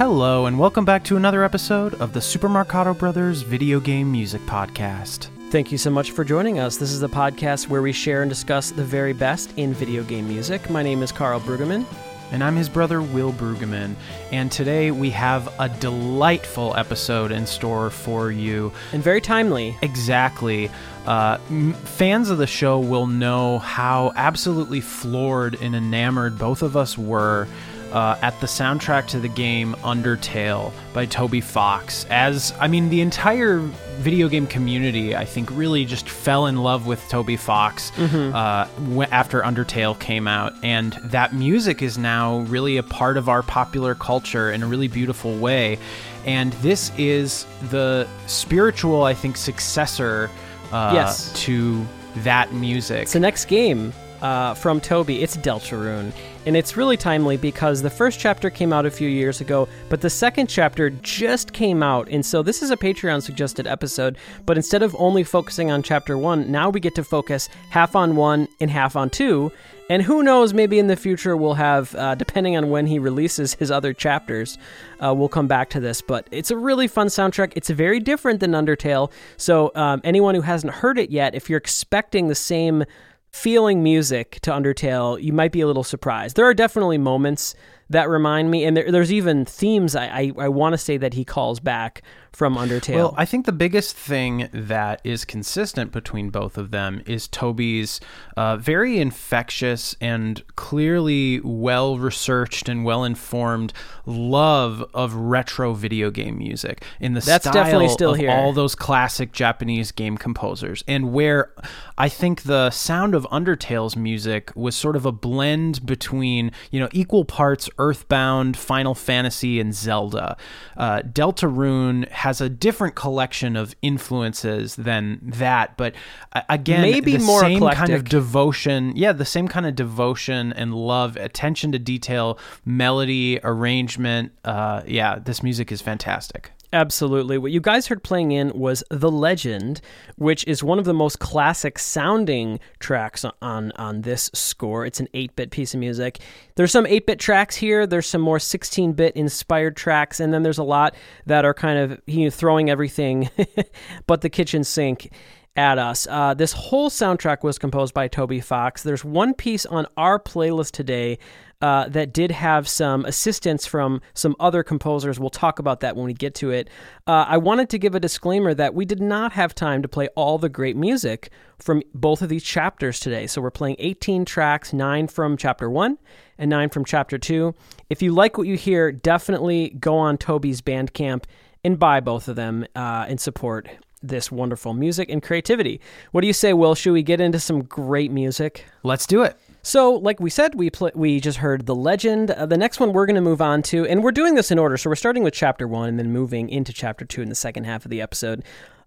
Hello, 0.00 0.46
and 0.46 0.58
welcome 0.58 0.86
back 0.86 1.04
to 1.04 1.18
another 1.18 1.44
episode 1.44 1.92
of 2.00 2.14
the 2.14 2.22
Super 2.22 2.48
Marcato 2.48 2.96
Brothers 2.96 3.42
Video 3.42 3.78
Game 3.78 4.10
Music 4.10 4.40
Podcast. 4.46 5.28
Thank 5.50 5.70
you 5.70 5.76
so 5.76 5.90
much 5.90 6.12
for 6.12 6.24
joining 6.24 6.58
us. 6.58 6.78
This 6.78 6.90
is 6.90 7.00
the 7.00 7.08
podcast 7.10 7.68
where 7.68 7.82
we 7.82 7.92
share 7.92 8.22
and 8.22 8.30
discuss 8.30 8.70
the 8.70 8.82
very 8.82 9.12
best 9.12 9.52
in 9.58 9.74
video 9.74 10.02
game 10.02 10.26
music. 10.26 10.70
My 10.70 10.82
name 10.82 11.02
is 11.02 11.12
Carl 11.12 11.38
Brueggemann. 11.40 11.84
And 12.32 12.42
I'm 12.42 12.56
his 12.56 12.70
brother, 12.70 13.02
Will 13.02 13.34
Brueggemann. 13.34 13.94
And 14.32 14.50
today 14.50 14.90
we 14.90 15.10
have 15.10 15.52
a 15.60 15.68
delightful 15.68 16.74
episode 16.76 17.30
in 17.30 17.44
store 17.44 17.90
for 17.90 18.30
you. 18.30 18.72
And 18.92 19.02
very 19.02 19.20
timely. 19.20 19.76
Exactly. 19.82 20.70
Uh, 21.04 21.36
m- 21.50 21.74
fans 21.74 22.30
of 22.30 22.38
the 22.38 22.46
show 22.46 22.78
will 22.78 23.06
know 23.06 23.58
how 23.58 24.12
absolutely 24.16 24.80
floored 24.80 25.60
and 25.60 25.76
enamored 25.76 26.38
both 26.38 26.62
of 26.62 26.74
us 26.74 26.96
were 26.96 27.46
uh, 27.92 28.18
at 28.22 28.38
the 28.40 28.46
soundtrack 28.46 29.06
to 29.08 29.18
the 29.20 29.28
game 29.28 29.74
Undertale 29.82 30.72
by 30.92 31.06
Toby 31.06 31.40
Fox. 31.40 32.06
As 32.10 32.52
I 32.60 32.68
mean, 32.68 32.88
the 32.90 33.00
entire 33.00 33.58
video 33.98 34.28
game 34.28 34.46
community, 34.46 35.14
I 35.14 35.24
think, 35.24 35.50
really 35.52 35.84
just 35.84 36.08
fell 36.08 36.46
in 36.46 36.56
love 36.62 36.86
with 36.86 37.06
Toby 37.08 37.36
Fox 37.36 37.92
uh, 37.98 38.68
w- 38.76 39.02
after 39.10 39.42
Undertale 39.42 39.98
came 39.98 40.26
out, 40.28 40.54
and 40.62 40.92
that 41.04 41.34
music 41.34 41.82
is 41.82 41.98
now 41.98 42.38
really 42.40 42.76
a 42.78 42.82
part 42.82 43.16
of 43.16 43.28
our 43.28 43.42
popular 43.42 43.94
culture 43.94 44.50
in 44.52 44.62
a 44.62 44.66
really 44.66 44.88
beautiful 44.88 45.36
way. 45.36 45.78
And 46.26 46.52
this 46.54 46.92
is 46.98 47.46
the 47.70 48.06
spiritual, 48.26 49.04
I 49.04 49.14
think, 49.14 49.36
successor 49.36 50.30
uh, 50.72 50.92
Yes. 50.94 51.32
to 51.44 51.84
that 52.18 52.52
music. 52.52 53.02
It's 53.02 53.12
the 53.12 53.20
next 53.20 53.46
game 53.46 53.92
uh, 54.22 54.54
from 54.54 54.80
Toby. 54.80 55.22
It's 55.22 55.36
Deltarune. 55.36 56.12
And 56.46 56.56
it's 56.56 56.74
really 56.74 56.96
timely 56.96 57.36
because 57.36 57.82
the 57.82 57.90
first 57.90 58.18
chapter 58.18 58.48
came 58.48 58.72
out 58.72 58.86
a 58.86 58.90
few 58.90 59.08
years 59.08 59.42
ago, 59.42 59.68
but 59.90 60.00
the 60.00 60.08
second 60.08 60.46
chapter 60.48 60.88
just 60.88 61.52
came 61.52 61.82
out. 61.82 62.08
And 62.08 62.24
so 62.24 62.42
this 62.42 62.62
is 62.62 62.70
a 62.70 62.76
Patreon 62.78 63.22
suggested 63.22 63.66
episode, 63.66 64.16
but 64.46 64.56
instead 64.56 64.82
of 64.82 64.96
only 64.98 65.22
focusing 65.22 65.70
on 65.70 65.82
chapter 65.82 66.16
one, 66.16 66.50
now 66.50 66.70
we 66.70 66.80
get 66.80 66.94
to 66.94 67.04
focus 67.04 67.50
half 67.68 67.94
on 67.94 68.16
one 68.16 68.48
and 68.58 68.70
half 68.70 68.96
on 68.96 69.10
two. 69.10 69.52
And 69.90 70.02
who 70.02 70.22
knows, 70.22 70.54
maybe 70.54 70.78
in 70.78 70.86
the 70.86 70.96
future 70.96 71.36
we'll 71.36 71.54
have, 71.54 71.94
uh, 71.96 72.14
depending 72.14 72.56
on 72.56 72.70
when 72.70 72.86
he 72.86 72.98
releases 72.98 73.54
his 73.54 73.70
other 73.70 73.92
chapters, 73.92 74.56
uh, 75.04 75.12
we'll 75.12 75.28
come 75.28 75.48
back 75.48 75.68
to 75.70 75.80
this. 75.80 76.00
But 76.00 76.28
it's 76.30 76.52
a 76.52 76.56
really 76.56 76.86
fun 76.86 77.08
soundtrack. 77.08 77.52
It's 77.56 77.70
very 77.70 77.98
different 77.98 78.38
than 78.38 78.52
Undertale. 78.52 79.10
So 79.36 79.72
um, 79.74 80.00
anyone 80.04 80.36
who 80.36 80.42
hasn't 80.42 80.74
heard 80.74 80.96
it 80.96 81.10
yet, 81.10 81.34
if 81.34 81.50
you're 81.50 81.58
expecting 81.58 82.28
the 82.28 82.34
same 82.36 82.84
feeling 83.30 83.82
music 83.82 84.38
to 84.42 84.50
Undertale, 84.50 85.22
you 85.22 85.32
might 85.32 85.52
be 85.52 85.60
a 85.60 85.66
little 85.66 85.84
surprised. 85.84 86.36
There 86.36 86.46
are 86.46 86.54
definitely 86.54 86.98
moments 86.98 87.54
that 87.88 88.08
remind 88.08 88.50
me, 88.50 88.64
and 88.64 88.76
there, 88.76 88.90
there's 88.90 89.12
even 89.12 89.44
themes 89.44 89.96
I, 89.96 90.06
I, 90.06 90.32
I 90.38 90.48
want 90.48 90.72
to 90.72 90.78
say 90.78 90.96
that 90.96 91.14
he 91.14 91.24
calls 91.24 91.60
back 91.60 92.02
from 92.32 92.56
Undertale. 92.56 92.94
Well, 92.94 93.14
I 93.16 93.24
think 93.24 93.46
the 93.46 93.52
biggest 93.52 93.96
thing 93.96 94.48
that 94.52 95.00
is 95.04 95.24
consistent 95.24 95.92
between 95.92 96.30
both 96.30 96.56
of 96.56 96.70
them 96.70 97.02
is 97.06 97.28
Toby's 97.28 98.00
uh, 98.36 98.56
very 98.56 98.98
infectious 98.98 99.94
and 100.00 100.42
clearly 100.56 101.40
well 101.40 101.98
researched 101.98 102.68
and 102.68 102.84
well 102.84 103.04
informed 103.04 103.72
love 104.06 104.84
of 104.94 105.14
retro 105.14 105.74
video 105.74 106.10
game 106.10 106.38
music 106.38 106.84
in 107.00 107.14
the 107.14 107.20
That's 107.20 107.44
style 107.44 107.52
definitely 107.52 107.88
still 107.88 108.12
of 108.12 108.18
here. 108.18 108.30
all 108.30 108.52
those 108.52 108.74
classic 108.74 109.32
Japanese 109.32 109.92
game 109.92 110.16
composers, 110.16 110.82
and 110.88 111.12
where 111.12 111.52
I 111.98 112.08
think 112.08 112.42
the 112.42 112.70
sound 112.70 113.14
of 113.14 113.26
Undertale's 113.30 113.96
music 113.96 114.52
was 114.54 114.74
sort 114.74 114.96
of 114.96 115.04
a 115.04 115.12
blend 115.12 115.84
between 115.84 116.52
you 116.70 116.80
know 116.80 116.88
equal 116.92 117.24
parts 117.24 117.68
Earthbound, 117.78 118.56
Final 118.56 118.94
Fantasy, 118.94 119.60
and 119.60 119.74
Zelda. 119.74 120.36
Uh, 120.76 121.02
Deltarune 121.02 122.08
has 122.20 122.42
a 122.42 122.50
different 122.50 122.94
collection 122.94 123.56
of 123.56 123.74
influences 123.80 124.76
than 124.76 125.18
that, 125.22 125.74
but 125.78 125.94
uh, 126.34 126.42
again, 126.50 126.82
Maybe 126.82 127.16
the 127.16 127.24
more 127.24 127.40
same 127.40 127.60
kind 127.60 127.90
of 127.92 128.04
devotion. 128.04 128.94
Yeah, 128.94 129.12
the 129.12 129.24
same 129.24 129.48
kind 129.48 129.64
of 129.64 129.74
devotion 129.74 130.52
and 130.52 130.74
love, 130.74 131.16
attention 131.16 131.72
to 131.72 131.78
detail, 131.78 132.38
melody, 132.66 133.40
arrangement. 133.42 134.32
Uh, 134.44 134.82
yeah, 134.86 135.18
this 135.18 135.42
music 135.42 135.72
is 135.72 135.80
fantastic. 135.80 136.52
Absolutely. 136.72 137.36
What 137.36 137.50
you 137.50 137.60
guys 137.60 137.88
heard 137.88 138.04
playing 138.04 138.30
in 138.30 138.56
was 138.56 138.84
The 138.90 139.10
Legend, 139.10 139.80
which 140.16 140.46
is 140.46 140.62
one 140.62 140.78
of 140.78 140.84
the 140.84 140.94
most 140.94 141.18
classic 141.18 141.80
sounding 141.80 142.60
tracks 142.78 143.24
on 143.42 143.72
on 143.72 144.02
this 144.02 144.30
score. 144.32 144.86
It's 144.86 145.00
an 145.00 145.08
8-bit 145.12 145.50
piece 145.50 145.74
of 145.74 145.80
music. 145.80 146.20
There's 146.54 146.70
some 146.70 146.84
8-bit 146.84 147.18
tracks 147.18 147.56
here, 147.56 147.88
there's 147.88 148.06
some 148.06 148.20
more 148.20 148.38
16-bit 148.38 149.16
inspired 149.16 149.76
tracks, 149.76 150.20
and 150.20 150.32
then 150.32 150.44
there's 150.44 150.58
a 150.58 150.64
lot 150.64 150.94
that 151.26 151.44
are 151.44 151.54
kind 151.54 151.78
of 151.78 152.00
you 152.06 152.24
know, 152.26 152.30
throwing 152.30 152.70
everything 152.70 153.30
but 154.06 154.20
the 154.20 154.30
kitchen 154.30 154.62
sink 154.62 155.10
at 155.56 155.78
us. 155.78 156.06
Uh, 156.08 156.34
this 156.34 156.52
whole 156.52 156.88
soundtrack 156.88 157.42
was 157.42 157.58
composed 157.58 157.92
by 157.92 158.06
Toby 158.06 158.40
Fox. 158.40 158.84
There's 158.84 159.04
one 159.04 159.34
piece 159.34 159.66
on 159.66 159.86
our 159.96 160.20
playlist 160.20 160.70
today 160.70 161.18
uh, 161.60 161.88
that 161.88 162.12
did 162.12 162.30
have 162.30 162.68
some 162.68 163.04
assistance 163.04 163.66
from 163.66 164.00
some 164.14 164.34
other 164.40 164.62
composers. 164.62 165.20
We'll 165.20 165.30
talk 165.30 165.58
about 165.58 165.80
that 165.80 165.96
when 165.96 166.06
we 166.06 166.14
get 166.14 166.34
to 166.36 166.50
it. 166.50 166.68
Uh, 167.06 167.26
I 167.28 167.36
wanted 167.36 167.68
to 167.70 167.78
give 167.78 167.94
a 167.94 168.00
disclaimer 168.00 168.54
that 168.54 168.74
we 168.74 168.84
did 168.84 169.00
not 169.00 169.32
have 169.32 169.54
time 169.54 169.82
to 169.82 169.88
play 169.88 170.08
all 170.16 170.38
the 170.38 170.48
great 170.48 170.76
music 170.76 171.30
from 171.58 171.82
both 171.94 172.22
of 172.22 172.28
these 172.28 172.44
chapters 172.44 172.98
today. 172.98 173.26
So 173.26 173.40
we're 173.40 173.50
playing 173.50 173.76
18 173.78 174.24
tracks, 174.24 174.72
nine 174.72 175.06
from 175.08 175.36
chapter 175.36 175.68
one 175.68 175.98
and 176.38 176.48
nine 176.48 176.70
from 176.70 176.84
chapter 176.84 177.18
two. 177.18 177.54
If 177.90 178.00
you 178.00 178.12
like 178.12 178.38
what 178.38 178.46
you 178.46 178.56
hear, 178.56 178.90
definitely 178.90 179.70
go 179.78 179.96
on 179.96 180.16
Toby's 180.16 180.62
Bandcamp 180.62 181.24
and 181.62 181.78
buy 181.78 182.00
both 182.00 182.28
of 182.28 182.36
them 182.36 182.66
uh, 182.74 183.04
and 183.08 183.20
support 183.20 183.68
this 184.02 184.32
wonderful 184.32 184.72
music 184.72 185.10
and 185.10 185.22
creativity. 185.22 185.80
What 186.12 186.22
do 186.22 186.26
you 186.26 186.32
say, 186.32 186.54
Will? 186.54 186.74
Should 186.74 186.92
we 186.92 187.02
get 187.02 187.20
into 187.20 187.38
some 187.38 187.64
great 187.64 188.10
music? 188.10 188.64
Let's 188.82 189.06
do 189.06 189.22
it. 189.22 189.38
So, 189.62 189.92
like 189.92 190.20
we 190.20 190.30
said, 190.30 190.54
we 190.54 190.70
pl- 190.70 190.92
we 190.94 191.20
just 191.20 191.38
heard 191.38 191.66
the 191.66 191.74
legend. 191.74 192.30
Uh, 192.30 192.46
the 192.46 192.56
next 192.56 192.80
one 192.80 192.92
we're 192.92 193.06
going 193.06 193.16
to 193.16 193.20
move 193.20 193.42
on 193.42 193.62
to, 193.64 193.86
and 193.86 194.02
we're 194.02 194.10
doing 194.12 194.34
this 194.34 194.50
in 194.50 194.58
order. 194.58 194.76
So 194.76 194.88
we're 194.88 194.96
starting 194.96 195.22
with 195.22 195.34
chapter 195.34 195.68
one 195.68 195.88
and 195.88 195.98
then 195.98 196.12
moving 196.12 196.48
into 196.48 196.72
chapter 196.72 197.04
two 197.04 197.20
in 197.22 197.28
the 197.28 197.34
second 197.34 197.64
half 197.64 197.84
of 197.84 197.90
the 197.90 198.00
episode. 198.00 198.42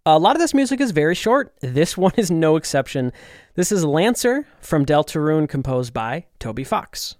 A 0.05 0.19
lot 0.19 0.35
of 0.35 0.41
this 0.41 0.53
music 0.53 0.81
is 0.81 0.91
very 0.91 1.15
short. 1.15 1.53
This 1.61 1.95
one 1.97 2.13
is 2.17 2.31
no 2.31 2.55
exception. 2.55 3.11
This 3.55 3.71
is 3.71 3.85
Lancer 3.85 4.47
from 4.59 4.85
Deltarune, 4.85 5.47
composed 5.47 5.93
by 5.93 6.25
Toby 6.39 6.63
Fox. 6.63 7.15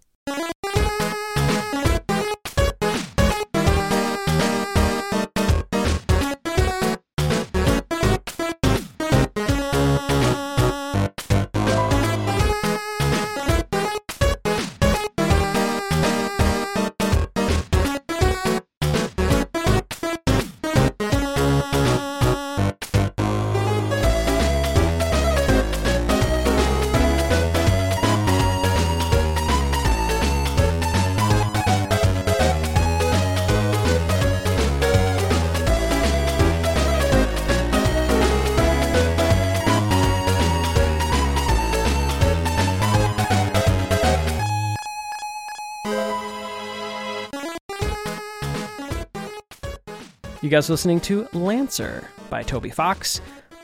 Guys 50.54 50.70
listening 50.70 51.00
to 51.00 51.28
Lancer 51.34 52.08
by 52.30 52.44
Toby 52.44 52.70
Fox. 52.70 53.22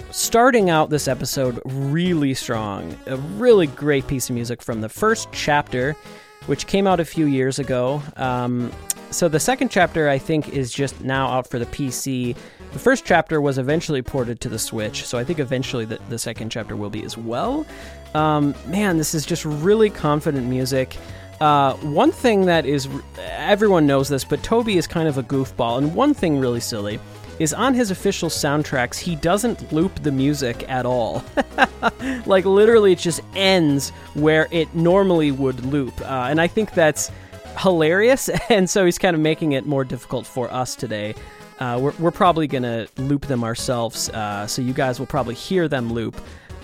Starting 0.09 0.71
out 0.71 0.89
this 0.89 1.07
episode 1.07 1.61
really 1.63 2.33
strong. 2.33 2.97
A 3.05 3.15
really 3.15 3.67
great 3.67 4.07
piece 4.07 4.27
of 4.27 4.33
music 4.33 4.63
from 4.63 4.81
the 4.81 4.89
first 4.89 5.27
chapter, 5.31 5.95
which 6.47 6.65
came 6.65 6.87
out 6.87 6.99
a 6.99 7.05
few 7.05 7.27
years 7.27 7.59
ago. 7.59 8.01
Um, 8.15 8.71
so 9.11 9.29
the 9.29 9.39
second 9.39 9.69
chapter, 9.69 10.09
I 10.09 10.17
think, 10.17 10.49
is 10.49 10.73
just 10.73 10.99
now 11.01 11.27
out 11.27 11.45
for 11.45 11.59
the 11.59 11.67
PC. 11.67 12.35
The 12.73 12.79
first 12.79 13.05
chapter 13.05 13.39
was 13.39 13.59
eventually 13.59 14.01
ported 14.01 14.41
to 14.41 14.49
the 14.49 14.57
Switch, 14.57 15.05
so 15.05 15.19
I 15.19 15.23
think 15.23 15.37
eventually 15.37 15.85
the, 15.85 15.99
the 16.09 16.17
second 16.17 16.49
chapter 16.49 16.75
will 16.75 16.89
be 16.89 17.03
as 17.03 17.15
well. 17.15 17.67
Um, 18.15 18.55
man, 18.65 18.97
this 18.97 19.13
is 19.13 19.27
just 19.27 19.45
really 19.45 19.91
confident 19.91 20.47
music. 20.47 20.97
Uh, 21.39 21.73
one 21.75 22.11
thing 22.11 22.45
that 22.45 22.65
is, 22.65 22.89
everyone 23.17 23.87
knows 23.87 24.09
this, 24.09 24.23
but 24.23 24.43
Toby 24.43 24.77
is 24.77 24.87
kind 24.87 25.07
of 25.07 25.17
a 25.17 25.23
goofball, 25.23 25.77
and 25.77 25.95
one 25.95 26.13
thing 26.13 26.37
really 26.37 26.59
silly 26.59 26.99
is 27.39 27.53
on 27.53 27.73
his 27.73 27.89
official 27.89 28.27
soundtracks, 28.27 28.97
he 28.97 29.15
doesn't 29.15 29.71
loop 29.71 29.95
the 30.03 30.11
music 30.11 30.67
at 30.69 30.85
all. 30.85 31.23
like, 32.25 32.43
literally, 32.43 32.91
it 32.91 32.99
just 32.99 33.21
ends 33.35 33.91
where 34.13 34.47
it 34.51 34.73
normally 34.75 35.31
would 35.31 35.65
loop. 35.65 35.99
Uh, 36.01 36.27
and 36.29 36.41
I 36.41 36.47
think 36.47 36.73
that's 36.73 37.09
hilarious, 37.57 38.29
and 38.49 38.69
so 38.69 38.85
he's 38.85 38.97
kind 38.97 39.15
of 39.15 39.21
making 39.21 39.53
it 39.53 39.65
more 39.65 39.85
difficult 39.85 40.27
for 40.27 40.51
us 40.51 40.75
today. 40.75 41.15
Uh, 41.59 41.77
we're, 41.81 41.93
we're 41.99 42.11
probably 42.11 42.47
going 42.47 42.63
to 42.63 42.87
loop 42.97 43.25
them 43.25 43.43
ourselves, 43.43 44.09
uh, 44.09 44.45
so 44.45 44.61
you 44.61 44.73
guys 44.73 44.99
will 44.99 45.07
probably 45.07 45.35
hear 45.35 45.67
them 45.67 45.91
loop. 45.91 46.19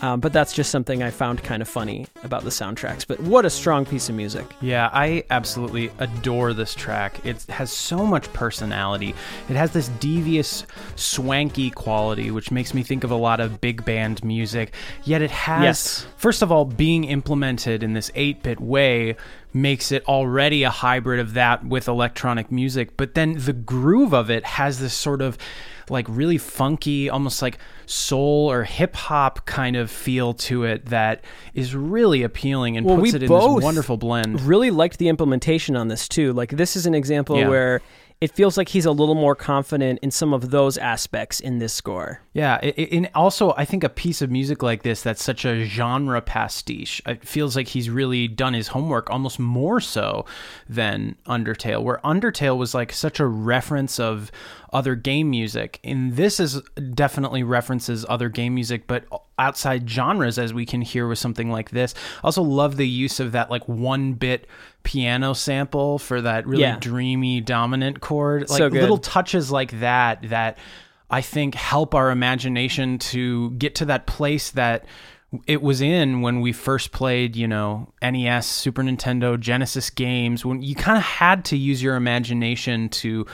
Um, 0.05 0.19
but 0.19 0.31
that's 0.33 0.53
just 0.53 0.69
something 0.69 1.01
I 1.01 1.09
found 1.09 1.43
kind 1.43 1.63
of 1.63 1.67
funny 1.67 2.05
about 2.23 2.43
the 2.43 2.51
soundtracks. 2.51 3.07
But 3.07 3.19
what 3.21 3.43
a 3.43 3.49
strong 3.49 3.85
piece 3.87 4.07
of 4.07 4.13
music. 4.13 4.45
Yeah, 4.61 4.91
I 4.93 5.23
absolutely 5.31 5.89
adore 5.97 6.53
this 6.53 6.75
track. 6.75 7.25
It 7.25 7.41
has 7.49 7.71
so 7.71 8.05
much 8.05 8.31
personality. 8.31 9.15
It 9.49 9.55
has 9.55 9.71
this 9.71 9.87
devious, 9.99 10.67
swanky 10.95 11.71
quality, 11.71 12.29
which 12.29 12.51
makes 12.51 12.75
me 12.75 12.83
think 12.83 13.03
of 13.03 13.09
a 13.09 13.15
lot 13.15 13.39
of 13.39 13.59
big 13.61 13.83
band 13.83 14.23
music. 14.23 14.73
Yet 15.05 15.23
it 15.23 15.31
has, 15.31 15.63
Yes. 15.63 16.07
first 16.17 16.43
of 16.43 16.51
all, 16.51 16.65
being 16.65 17.05
implemented 17.05 17.81
in 17.81 17.93
this 17.93 18.11
8 18.13 18.43
bit 18.43 18.59
way 18.59 19.15
makes 19.53 19.91
it 19.91 20.05
already 20.07 20.61
a 20.63 20.69
hybrid 20.69 21.19
of 21.19 21.33
that 21.33 21.65
with 21.65 21.87
electronic 21.87 22.51
music. 22.51 22.95
But 22.95 23.15
then 23.15 23.37
the 23.39 23.53
groove 23.53 24.13
of 24.13 24.29
it 24.29 24.43
has 24.45 24.79
this 24.79 24.93
sort 24.93 25.21
of 25.23 25.37
like 25.89 26.05
really 26.09 26.37
funky, 26.37 27.09
almost 27.09 27.41
like 27.41 27.57
soul 27.85 28.51
or 28.51 28.63
hip 28.63 28.95
hop 28.95 29.45
kind 29.45 29.75
of 29.75 29.89
feel 29.91 30.33
to 30.33 30.63
it 30.63 30.85
that 30.87 31.23
is 31.53 31.75
really 31.75 32.23
appealing 32.23 32.77
and 32.77 32.85
Well, 32.85 32.97
puts 32.97 33.13
it 33.13 33.23
in 33.23 33.29
this 33.31 33.63
wonderful 33.63 33.97
blend. 33.97 34.41
Really 34.41 34.71
liked 34.71 34.97
the 34.97 35.07
implementation 35.07 35.75
on 35.75 35.87
this 35.87 36.07
too. 36.07 36.33
Like 36.33 36.51
this 36.51 36.75
is 36.75 36.85
an 36.85 36.95
example 36.95 37.37
Yeah. 37.37 37.49
where 37.49 37.81
it 38.25 38.31
feels 38.31 38.57
like 38.57 38.69
he's 38.69 38.87
a 38.87 38.91
little 38.91 39.13
more 39.13 39.35
confident 39.35 39.99
in 40.01 40.09
some 40.09 40.33
of 40.33 40.49
those 40.49 40.79
aspects 40.79 41.39
in 41.39 41.59
this 41.59 41.71
score. 41.71 42.21
Yeah, 42.33 42.55
and 42.55 43.07
also 43.13 43.53
I 43.55 43.65
think 43.65 43.83
a 43.83 43.89
piece 43.89 44.19
of 44.23 44.31
music 44.31 44.63
like 44.63 44.81
this 44.81 45.03
that's 45.03 45.23
such 45.23 45.45
a 45.45 45.63
genre 45.63 46.19
pastiche. 46.21 47.03
It 47.05 47.23
feels 47.23 47.55
like 47.55 47.67
he's 47.67 47.87
really 47.87 48.27
done 48.27 48.55
his 48.55 48.69
homework 48.69 49.11
almost 49.11 49.37
more 49.37 49.79
so 49.79 50.25
than 50.67 51.17
Undertale, 51.27 51.83
where 51.83 51.99
Undertale 52.03 52.57
was 52.57 52.73
like 52.73 52.91
such 52.91 53.19
a 53.19 53.27
reference 53.27 53.99
of 53.99 54.31
other 54.73 54.95
game 54.95 55.29
music. 55.29 55.79
And 55.83 56.15
this 56.15 56.39
is 56.39 56.63
definitely 56.95 57.43
references 57.43 58.07
other 58.09 58.29
game 58.29 58.55
music, 58.55 58.87
but 58.87 59.05
outside 59.37 59.87
genres, 59.87 60.39
as 60.39 60.51
we 60.51 60.65
can 60.65 60.81
hear 60.81 61.07
with 61.07 61.19
something 61.19 61.51
like 61.51 61.69
this. 61.69 61.93
I 62.23 62.27
also 62.27 62.41
love 62.41 62.77
the 62.77 62.87
use 62.87 63.19
of 63.19 63.33
that 63.33 63.51
like 63.51 63.67
one 63.67 64.13
bit 64.13 64.47
piano 64.85 65.33
sample 65.33 65.99
for 65.99 66.21
that 66.21 66.47
really 66.47 66.61
Yeah. 66.63 66.77
dreamy 66.79 67.41
dominant 67.41 67.99
chord. 67.99 68.49
Like 68.49 68.57
So 68.59 68.67
little 68.67 68.97
touches 68.97 69.51
like 69.51 69.81
that 69.81 70.29
that 70.29 70.57
I 71.09 71.19
think 71.21 71.55
help 71.55 71.93
our 71.93 72.09
imagination 72.11 72.97
to 72.99 73.51
get 73.51 73.75
to 73.75 73.85
that 73.85 74.05
place 74.07 74.51
that 74.51 74.85
it 75.47 75.61
was 75.61 75.81
in 75.81 76.21
when 76.21 76.39
we 76.39 76.53
first 76.53 76.91
played, 76.93 77.35
you 77.35 77.47
know, 77.47 77.91
NES, 78.01 78.47
Super 78.47 78.81
Nintendo, 78.83 79.37
Genesis 79.37 79.89
games, 79.89 80.45
when 80.45 80.61
you 80.61 80.75
kind 80.75 80.97
of 80.97 81.03
had 81.03 81.43
to 81.45 81.57
use 81.57 81.83
your 81.83 81.95
imagination 81.97 82.87
to 82.89 83.25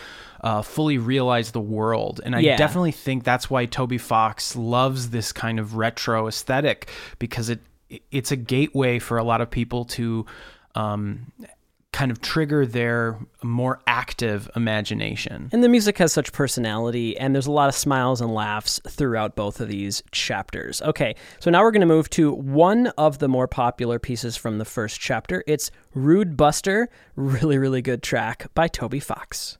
uh, 0.44 0.64
fully 0.64 0.98
realize 0.98 1.52
the 1.52 1.62
world. 1.62 2.20
And 2.26 2.36
I 2.36 2.40
Yeah. 2.40 2.58
definitely 2.58 2.92
think 2.94 3.24
that's 3.24 3.52
why 3.52 3.68
Toby 3.68 4.00
Fox 4.00 4.56
loves 4.56 5.12
this 5.12 5.32
kind 5.32 5.60
of 5.60 5.76
retro 5.76 6.28
aesthetic 6.28 6.90
because 7.20 7.50
it 7.50 7.60
it's 8.10 8.32
a 8.32 8.38
gateway 8.38 8.98
for 9.00 9.18
a 9.18 9.24
lot 9.24 9.42
of 9.42 9.52
people 9.52 9.84
to 9.84 10.26
um, 10.76 11.32
kind 11.92 12.10
of 12.10 12.22
trigger 12.22 12.66
their 12.66 13.20
more 13.44 13.80
active 13.86 14.50
imagination. 14.56 15.50
And 15.52 15.64
the 15.64 15.70
music 15.70 15.98
has 15.98 16.14
such 16.14 16.32
personality, 16.32 17.18
and 17.18 17.36
there's 17.36 17.48
a 17.48 17.52
lot 17.52 17.70
of 17.70 17.76
smiles 17.76 18.22
and 18.22 18.34
laughs 18.34 18.80
throughout 18.88 19.36
both 19.36 19.60
of 19.60 19.68
these 19.68 20.02
chapters. 20.12 20.82
Okay, 20.82 21.16
so 21.40 21.52
now 21.52 21.62
we're 21.62 21.72
going 21.72 21.82
to 21.82 21.88
move 21.88 22.10
to 22.12 22.32
one 22.32 22.88
of 22.98 23.20
the 23.20 23.28
more 23.28 23.48
popular 23.48 24.00
pieces 24.00 24.38
from 24.38 24.58
the 24.58 24.66
first 24.66 25.00
chapter. 25.02 25.44
It's 25.48 25.70
Rude 25.94 26.38
Buster, 26.38 26.90
really, 27.16 27.58
really 27.58 27.82
good 27.82 28.02
track 28.02 28.48
by 28.54 28.68
Toby 28.68 29.00
Fox. 29.00 29.58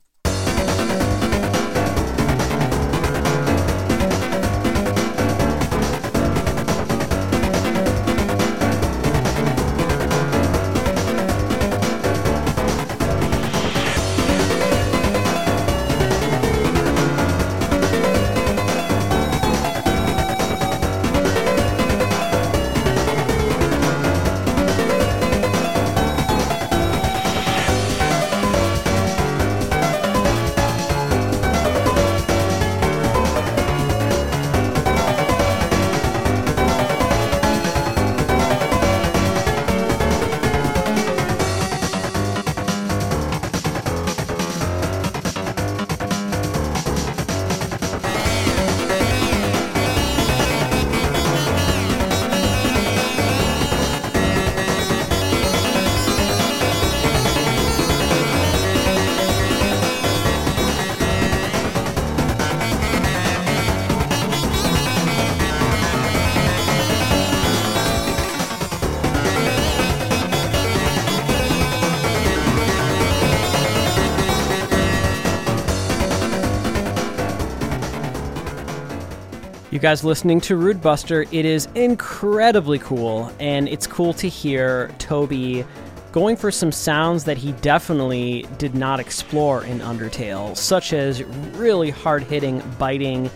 Guys 79.82 80.04
listening 80.04 80.40
to 80.40 80.54
Rude 80.54 80.80
Buster, 80.80 81.22
it 81.32 81.44
is 81.44 81.66
incredibly 81.74 82.78
cool, 82.78 83.32
and 83.40 83.68
it's 83.68 83.84
cool 83.84 84.12
to 84.14 84.28
hear 84.28 84.94
Toby 84.98 85.64
going 86.12 86.36
for 86.36 86.52
some 86.52 86.70
sounds 86.70 87.24
that 87.24 87.36
he 87.36 87.50
definitely 87.54 88.46
did 88.58 88.76
not 88.76 89.00
explore 89.00 89.64
in 89.64 89.80
Undertale, 89.80 90.56
such 90.56 90.92
as 90.92 91.24
really 91.24 91.90
hard 91.90 92.22
hitting, 92.22 92.62
biting 92.78 93.28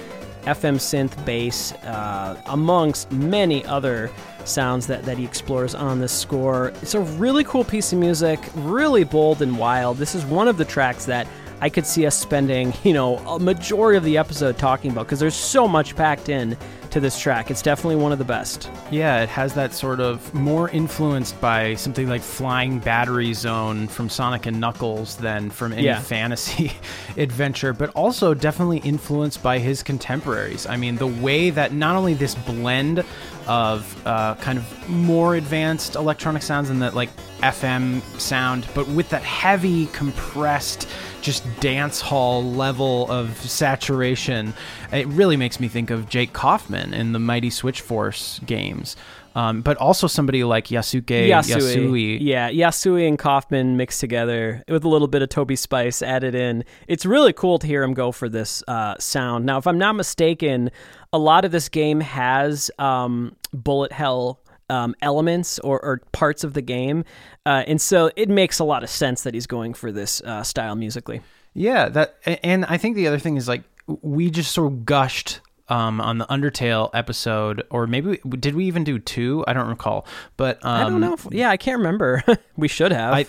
FM 0.43 0.77
synth 0.77 1.25
bass, 1.25 1.73
uh, 1.83 2.41
amongst 2.47 3.11
many 3.11 3.67
other 3.67 4.09
sounds 4.45 4.87
that, 4.87 5.03
that 5.03 5.19
he 5.19 5.25
explores 5.25 5.75
on 5.75 5.99
this 5.99 6.13
score. 6.13 6.69
It's 6.81 6.95
a 6.95 7.01
really 7.01 7.43
cool 7.43 7.65
piece 7.65 7.93
of 7.93 7.99
music, 7.99 8.39
really 8.55 9.03
bold 9.03 9.43
and 9.43 9.59
wild. 9.59 9.97
This 9.97 10.15
is 10.15 10.25
one 10.25 10.47
of 10.47 10.59
the 10.59 10.65
tracks 10.65 11.07
that 11.07 11.27
I 11.61 11.69
could 11.71 11.87
see 11.87 12.07
us 12.07 12.17
spending, 12.17 12.75
you 12.85 12.93
know, 12.93 13.17
a 13.19 13.39
majority 13.39 13.97
of 13.97 14.05
the 14.05 14.19
episode 14.19 14.59
talking 14.59 14.91
about 14.91 15.07
because 15.07 15.21
there's 15.21 15.35
so 15.35 15.67
much 15.67 15.97
packed 15.97 16.29
in 16.29 16.57
to 16.91 17.01
this 17.01 17.19
track. 17.19 17.51
It's 17.51 17.63
definitely 17.63 17.97
one 17.97 18.13
of 18.13 18.19
the 18.19 18.25
best. 18.25 18.71
Yeah, 18.91 19.23
it 19.23 19.29
has 19.29 19.55
that 19.55 19.73
sort 19.73 20.01
of 20.01 20.33
more 20.33 20.69
influenced 20.71 21.39
by 21.41 21.75
something 21.75 22.09
like 22.09 22.23
Flying 22.23 22.79
Battery 22.79 23.33
Zone 23.35 23.89
from 23.89 24.09
Sonic 24.09 24.47
and 24.47 24.61
Knuckles 24.61 25.17
than 25.17 25.51
from 25.51 25.73
any 25.73 25.85
Yeah. 25.85 25.99
fantasy 26.01 26.73
adventure, 27.17 27.73
but 27.73 27.91
also 27.91 28.35
definitely 28.35 28.79
influenced 28.79 29.43
by 29.43 29.59
his 29.59 29.83
contemporaries. 29.83 30.67
I 30.67 30.77
mean, 30.77 30.97
the 30.97 31.07
way 31.09 31.51
that 31.51 31.73
not 31.73 31.97
only 31.97 32.15
this 32.15 32.35
blend 32.35 33.05
of 33.47 34.07
uh, 34.07 34.35
kind 34.37 34.59
of 34.59 34.89
more 34.89 35.37
advanced 35.37 35.95
electronic 35.95 36.43
sounds 36.43 36.71
and 36.71 36.83
that 36.83 36.95
like 36.95 37.11
FM 37.41 38.03
sound, 38.21 38.67
but 38.75 38.89
with 38.89 39.09
that 39.11 39.23
heavy, 39.23 39.87
compressed, 39.87 40.89
just 41.21 41.45
dance 41.61 42.01
hall 42.01 42.43
level 42.43 43.11
of 43.11 43.37
saturation, 43.39 44.55
it 44.93 45.07
really 45.09 45.37
makes 45.37 45.61
me 45.61 45.69
think 45.69 45.91
of 45.91 46.09
Jake 46.09 46.33
Kaufman 46.33 46.95
in 46.95 47.13
the 47.13 47.19
Mighty 47.19 47.51
Switch 47.51 47.81
Force 47.81 48.41
games. 48.47 48.97
Um, 49.37 49.61
but 49.61 49.77
also 49.77 50.07
somebody 50.07 50.45
like 50.45 50.69
Yasuke 50.69 51.29
Yasui. 51.29 52.17
Yeah, 52.23 52.51
Yasui 52.51 53.07
and 53.07 53.19
Kaufman 53.19 53.77
mixed 53.77 54.01
together 54.01 54.65
with 54.67 54.83
a 54.83 54.89
little 54.89 55.09
bit 55.09 55.21
of 55.21 55.29
Toby 55.29 55.57
Spice 55.57 56.01
added 56.01 56.35
in. 56.35 56.65
It's 56.89 57.05
really 57.05 57.35
cool 57.35 57.59
to 57.59 57.67
hear 57.67 57.83
him 57.83 57.93
go 57.93 58.13
for 58.13 58.31
this 58.31 58.65
uh, 58.67 58.95
sound. 58.99 59.45
Now, 59.45 59.59
if 59.59 59.67
I'm 59.67 59.77
not 59.77 59.93
mistaken, 59.95 60.71
a 61.13 61.19
lot 61.19 61.45
of 61.45 61.53
this 61.53 61.69
game 61.69 62.01
has 62.01 62.71
um, 62.79 63.37
bullet 63.53 63.93
hell 63.93 64.41
um, 64.69 64.95
elements 65.03 65.59
or, 65.61 65.81
or 65.81 66.01
parts 66.13 66.45
of 66.45 66.55
the 66.55 66.63
game. 66.63 67.05
Uh, 67.45 67.65
and 67.67 67.81
so 67.81 68.11
it 68.17 68.29
makes 68.29 68.59
a 68.59 68.65
lot 68.65 68.83
of 68.83 68.91
sense 68.91 69.23
that 69.23 69.35
he's 69.35 69.47
going 69.47 69.75
for 69.75 69.93
this 69.93 70.21
uh, 70.23 70.43
style 70.43 70.75
musically. 70.75 71.21
Yeah, 71.55 71.89
that 71.89 72.17
and 72.43 72.67
I 72.67 72.77
think 72.77 72.97
the 72.97 73.07
other 73.07 73.19
thing 73.19 73.37
is 73.39 73.49
like 73.49 73.63
we 73.87 74.31
just 74.31 74.53
sort 74.53 74.71
of 74.71 74.85
gushed 74.85 75.41
um, 75.69 76.01
on 76.01 76.19
the 76.19 76.27
Undertale 76.27 76.91
episode, 76.93 77.63
or 77.71 77.87
maybe 77.87 78.19
did 78.29 78.55
we 78.55 78.67
even 78.67 78.85
do 78.85 78.99
two? 78.99 79.43
I 79.47 79.55
don't 79.55 79.69
recall, 79.69 80.07
but 80.37 80.63
um, 80.65 80.87
I 80.87 80.91
don't 80.91 81.01
know. 81.01 81.15
If, 81.15 81.27
yeah, 81.31 81.49
I 81.49 81.57
can't 81.57 81.79
remember. 81.79 82.23
we 82.57 82.69
should 82.69 82.93
have. 82.93 83.15
I 83.15 83.27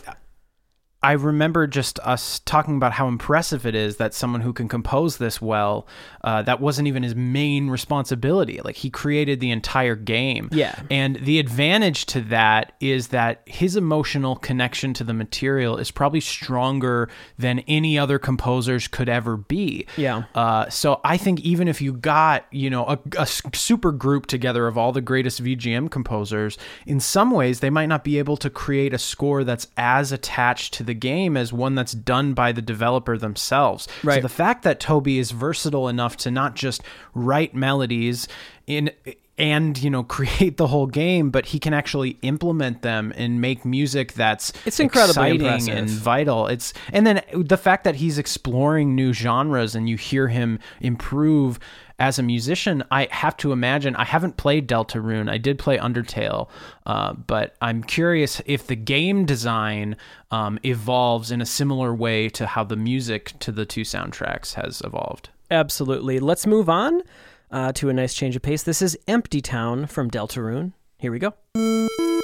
I 1.04 1.12
remember 1.12 1.68
just 1.68 2.00
us 2.00 2.39
talking 2.39 2.75
about 2.75 2.92
how 2.92 3.08
impressive 3.08 3.68
it 3.68 3.75
is 3.75 3.98
that 3.98 4.16
someone 4.16 4.42
who 4.42 4.51
can 4.51 4.68
compose 4.68 5.18
this 5.18 5.39
well, 5.39 5.88
uh, 6.24 6.42
that 6.42 6.60
wasn't 6.60 6.88
even 6.88 7.04
his 7.04 7.16
main 7.16 7.70
responsibility. 7.70 8.60
Like 8.63 8.77
he 8.77 8.89
created 8.89 9.39
the 9.39 9.51
entire 9.51 9.96
game. 9.96 10.50
Yeah. 10.51 10.82
And 10.89 11.18
the 11.18 11.38
advantage 11.38 12.08
to 12.08 12.22
that 12.22 12.74
is 12.80 13.10
that 13.10 13.44
his 13.46 13.75
emotional 13.75 14.36
connection 14.38 14.96
to 14.96 15.04
the 15.04 15.13
material 15.13 15.77
is 15.77 15.92
probably 15.92 16.20
stronger 16.20 17.10
than 17.38 17.60
any 17.68 18.00
other 18.00 18.18
composers 18.18 18.88
could 18.88 19.08
ever 19.08 19.38
be. 19.38 19.86
Yeah. 19.98 20.24
Uh, 20.34 20.68
so 20.70 21.00
I 21.04 21.18
think 21.18 21.42
even 21.42 21.68
if 21.68 21.80
you 21.80 21.94
got, 21.94 22.48
you 22.51 22.72
know, 22.72 22.86
a, 22.86 23.00
a 23.20 23.27
super 23.27 23.92
group 23.92 24.25
together 24.25 24.66
of 24.66 24.80
all 24.80 24.92
the 24.92 25.01
greatest 25.01 25.44
VGM 25.44 25.92
composers, 25.92 26.58
in 26.88 27.00
some 27.00 27.30
ways 27.30 27.60
they 27.60 27.70
might 27.70 27.86
not 27.86 28.04
be 28.04 28.18
able 28.18 28.38
to 28.38 28.50
create 28.50 28.96
a 28.96 28.98
score 28.98 29.44
that's 29.44 29.68
as 29.77 30.12
attached 30.12 30.74
to 30.74 30.87
the 30.88 30.96
game 30.96 31.38
as 31.38 31.53
one 31.53 31.75
that's 31.75 31.94
done 31.94 32.34
by 32.34 32.51
the 32.51 32.62
developer 32.62 33.17
themselves. 33.17 33.88
So 34.17 34.22
the 34.24 34.29
fact 34.29 34.63
that 34.63 34.79
Toby 34.79 35.20
is 35.20 35.29
versatile 35.29 35.88
enough 35.88 36.17
to 36.17 36.32
not 36.32 36.56
just 36.56 36.82
write 37.13 37.53
melodies 37.53 38.27
in 38.65 38.89
and 39.38 39.77
you 39.82 39.89
know 39.89 40.03
create 40.17 40.58
the 40.58 40.67
whole 40.67 40.88
game 40.88 41.29
but 41.29 41.48
he 41.48 41.60
can 41.60 41.74
actually 41.74 42.17
implement 42.22 42.82
them 42.82 43.13
and 43.15 43.39
make 43.41 43.63
music 43.65 44.13
that's 44.13 44.51
It's 44.65 44.79
incredibly 44.79 45.36
exciting 45.36 45.41
impressive. 45.46 45.77
and 45.77 45.89
vital 45.89 46.48
it's 46.48 46.74
and 46.91 47.06
then 47.06 47.22
the 47.34 47.58
fact 47.58 47.84
that 47.84 47.96
he's 47.96 48.17
exploring 48.17 48.96
new 48.96 49.13
genres 49.13 49.75
and 49.75 49.88
you 49.88 49.98
hear 49.98 50.27
him 50.27 50.60
improve 50.82 51.60
as 52.00 52.17
a 52.20 52.24
musician 52.24 52.84
i 52.91 53.08
have 53.12 53.36
to 53.38 53.51
imagine 53.51 53.96
i 53.96 54.03
haven't 54.03 54.38
played 54.38 54.67
deltarune 54.67 55.29
i 55.29 55.38
did 55.38 55.58
play 55.60 55.77
undertale 55.77 56.48
uh, 56.86 57.13
but 57.13 57.56
i'm 57.62 57.84
curious 57.84 58.41
if 58.46 58.67
the 58.67 58.75
game 58.75 59.25
design 59.25 59.96
um, 60.32 60.60
evolves 60.63 61.32
in 61.32 61.41
a 61.41 61.46
similar 61.46 61.94
way 61.96 62.27
to 62.29 62.46
how 62.46 62.63
the 62.63 62.75
music 62.75 63.34
to 63.39 63.51
the 63.51 63.65
two 63.65 63.82
soundtracks 63.82 64.53
has 64.56 64.82
evolved 64.84 65.29
Absolutely. 65.50 66.20
Let's 66.20 66.46
move 66.46 66.67
on 66.67 67.03
uh, 67.51 67.72
to 67.74 67.89
a 67.89 67.94
nice 67.94 68.13
change 68.13 68.36
of 68.36 68.42
pace. 68.42 68.63
This 68.63 68.82
is 68.82 68.98
Empty 69.08 69.42
Town 69.42 69.86
from 69.88 70.10
Deltarune. 70.10 70.74
Here 70.98 71.12
we 71.12 71.20
go. 71.20 72.16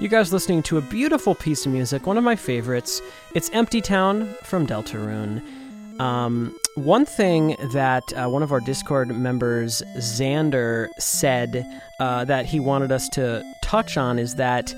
You 0.00 0.08
guys 0.08 0.32
listening 0.32 0.62
to 0.64 0.78
a 0.78 0.80
beautiful 0.80 1.34
piece 1.34 1.66
of 1.66 1.72
music, 1.72 2.06
one 2.06 2.16
of 2.16 2.24
my 2.24 2.36
favorites. 2.36 3.02
It's 3.34 3.50
Empty 3.50 3.82
Town 3.82 4.34
from 4.42 4.66
Deltarune. 4.66 5.42
Um, 6.00 6.56
one 6.74 7.04
thing 7.04 7.56
that 7.72 8.04
uh, 8.14 8.28
one 8.28 8.42
of 8.42 8.52
our 8.52 8.60
Discord 8.60 9.08
members, 9.08 9.82
Xander, 9.96 10.88
said 10.98 11.66
uh, 11.98 12.24
that 12.24 12.46
he 12.46 12.60
wanted 12.60 12.92
us 12.92 13.08
to 13.10 13.42
touch 13.62 13.96
on 13.96 14.18
is 14.18 14.36
that 14.36 14.74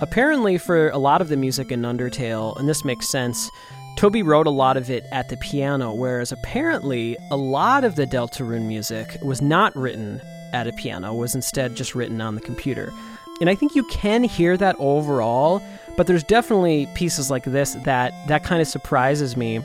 apparently, 0.00 0.58
for 0.58 0.88
a 0.90 0.98
lot 0.98 1.20
of 1.20 1.28
the 1.28 1.36
music 1.36 1.70
in 1.70 1.82
Undertale, 1.82 2.58
and 2.58 2.68
this 2.68 2.84
makes 2.84 3.08
sense, 3.08 3.48
Toby 3.96 4.22
wrote 4.22 4.46
a 4.46 4.50
lot 4.50 4.76
of 4.76 4.90
it 4.90 5.04
at 5.12 5.28
the 5.28 5.36
piano, 5.36 5.92
whereas 5.92 6.32
apparently 6.32 7.16
a 7.30 7.36
lot 7.36 7.84
of 7.84 7.96
the 7.96 8.06
Deltarune 8.06 8.66
music 8.66 9.18
was 9.22 9.42
not 9.42 9.74
written 9.76 10.20
at 10.52 10.66
a 10.66 10.72
piano, 10.72 11.14
was 11.14 11.34
instead 11.34 11.76
just 11.76 11.94
written 11.94 12.20
on 12.20 12.34
the 12.34 12.40
computer. 12.40 12.92
And 13.40 13.48
I 13.48 13.54
think 13.54 13.74
you 13.74 13.84
can 13.84 14.22
hear 14.22 14.56
that 14.56 14.76
overall, 14.78 15.62
but 15.96 16.06
there's 16.06 16.24
definitely 16.24 16.88
pieces 16.94 17.30
like 17.30 17.44
this 17.44 17.74
that 17.84 18.12
that 18.28 18.44
kind 18.44 18.60
of 18.60 18.68
surprises 18.68 19.36
me. 19.36 19.60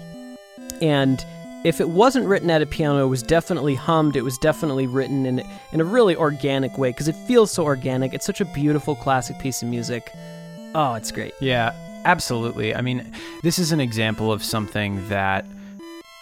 And 0.82 1.24
if 1.66 1.82
it 1.82 1.90
wasn't 1.90 2.28
written 2.28 2.50
at 2.52 2.62
a 2.62 2.66
piano, 2.66 3.06
it 3.06 3.10
was 3.10 3.24
definitely 3.24 3.76
hummed. 3.76 4.16
It 4.16 4.22
was 4.22 4.38
definitely 4.38 4.88
written 4.88 5.26
in 5.26 5.44
in 5.72 5.82
a 5.82 5.86
really 5.86 6.16
organic 6.16 6.78
way 6.78 6.92
because 6.92 7.08
it 7.08 7.16
feels 7.28 7.52
so 7.52 7.64
organic. 7.64 8.14
It's 8.14 8.26
such 8.26 8.40
a 8.40 8.46
beautiful 8.46 8.96
classic 8.96 9.40
piece 9.40 9.62
of 9.62 9.68
music. 9.68 10.12
Oh, 10.74 10.94
it's 10.94 11.12
great. 11.12 11.34
Yeah, 11.40 11.74
absolutely. 12.06 12.76
I 12.76 12.82
mean, 12.82 13.12
this 13.44 13.60
is 13.60 13.72
an 13.72 13.80
example 13.80 14.32
of 14.32 14.44
something 14.44 15.08
that 15.10 15.46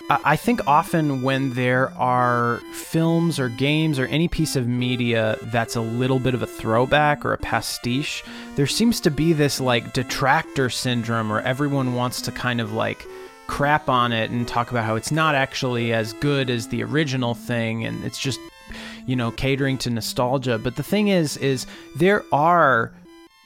I 0.09 0.35
think 0.35 0.67
often 0.67 1.21
when 1.21 1.53
there 1.53 1.91
are 1.93 2.59
films 2.73 3.39
or 3.39 3.47
games 3.47 3.97
or 3.97 4.05
any 4.07 4.27
piece 4.27 4.57
of 4.57 4.67
media 4.67 5.37
that's 5.43 5.77
a 5.77 5.81
little 5.81 6.19
bit 6.19 6.33
of 6.33 6.41
a 6.41 6.47
throwback 6.47 7.23
or 7.25 7.31
a 7.31 7.37
pastiche, 7.37 8.21
there 8.55 8.67
seems 8.67 8.99
to 9.01 9.11
be 9.11 9.31
this 9.31 9.61
like 9.61 9.93
detractor 9.93 10.69
syndrome 10.69 11.29
where 11.29 11.41
everyone 11.41 11.95
wants 11.95 12.21
to 12.23 12.33
kind 12.33 12.59
of 12.59 12.73
like 12.73 13.05
crap 13.47 13.87
on 13.87 14.11
it 14.11 14.29
and 14.29 14.45
talk 14.45 14.71
about 14.71 14.83
how 14.83 14.95
it's 14.95 15.11
not 15.11 15.35
actually 15.35 15.93
as 15.93 16.11
good 16.13 16.49
as 16.49 16.67
the 16.67 16.83
original 16.83 17.33
thing 17.33 17.85
and 17.85 18.03
it's 18.03 18.19
just 18.19 18.39
you 19.05 19.15
know 19.15 19.31
catering 19.31 19.77
to 19.77 19.89
nostalgia. 19.89 20.57
But 20.57 20.75
the 20.75 20.83
thing 20.83 21.07
is 21.07 21.37
is 21.37 21.65
there 21.95 22.25
are 22.33 22.91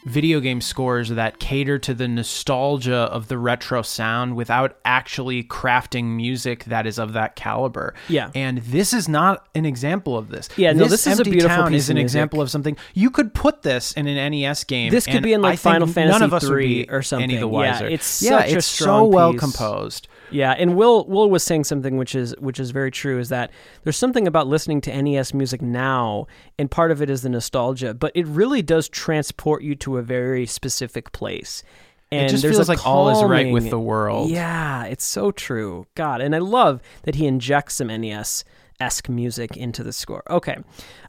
video 0.07 0.39
game 0.39 0.61
scores 0.61 1.09
that 1.09 1.39
cater 1.39 1.77
to 1.79 1.93
the 1.93 2.07
nostalgia 2.07 2.95
of 2.95 3.27
the 3.27 3.37
retro 3.37 3.81
sound 3.81 4.35
without 4.35 4.77
actually 4.85 5.43
crafting 5.43 6.15
music 6.15 6.63
that 6.65 6.87
is 6.87 6.97
of 6.97 7.13
that 7.13 7.35
caliber. 7.35 7.93
Yeah. 8.07 8.31
And 8.33 8.59
this 8.59 8.93
is 8.93 9.07
not 9.07 9.47
an 9.55 9.65
example 9.65 10.17
of 10.17 10.29
this. 10.29 10.49
Yeah, 10.57 10.73
no, 10.73 10.85
this 10.85 11.07
is 11.07 11.19
a 11.19 11.23
beautiful 11.23 11.49
Town 11.49 11.71
piece 11.71 11.83
is 11.83 11.89
an 11.89 11.97
example 11.97 12.41
of 12.41 12.49
something 12.49 12.77
you 12.93 13.09
could 13.09 13.33
put 13.33 13.63
this 13.63 13.93
in 13.93 14.07
an 14.07 14.31
NES 14.31 14.63
game. 14.63 14.91
This 14.91 15.05
could 15.05 15.15
and 15.15 15.23
be 15.23 15.33
in, 15.33 15.41
like, 15.41 15.53
I 15.53 15.55
Final 15.57 15.87
Fantasy 15.87 16.11
none 16.11 16.23
of 16.23 16.33
us 16.33 16.47
would 16.47 16.57
be 16.57 16.89
or 16.89 17.01
something. 17.01 17.23
Any 17.23 17.35
the 17.35 17.47
Yeah, 17.47 17.71
wiser. 17.71 17.87
it's 17.87 18.21
yeah, 18.21 18.39
such 18.39 18.51
a 18.51 18.57
it's 18.57 18.65
so 18.65 18.83
strong 18.83 19.11
well 19.11 19.31
piece. 19.31 19.39
composed. 19.39 20.07
Yeah, 20.29 20.51
and 20.51 20.75
Will 20.75 21.05
Will 21.05 21.29
was 21.29 21.43
saying 21.43 21.63
something 21.63 21.97
which 21.97 22.15
is 22.15 22.35
which 22.39 22.59
is 22.59 22.71
very 22.71 22.91
true 22.91 23.19
is 23.19 23.29
that 23.29 23.51
there's 23.83 23.97
something 23.97 24.27
about 24.27 24.47
listening 24.47 24.81
to 24.81 25.01
NES 25.01 25.33
music 25.33 25.61
now, 25.61 26.27
and 26.59 26.69
part 26.69 26.91
of 26.91 27.01
it 27.01 27.09
is 27.09 27.21
the 27.21 27.29
nostalgia, 27.29 27.93
but 27.93 28.11
it 28.15 28.25
really 28.27 28.61
does 28.61 28.89
transport 28.89 29.63
you 29.63 29.75
to 29.75 29.97
a 29.97 30.01
very 30.01 30.45
specific 30.45 31.11
place. 31.11 31.63
And 32.11 32.27
it 32.27 32.29
just 32.29 32.43
there's 32.43 32.55
feels 32.55 32.69
like 32.69 32.85
all 32.85 33.09
is 33.09 33.23
right 33.23 33.51
with 33.51 33.69
the 33.69 33.79
world. 33.79 34.29
Yeah, 34.29 34.85
it's 34.85 35.05
so 35.05 35.31
true. 35.31 35.87
God, 35.95 36.21
and 36.21 36.35
I 36.35 36.39
love 36.39 36.81
that 37.03 37.15
he 37.15 37.27
injects 37.27 37.75
some 37.75 37.87
NES 37.87 38.45
esque 38.79 39.09
music 39.09 39.57
into 39.57 39.83
the 39.83 39.91
score. 39.91 40.23
Okay, 40.29 40.57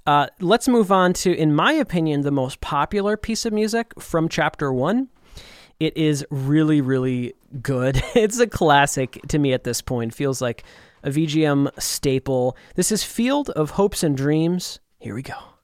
uh, 0.06 0.28
let's 0.40 0.66
move 0.68 0.90
on 0.90 1.12
to, 1.12 1.36
in 1.36 1.54
my 1.54 1.72
opinion, 1.72 2.22
the 2.22 2.30
most 2.30 2.60
popular 2.60 3.16
piece 3.16 3.44
of 3.44 3.52
music 3.52 3.92
from 4.00 4.28
Chapter 4.28 4.72
One. 4.72 5.08
It 5.78 5.96
is 5.96 6.26
really, 6.30 6.80
really 6.80 7.34
good. 7.62 8.02
It's 8.14 8.40
a 8.40 8.46
classic 8.46 9.20
to 9.28 9.38
me 9.38 9.52
at 9.52 9.64
this 9.64 9.80
point. 9.80 10.14
Feels 10.14 10.40
like 10.40 10.64
a 11.02 11.10
VGM 11.10 11.70
staple. 11.80 12.56
This 12.74 12.90
is 12.90 13.04
Field 13.04 13.50
of 13.50 13.70
Hopes 13.70 14.02
and 14.02 14.16
Dreams. 14.16 14.80
Here 14.98 15.14
we 15.14 15.22
go. 15.22 15.57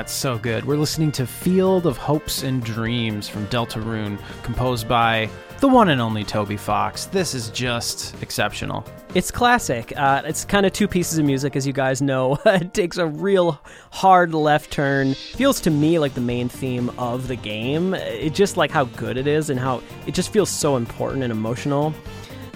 That's 0.00 0.14
so 0.14 0.38
good. 0.38 0.64
We're 0.64 0.78
listening 0.78 1.12
to 1.12 1.26
Field 1.26 1.84
of 1.84 1.98
Hopes 1.98 2.42
and 2.42 2.64
Dreams 2.64 3.28
from 3.28 3.46
Deltarune, 3.48 4.18
composed 4.42 4.88
by 4.88 5.28
the 5.58 5.68
one 5.68 5.90
and 5.90 6.00
only 6.00 6.24
Toby 6.24 6.56
Fox. 6.56 7.04
This 7.04 7.34
is 7.34 7.50
just 7.50 8.14
exceptional. 8.22 8.82
It's 9.14 9.30
classic. 9.30 9.92
Uh, 9.94 10.22
it's 10.24 10.46
kind 10.46 10.64
of 10.64 10.72
two 10.72 10.88
pieces 10.88 11.18
of 11.18 11.26
music, 11.26 11.54
as 11.54 11.66
you 11.66 11.74
guys 11.74 12.00
know. 12.00 12.38
it 12.46 12.72
takes 12.72 12.96
a 12.96 13.08
real 13.08 13.60
hard 13.90 14.32
left 14.32 14.70
turn. 14.70 15.12
Feels 15.12 15.60
to 15.60 15.70
me 15.70 15.98
like 15.98 16.14
the 16.14 16.22
main 16.22 16.48
theme 16.48 16.88
of 16.96 17.28
the 17.28 17.36
game. 17.36 17.92
It 17.92 18.32
just 18.32 18.56
like 18.56 18.70
how 18.70 18.84
good 18.84 19.18
it 19.18 19.26
is 19.26 19.50
and 19.50 19.60
how 19.60 19.82
it 20.06 20.14
just 20.14 20.32
feels 20.32 20.48
so 20.48 20.76
important 20.76 21.24
and 21.24 21.30
emotional. 21.30 21.92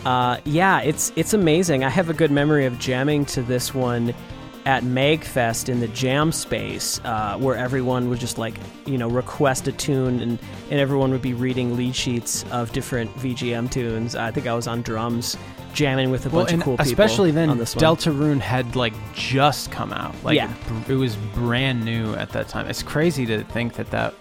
Uh, 0.07 0.39
yeah, 0.45 0.81
it's 0.81 1.13
it's 1.15 1.35
amazing. 1.35 1.85
I 1.85 1.91
have 1.91 2.09
a 2.09 2.15
good 2.15 2.31
memory 2.31 2.65
of 2.65 2.79
jamming 2.79 3.27
to 3.27 3.43
this 3.43 3.75
one 3.75 4.15
at 4.67 4.83
Magfest 4.83 5.69
in 5.69 5.81
the 5.81 5.89
jam 5.89 6.33
space, 6.33 7.01
uh, 7.05 7.37
where 7.39 7.57
everyone 7.57 8.09
would 8.09 8.19
just 8.19 8.39
like 8.39 8.55
you 8.87 8.97
know 8.99 9.09
request 9.09 9.69
a 9.69 9.73
tune, 9.73 10.21
and 10.21 10.39
and 10.71 10.81
everyone 10.81 11.11
would 11.11 11.23
be 11.23 11.35
reading 11.35 11.77
lead 11.77 11.95
sheets 11.95 12.45
of 12.51 12.73
different 12.73 13.15
VGM 13.17 13.71
tunes. 13.71 14.17
I 14.17 14.31
think 14.31 14.47
I 14.47 14.55
was 14.55 14.67
on 14.67 14.83
drums, 14.83 15.37
jamming 15.75 16.11
with 16.11 16.25
a 16.27 16.31
Well, 16.31 16.45
bunch 16.47 16.55
of 16.57 16.63
cool 16.63 16.77
people. 16.79 16.91
especially 16.91 17.31
then, 17.31 17.51
on 17.51 17.59
this 17.59 17.77
one. 17.77 17.85
Deltarune 17.85 18.41
had 18.41 18.75
like 18.77 18.95
just 19.15 19.71
come 19.71 19.93
out. 19.93 20.15
Like 20.25 20.37
Yeah. 20.37 20.51
it, 20.87 20.93
it 20.93 20.97
was 20.97 21.17
brand 21.35 21.85
new 21.85 22.15
at 22.15 22.31
that 22.31 22.49
time. 22.49 22.67
It's 22.67 22.83
crazy 22.83 23.27
to 23.27 23.45
think 23.45 23.75
that 23.75 23.91
that 23.91 24.15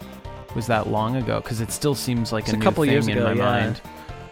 was 0.56 0.68
that 0.68 0.88
long 0.88 1.16
ago 1.16 1.40
because 1.40 1.62
it 1.62 1.72
still 1.72 1.96
seems 1.96 2.32
like 2.32 2.44
It's 2.44 2.52
a 2.54 2.56
a 2.56 2.60
new 2.60 2.64
couple 2.64 2.84
thing 2.84 2.92
years 2.92 3.08
in 3.08 3.18
ago, 3.18 3.26
my 3.26 3.34
yeah. 3.34 3.44
mind. 3.44 3.82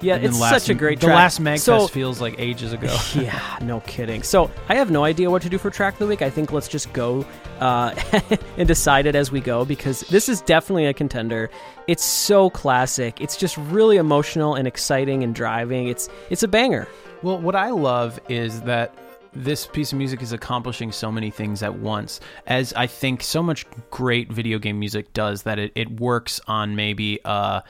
Yeah, 0.02 0.16
it's 0.18 0.40
last- 0.40 0.52
such 0.66 0.70
a 0.70 0.74
great 0.74 1.00
The 1.00 1.08
track. 1.08 1.16
last 1.16 1.42
Magfest 1.42 1.60
So- 1.60 1.88
feels 1.88 2.20
like 2.22 2.36
ages 2.40 2.74
ago. 2.74 2.96
yeah, 3.16 3.58
no 3.62 3.82
kidding. 3.82 4.24
So 4.24 4.50
I 4.70 4.76
have 4.76 4.92
no 4.92 5.04
idea 5.04 5.30
what 5.30 5.42
to 5.44 5.50
do 5.50 5.58
for 5.58 5.70
track 5.70 5.94
of 5.94 6.00
the 6.00 6.08
week. 6.08 6.22
I 6.22 6.30
think 6.30 6.52
let's 6.52 6.68
just 6.68 6.92
go 6.94 7.26
uh, 7.60 7.94
and 8.58 8.68
decide 8.68 9.06
it 9.06 9.16
as 9.16 9.32
we 9.32 9.40
go 9.42 9.66
because 9.66 10.02
this 10.02 10.28
is 10.30 10.42
definitely 10.42 10.86
a 10.88 10.94
contender. 10.94 11.50
It's 11.88 12.04
so 12.04 12.50
classic. 12.50 13.22
It's 13.22 13.38
just 13.38 13.58
really 13.58 13.98
emotional 13.98 14.56
and 14.56 14.68
exciting 14.68 15.24
and 15.24 15.34
driving. 15.36 15.88
It's 15.88 16.10
it's 16.30 16.44
a 16.44 16.48
banger. 16.48 16.88
Well, 17.22 17.38
what 17.40 17.56
I 17.56 17.70
love 17.70 18.20
is 18.30 18.62
that 18.62 18.96
this 19.34 19.66
piece 19.66 19.94
of 19.94 19.98
music 19.98 20.22
is 20.22 20.34
accomplishing 20.34 20.92
so 20.92 21.10
many 21.10 21.30
things 21.32 21.64
at 21.64 21.76
once, 21.76 22.20
as 22.48 22.74
I 22.74 22.88
think 22.88 23.24
so 23.24 23.42
much 23.42 23.66
great 23.90 24.30
video 24.30 24.60
game 24.60 24.78
music 24.78 25.14
does, 25.14 25.44
that 25.44 25.58
it, 25.58 25.72
it 25.76 26.02
works 26.02 26.42
on 26.48 26.76
maybe 26.76 27.20
uh, 27.24 27.62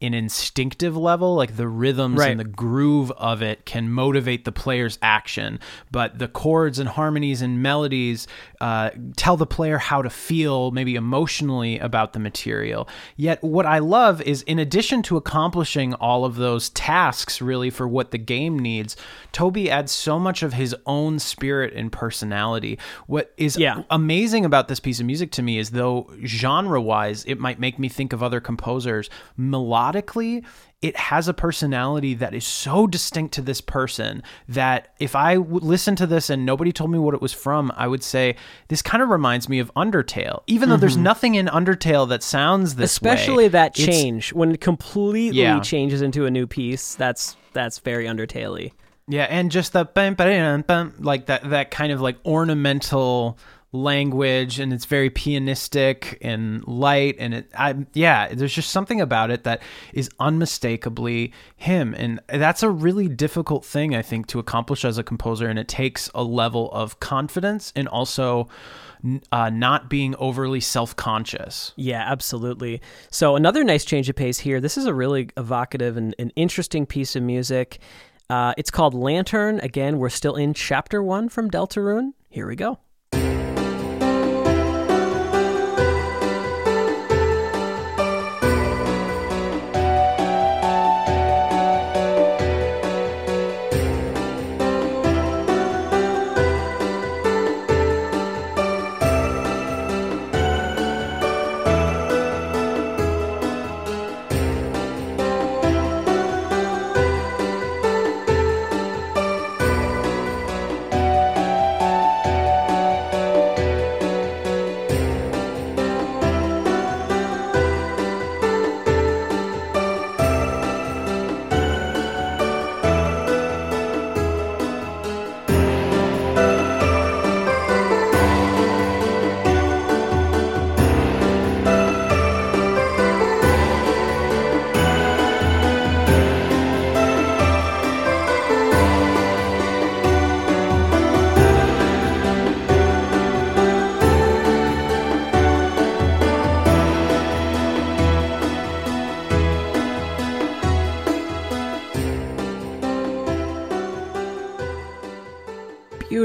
an 0.00 0.14
instinctive 0.14 0.96
level, 0.96 1.34
like 1.34 1.56
the 1.56 1.66
rhythms 1.66 2.18
Right. 2.20 2.30
and 2.30 2.38
the 2.38 2.44
groove 2.44 3.10
of 3.12 3.42
it 3.42 3.64
can 3.64 3.90
motivate 3.90 4.44
the 4.44 4.52
player's 4.52 4.98
action, 5.02 5.58
but 5.90 6.18
the 6.18 6.28
chords 6.28 6.78
and 6.78 6.88
harmonies 6.88 7.42
and 7.42 7.60
melodies 7.62 8.28
uh, 8.60 8.90
tell 9.16 9.36
the 9.36 9.46
player 9.46 9.78
how 9.78 10.02
to 10.02 10.10
feel, 10.10 10.70
maybe 10.70 10.94
emotionally, 10.96 11.78
about 11.78 12.12
the 12.12 12.18
material. 12.18 12.88
Yet, 13.16 13.42
what 13.42 13.66
I 13.66 13.78
love 13.78 14.20
is, 14.22 14.42
in 14.42 14.58
addition 14.58 15.02
to 15.04 15.16
accomplishing 15.16 15.94
all 15.94 16.24
of 16.24 16.36
those 16.36 16.70
tasks, 16.70 17.40
really, 17.40 17.70
for 17.70 17.86
what 17.86 18.10
the 18.10 18.18
game 18.18 18.58
needs, 18.58 18.96
Toby 19.32 19.70
adds 19.70 19.92
so 19.92 20.18
much 20.18 20.42
of 20.42 20.54
his 20.54 20.74
own 20.86 21.18
spirit 21.18 21.72
and 21.74 21.92
personality. 21.92 22.78
What 23.06 23.32
is 23.36 23.56
Yeah. 23.56 23.82
amazing 23.90 24.44
about 24.44 24.68
this 24.68 24.80
piece 24.80 25.00
of 25.00 25.06
music 25.06 25.30
to 25.32 25.42
me 25.42 25.58
is, 25.58 25.70
though 25.70 26.10
genre 26.24 26.80
wise, 26.80 27.24
it 27.24 27.38
might 27.38 27.60
make 27.60 27.78
me 27.78 27.88
think 27.88 28.12
of 28.12 28.22
other 28.22 28.40
composers, 28.40 29.08
melodically, 29.38 30.44
it 30.80 30.96
has 30.96 31.26
a 31.26 31.34
personality 31.34 32.14
that 32.14 32.32
is 32.34 32.46
so 32.46 32.86
distinct 32.86 33.34
to 33.34 33.42
this 33.42 33.60
person 33.60 34.22
that 34.48 34.94
if 35.00 35.16
I 35.16 35.34
w- 35.34 35.58
listened 35.58 35.98
to 35.98 36.06
this 36.06 36.30
and 36.30 36.46
nobody 36.46 36.70
told 36.72 36.92
me 36.92 36.98
what 37.00 37.14
it 37.14 37.20
was 37.20 37.32
from, 37.32 37.72
I 37.76 37.88
would 37.88 38.04
say 38.04 38.36
this 38.68 38.80
kind 38.80 39.02
of 39.02 39.08
reminds 39.08 39.48
me 39.48 39.58
of 39.58 39.74
Undertale, 39.74 40.42
even 40.46 40.68
though 40.68 40.76
there's 40.76 40.96
nothing 40.96 41.34
in 41.34 41.46
Undertale 41.46 42.08
that 42.10 42.22
sounds 42.22 42.76
this 42.76 43.02
way. 43.02 43.10
Mm-hmm. 43.10 43.14
Especially 43.16 43.48
that 43.48 43.74
change 43.74 44.32
when 44.32 44.52
it 44.52 44.60
completely 44.60 45.40
Yeah. 45.40 45.58
changes 45.60 46.00
into 46.00 46.26
a 46.26 46.30
new 46.30 46.46
piece. 46.46 46.94
That's 46.94 47.36
that's 47.52 47.80
very 47.80 48.04
Undertale-y. 48.06 48.70
Yeah, 49.08 49.24
and 49.24 49.50
just 49.50 49.72
the 49.72 49.84
bum, 49.86 50.14
ba-dum, 50.14 50.62
bum, 50.62 50.94
like 51.00 51.26
that 51.26 51.48
that 51.50 51.70
kind 51.72 51.90
of 51.92 52.00
like 52.00 52.18
ornamental 52.24 53.38
language 53.72 54.58
and 54.58 54.72
it's 54.72 54.86
very 54.86 55.10
pianistic 55.10 56.16
and 56.22 56.66
light 56.66 57.16
and 57.18 57.34
it 57.34 57.50
I 57.56 57.86
yeah, 57.92 58.32
there's 58.32 58.54
just 58.54 58.70
something 58.70 59.00
about 59.00 59.30
it 59.30 59.44
that 59.44 59.60
is 59.92 60.08
unmistakably 60.18 61.32
him 61.56 61.94
and 61.94 62.20
that's 62.28 62.62
a 62.62 62.70
really 62.70 63.08
difficult 63.08 63.66
thing 63.66 63.94
I 63.94 64.00
think 64.00 64.26
to 64.28 64.38
accomplish 64.38 64.86
as 64.86 64.96
a 64.96 65.02
composer 65.02 65.48
and 65.48 65.58
it 65.58 65.68
takes 65.68 66.10
a 66.14 66.24
level 66.24 66.72
of 66.72 66.98
confidence 67.00 67.72
and 67.76 67.88
also 67.88 68.48
uh, 69.30 69.50
not 69.50 69.88
being 69.88 70.16
overly 70.16 70.60
self-conscious. 70.60 71.72
Yeah, 71.76 72.02
absolutely. 72.04 72.80
So 73.10 73.36
another 73.36 73.62
nice 73.64 73.84
change 73.84 74.08
of 74.08 74.16
pace 74.16 74.38
here. 74.38 74.60
This 74.60 74.76
is 74.76 74.86
a 74.86 74.94
really 74.94 75.28
evocative 75.36 75.96
and 75.96 76.14
an 76.18 76.30
interesting 76.30 76.86
piece 76.86 77.14
of 77.14 77.22
music. 77.22 77.78
Uh, 78.30 78.54
it's 78.56 78.70
called 78.70 78.94
Lantern. 78.94 79.60
Again, 79.60 79.98
we're 79.98 80.08
still 80.08 80.36
in 80.36 80.52
chapter 80.52 81.02
one 81.02 81.28
from 81.28 81.50
Deltarune. 81.50 82.12
Here 82.28 82.46
we 82.46 82.56
go. 82.56 82.80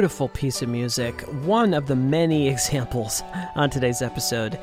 Beautiful 0.03 0.27
piece 0.27 0.61
of 0.61 0.67
music. 0.67 1.21
One 1.45 1.73
of 1.73 1.87
the 1.87 1.95
many 1.95 2.49
examples 2.49 3.23
on 3.55 3.69
today's 3.69 4.01
episode 4.01 4.59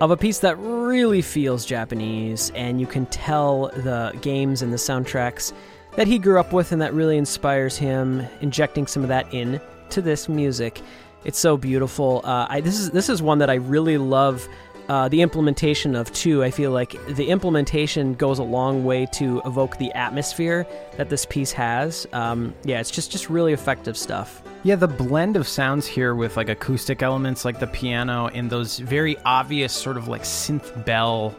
of 0.00 0.10
a 0.10 0.16
piece 0.16 0.40
that 0.40 0.58
really 0.58 1.22
feels 1.22 1.64
Japanese, 1.64 2.50
and 2.56 2.80
you 2.80 2.88
can 2.88 3.06
tell 3.06 3.68
the 3.68 4.12
games 4.22 4.60
and 4.60 4.72
the 4.72 4.76
soundtracks 4.76 5.52
that 5.94 6.08
he 6.08 6.18
grew 6.18 6.40
up 6.40 6.52
with 6.52 6.72
and 6.72 6.82
that 6.82 6.92
really 6.94 7.16
inspires 7.16 7.76
him, 7.76 8.26
injecting 8.40 8.88
some 8.88 9.04
of 9.04 9.08
that 9.08 9.32
in 9.32 9.60
to 9.90 10.02
this 10.02 10.28
music. 10.28 10.80
It's 11.24 11.38
so 11.38 11.56
beautiful. 11.56 12.20
Uh, 12.24 12.48
I, 12.50 12.60
this 12.60 12.80
is 12.80 12.90
this 12.90 13.08
is 13.08 13.22
one 13.22 13.38
that 13.38 13.50
I 13.50 13.54
really 13.54 13.98
love 13.98 14.48
uh, 14.88 15.08
the 15.08 15.22
implementation 15.22 15.94
of 15.94 16.12
too. 16.12 16.42
I 16.42 16.50
feel 16.50 16.72
like 16.72 16.96
the 17.06 17.28
implementation 17.28 18.14
goes 18.14 18.40
a 18.40 18.42
long 18.42 18.82
way 18.82 19.06
to 19.12 19.42
evoke 19.44 19.78
the 19.78 19.92
atmosphere 19.92 20.66
that 20.96 21.08
this 21.08 21.24
piece 21.24 21.52
has. 21.52 22.04
Um, 22.12 22.52
yeah, 22.64 22.80
it's 22.80 22.90
just 22.90 23.12
just 23.12 23.30
really 23.30 23.52
effective 23.52 23.96
stuff. 23.96 24.41
Yeah, 24.64 24.76
the 24.76 24.86
blend 24.88 25.36
of 25.36 25.48
sounds 25.48 25.86
here 25.86 26.14
with 26.14 26.36
like 26.36 26.48
acoustic 26.48 27.02
elements 27.02 27.44
like 27.44 27.58
the 27.58 27.66
piano 27.66 28.28
and 28.28 28.48
those 28.48 28.78
very 28.78 29.16
obvious 29.24 29.72
sort 29.72 29.96
of 29.96 30.06
like 30.06 30.22
synth 30.22 30.84
bell 30.84 31.34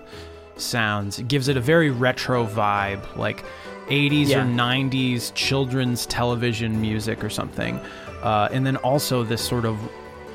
sounds 0.58 1.18
it 1.20 1.28
gives 1.28 1.48
it 1.48 1.56
a 1.58 1.62
very 1.62 1.90
retro 1.90 2.46
vibe, 2.46 3.16
like 3.16 3.44
80s 3.88 4.28
Yeah. 4.28 4.42
or 4.42 4.46
90s 4.46 5.34
children's 5.36 6.06
television 6.06 6.80
music 6.82 7.24
or 7.24 7.30
something. 7.30 7.80
Uh, 8.22 8.50
and 8.52 8.66
then 8.66 8.76
also 8.78 9.24
this 9.24 9.42
sort 9.46 9.66
of 9.66 9.78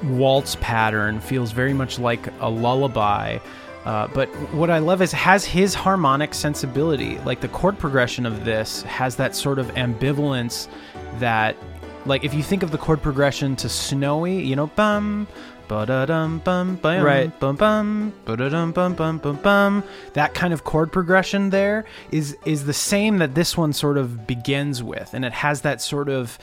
waltz 0.05 0.57
pattern 0.61 1.20
feels 1.20 1.53
very 1.53 1.74
much 1.74 1.98
like 1.98 2.29
a 2.40 2.48
lullaby. 2.48 3.38
Uh, 3.85 4.07
but 4.09 4.29
what 4.53 4.70
I 4.70 4.79
love 4.79 5.01
is 5.03 5.12
has 5.12 5.44
his 5.44 5.74
harmonic 5.74 6.35
sensibility. 6.35 7.18
Like 7.18 7.40
the 7.40 7.48
chord 7.48 7.79
progression 7.79 8.27
of 8.27 8.44
this 8.44 8.83
has 8.83 9.16
that 9.16 9.35
sort 9.35 9.59
of 9.59 9.66
ambivalence 9.74 10.68
that, 11.18 11.57
like, 12.06 12.24
if 12.24 12.34
you 12.34 12.42
think 12.42 12.62
of 12.62 12.70
the 12.70 12.78
chord 12.78 13.02
progression 13.02 13.56
to 13.56 13.68
Snowy, 13.68 14.42
you 14.42 14.56
know, 14.56 14.68
bum, 14.68 15.26
ba-da-dum 15.68 16.38
bum 16.44 16.76
bum 16.76 17.02
Right. 17.04 17.38
bum 17.40 17.54
bum 17.56 18.12
ba-da-dum 18.24 18.72
bum 18.72 18.94
bum 18.94 19.18
bum 19.18 19.37
bum. 19.37 19.84
That 20.14 20.32
kind 20.34 20.54
of 20.54 20.64
chord 20.64 20.90
progression 20.90 21.50
there 21.50 21.84
is 22.11 22.37
is 22.46 22.64
the 22.64 22.72
same 22.72 23.18
that 23.18 23.34
this 23.34 23.56
one 23.56 23.72
sort 23.74 23.98
of 23.98 24.26
begins 24.26 24.82
with, 24.82 25.12
and 25.12 25.24
it 25.24 25.32
has 25.32 25.61
that 25.62 25.82
sort 25.82 26.08
of, 26.08 26.38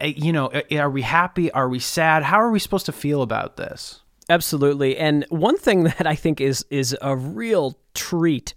eh, 0.00 0.14
you 0.16 0.32
know, 0.32 0.46
eh, 0.48 0.78
are 0.78 0.88
we 0.90 1.02
happy? 1.02 1.50
Are 1.52 1.68
we 1.68 1.78
sad? 1.78 2.22
How 2.22 2.38
are 2.40 2.50
we 2.50 2.58
supposed 2.58 2.86
to 2.86 2.92
feel 2.92 3.20
about 3.20 3.56
this? 3.58 4.00
Absolutely. 4.30 4.96
And 4.96 5.26
one 5.28 5.58
thing 5.58 5.84
that 5.98 6.06
I 6.06 6.14
think 6.14 6.40
is 6.40 6.64
is 6.70 6.96
a 7.02 7.14
real 7.14 7.78
treat 7.94 8.54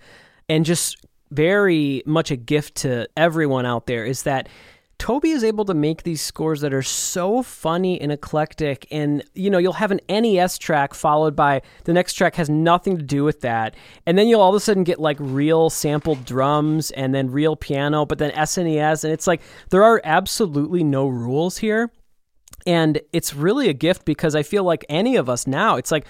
and 0.47 0.63
just 0.65 0.95
very 1.31 2.01
much 2.05 2.31
a 2.31 2.35
gift 2.37 2.75
to 2.75 3.07
everyone 3.17 3.65
out 3.65 3.85
there 3.85 4.03
is 4.05 4.23
that 4.23 4.47
Toby 4.99 5.31
is 5.31 5.43
able 5.43 5.65
to 5.65 5.73
make 5.73 6.03
these 6.03 6.21
scores 6.21 6.62
that 6.62 6.73
are 6.73 6.83
so 6.83 7.41
funny 7.41 7.99
and 7.99 8.12
eclectic 8.12 8.85
and 8.91 9.23
you 9.33 9.49
know 9.49 9.57
you'll 9.57 9.73
have 9.73 9.91
an 9.91 9.99
NES 10.07 10.57
track 10.57 10.93
followed 10.93 11.35
by 11.35 11.62
the 11.85 11.93
next 11.93 12.13
track 12.13 12.35
has 12.35 12.49
nothing 12.49 12.97
to 12.97 13.03
do 13.03 13.23
with 13.23 13.41
that 13.41 13.75
and 14.05 14.17
then 14.17 14.27
you'll 14.27 14.41
all 14.41 14.49
of 14.49 14.55
a 14.55 14.59
sudden 14.59 14.83
get 14.83 14.99
like 14.99 15.17
real 15.19 15.69
sampled 15.69 16.25
drums 16.25 16.91
and 16.91 17.15
then 17.15 17.31
real 17.31 17.55
piano 17.55 18.05
but 18.05 18.19
then 18.19 18.31
SNES 18.31 19.03
and 19.03 19.12
it's 19.12 19.25
like 19.25 19.41
there 19.71 19.83
are 19.83 20.01
absolutely 20.03 20.83
no 20.83 21.07
rules 21.07 21.57
here 21.57 21.89
and 22.65 22.99
it's 23.13 23.33
really 23.33 23.69
a 23.69 23.73
gift 23.73 24.05
because 24.05 24.35
I 24.35 24.43
feel 24.43 24.63
like 24.63 24.85
any 24.89 25.15
of 25.15 25.29
us 25.29 25.47
now, 25.47 25.77
it's 25.77 25.91
like 25.91 26.05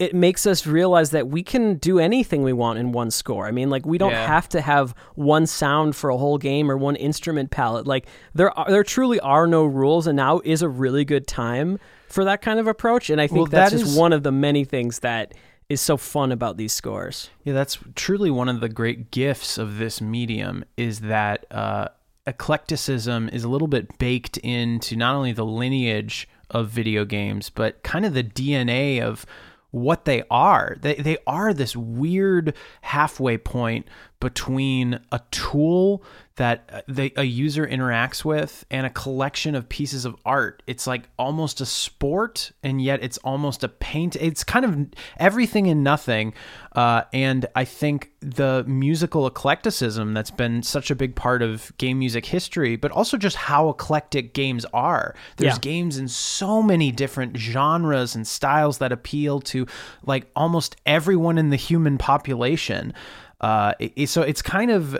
it 0.00 0.14
makes 0.14 0.46
us 0.46 0.66
realize 0.66 1.10
that 1.10 1.28
we 1.28 1.42
can 1.42 1.74
do 1.74 1.98
anything 2.00 2.42
we 2.42 2.52
want 2.54 2.78
in 2.78 2.90
one 2.90 3.10
score. 3.10 3.46
I 3.46 3.50
mean, 3.52 3.68
like 3.70 3.84
we 3.86 3.98
don't 3.98 4.10
Yeah. 4.12 4.26
have 4.26 4.48
to 4.48 4.60
have 4.62 4.94
one 5.14 5.46
sound 5.46 5.94
for 5.94 6.08
a 6.10 6.16
whole 6.16 6.38
game 6.38 6.70
or 6.70 6.76
one 6.76 6.96
instrument 6.96 7.50
palette. 7.50 7.86
Like 7.86 8.06
there 8.34 8.50
are, 8.58 8.68
there 8.70 8.82
truly 8.82 9.20
are 9.20 9.46
no 9.46 9.64
rules 9.64 10.06
and 10.06 10.16
now 10.16 10.40
is 10.42 10.62
a 10.62 10.68
really 10.70 11.04
good 11.04 11.26
time 11.26 11.78
for 12.08 12.24
that 12.24 12.40
kind 12.40 12.58
of 12.58 12.66
approach 12.66 13.10
and 13.10 13.20
I 13.20 13.26
think 13.26 13.36
Well, 13.36 13.46
that's 13.46 13.72
that 13.72 13.78
just 13.78 13.92
is- 13.92 13.96
one 13.98 14.12
of 14.14 14.22
the 14.22 14.32
many 14.32 14.64
things 14.64 15.00
that 15.00 15.34
is 15.68 15.80
so 15.82 15.96
fun 15.98 16.32
about 16.32 16.56
these 16.56 16.72
scores. 16.72 17.28
Yeah, 17.44 17.52
that's 17.52 17.78
truly 17.94 18.30
one 18.30 18.48
of 18.48 18.60
the 18.60 18.68
great 18.70 19.10
gifts 19.12 19.58
of 19.58 19.76
this 19.78 20.00
medium 20.00 20.64
is 20.78 21.00
that 21.00 21.44
uh, 21.52 21.88
eclecticism 22.26 23.28
is 23.32 23.44
a 23.44 23.48
little 23.48 23.68
bit 23.68 23.98
baked 23.98 24.38
into 24.38 24.96
not 24.96 25.14
only 25.14 25.32
the 25.32 25.44
lineage 25.44 26.26
of 26.50 26.68
video 26.68 27.04
games, 27.04 27.50
but 27.50 27.82
kind 27.82 28.04
of 28.04 28.14
the 28.14 28.24
DNA 28.24 29.00
of 29.00 29.24
what 29.70 30.04
they 30.04 30.22
are. 30.30 30.76
They, 30.80 30.94
they 30.94 31.18
are 31.26 31.52
this 31.52 31.76
weird 31.76 32.54
halfway 32.82 33.38
point 33.38 33.86
between 34.18 35.00
a 35.12 35.20
tool 35.30 36.02
that 36.40 36.68
uh, 36.72 36.80
they, 36.88 37.12
a 37.16 37.22
user 37.22 37.66
interacts 37.66 38.24
with 38.24 38.64
and 38.70 38.86
a 38.86 38.90
collection 38.90 39.54
of 39.54 39.68
pieces 39.68 40.06
of 40.06 40.16
art. 40.24 40.62
It's 40.66 40.86
like 40.86 41.02
almost 41.18 41.60
a 41.60 41.66
sport, 41.66 42.50
and 42.62 42.80
yet 42.80 43.02
it's 43.04 43.18
almost 43.18 43.62
a 43.62 43.68
paint. 43.68 44.16
It's 44.16 44.42
kind 44.42 44.64
of 44.64 44.86
everything 45.18 45.68
and 45.68 45.84
nothing. 45.84 46.32
Uh, 46.74 47.02
and 47.12 47.44
I 47.54 47.66
think 47.66 48.12
the 48.20 48.64
musical 48.66 49.26
eclecticism 49.26 50.14
that's 50.14 50.30
been 50.30 50.62
such 50.62 50.90
a 50.90 50.94
big 50.94 51.14
part 51.14 51.42
of 51.42 51.76
game 51.76 51.98
music 51.98 52.24
history, 52.24 52.76
but 52.76 52.90
also 52.90 53.18
just 53.18 53.36
how 53.36 53.68
eclectic 53.68 54.32
games 54.32 54.64
are. 54.72 55.14
There's 55.36 55.56
Yeah. 55.56 55.60
games 55.60 55.98
in 55.98 56.08
so 56.08 56.62
many 56.62 56.90
different 56.90 57.36
genres 57.36 58.14
and 58.16 58.26
styles 58.26 58.78
that 58.78 58.92
appeal 58.92 59.40
to 59.52 59.66
like 60.06 60.30
almost 60.34 60.76
everyone 60.86 61.36
in 61.36 61.50
the 61.50 61.56
human 61.56 61.98
population. 61.98 62.94
Uh, 63.42 63.72
it- 63.78 64.08
so 64.08 64.22
it's 64.22 64.42
kind 64.42 64.70
of 64.70 64.98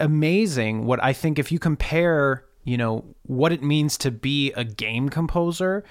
amazing 0.00 0.84
what 0.86 1.02
I 1.02 1.12
think 1.12 1.38
if 1.38 1.50
you 1.52 1.58
compare, 1.58 2.44
you 2.64 2.76
know, 2.76 3.04
what 3.26 3.52
it 3.52 3.62
means 3.62 3.96
to 3.98 4.10
be 4.10 4.52
a 4.52 4.64
game 4.64 5.08
composer 5.08 5.84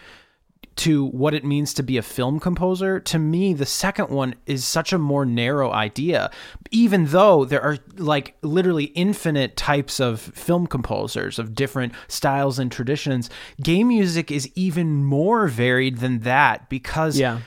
to 0.76 1.06
what 1.10 1.36
it 1.36 1.44
means 1.46 1.72
to 1.76 1.84
be 1.84 1.98
a 1.98 2.02
film 2.02 2.40
composer, 2.40 3.00
to 3.00 3.20
me, 3.20 3.54
the 3.54 3.66
second 3.66 4.10
one 4.10 4.34
is 4.48 4.66
such 4.66 4.92
a 4.92 4.98
more 4.98 5.24
narrow 5.24 5.72
idea. 5.72 6.32
Even 6.72 7.06
though 7.08 7.46
there 7.46 7.62
are 7.62 7.78
like 7.98 8.36
literally 8.42 8.86
infinite 8.86 9.56
types 9.56 10.00
of 10.00 10.20
film 10.20 10.66
composers 10.66 11.38
of 11.38 11.54
different 11.54 11.94
styles 12.08 12.58
and 12.58 12.72
traditions, 12.72 13.30
game 13.62 13.90
music 13.90 14.32
is 14.32 14.50
even 14.56 15.04
more 15.06 15.48
varied 15.48 15.98
than 16.00 16.20
that 16.22 16.70
because 16.70 17.20
Yeah. 17.20 17.42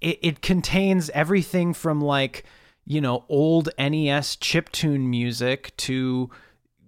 it, 0.00 0.18
it 0.22 0.40
contains 0.40 1.10
everything 1.10 1.74
from 1.74 2.00
like 2.00 2.44
you 2.86 3.00
know 3.00 3.24
old 3.28 3.68
NES 3.78 4.36
chiptune 4.36 5.08
music 5.08 5.76
to 5.76 6.30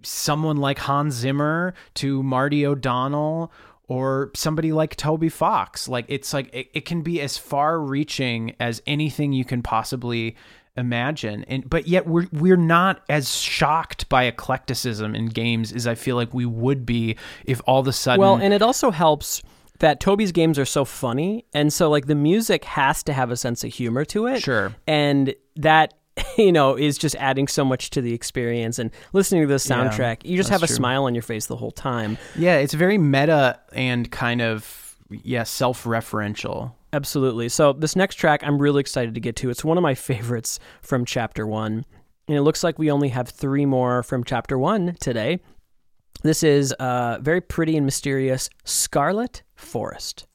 someone 0.03 0.57
like 0.57 0.79
Hans 0.79 1.15
Zimmer 1.15 1.75
to 1.95 2.23
Marty 2.23 2.65
O'Donnell 2.65 3.53
or 3.89 4.31
somebody 4.35 4.71
like 4.73 4.97
Toby 4.97 5.29
Fox. 5.29 5.89
Like 5.89 6.05
it's 6.09 6.33
like 6.33 6.55
it, 6.55 6.69
it 6.73 6.85
can 6.85 7.03
be 7.03 7.21
as 7.21 7.37
far 7.37 7.81
reaching 7.81 8.55
as 8.61 8.81
anything 8.87 9.33
you 9.33 9.45
can 9.45 9.63
possibly 9.63 10.37
imagine. 10.77 11.45
And 11.45 11.69
but 11.69 11.89
yet 11.89 12.07
we're 12.07 12.29
we're 12.33 12.57
not 12.57 13.03
as 13.09 13.35
shocked 13.35 14.09
by 14.09 14.25
eclecticism 14.31 15.15
in 15.17 15.27
games 15.27 15.73
as 15.73 15.87
I 15.87 15.95
feel 15.95 16.17
like 16.17 16.33
we 16.33 16.47
would 16.47 16.87
be 16.87 17.17
if 17.45 17.61
all 17.67 17.81
of 17.81 17.89
a 17.89 17.93
sudden 17.93 18.21
Well, 18.21 18.37
and 18.37 18.55
it 18.55 18.63
also 18.63 18.91
helps 18.91 19.43
that 19.79 20.01
Toby's 20.01 20.33
games 20.33 20.59
are 20.59 20.65
so 20.65 20.85
funny, 20.85 21.45
and 21.53 21.73
so 21.73 21.89
like 21.89 22.07
the 22.07 22.15
music 22.15 22.65
has 22.65 23.03
to 23.05 23.13
have 23.13 23.31
a 23.31 23.37
sense 23.37 23.65
of 23.65 23.73
humor 23.73 24.05
to 24.07 24.27
it. 24.27 24.43
Sure. 24.43 24.75
and 24.87 25.35
that 25.57 25.95
you 26.37 26.51
know 26.53 26.77
is 26.77 26.99
just 26.99 27.15
adding 27.17 27.47
so 27.47 27.65
much 27.65 27.91
to 27.91 28.01
the 28.01 28.13
experience. 28.15 28.79
And 28.79 28.91
listening 29.13 29.43
to 29.43 29.49
the 29.49 29.55
soundtrack, 29.55 30.25
you 30.25 30.37
just 30.37 30.51
have 30.51 30.63
a 30.63 30.67
true. 30.67 30.77
smile 30.77 31.05
on 31.05 31.15
your 31.15 31.23
face 31.23 31.47
the 31.47 31.57
whole 31.57 31.71
time. 31.71 32.19
yeah 32.37 32.57
it's 32.57 32.75
very 32.75 32.99
meta 32.99 33.61
and 33.73 34.11
kind 34.11 34.41
of 34.43 34.97
yeah 35.11 35.45
self-referential 35.45 36.73
Absolutely. 36.93 37.49
So 37.51 37.75
this 37.75 37.97
next 37.97 38.15
track, 38.15 38.43
I'm 38.43 38.59
really 38.59 38.81
excited 38.81 39.15
to 39.15 39.21
get 39.21 39.37
to. 39.37 39.51
It's 39.51 39.65
one 39.65 39.77
of 39.77 39.83
my 39.83 39.95
favorites 39.95 40.59
from 40.81 41.05
Chapter 41.05 41.47
One, 41.47 41.85
and 42.27 42.37
it 42.37 42.43
looks 42.43 42.65
like 42.65 42.79
we 42.79 42.91
only 42.91 43.11
have 43.11 43.29
three 43.29 43.67
more 43.67 44.03
from 44.03 44.25
Chapter 44.25 44.59
One 44.59 44.97
today. 45.01 45.41
This 46.23 46.43
is 46.43 46.73
uh, 46.73 47.19
very 47.21 47.41
pretty 47.41 47.77
and 47.77 47.85
mysterious 47.85 48.49
Scarlet 48.65 49.43
Forest. 49.59 50.27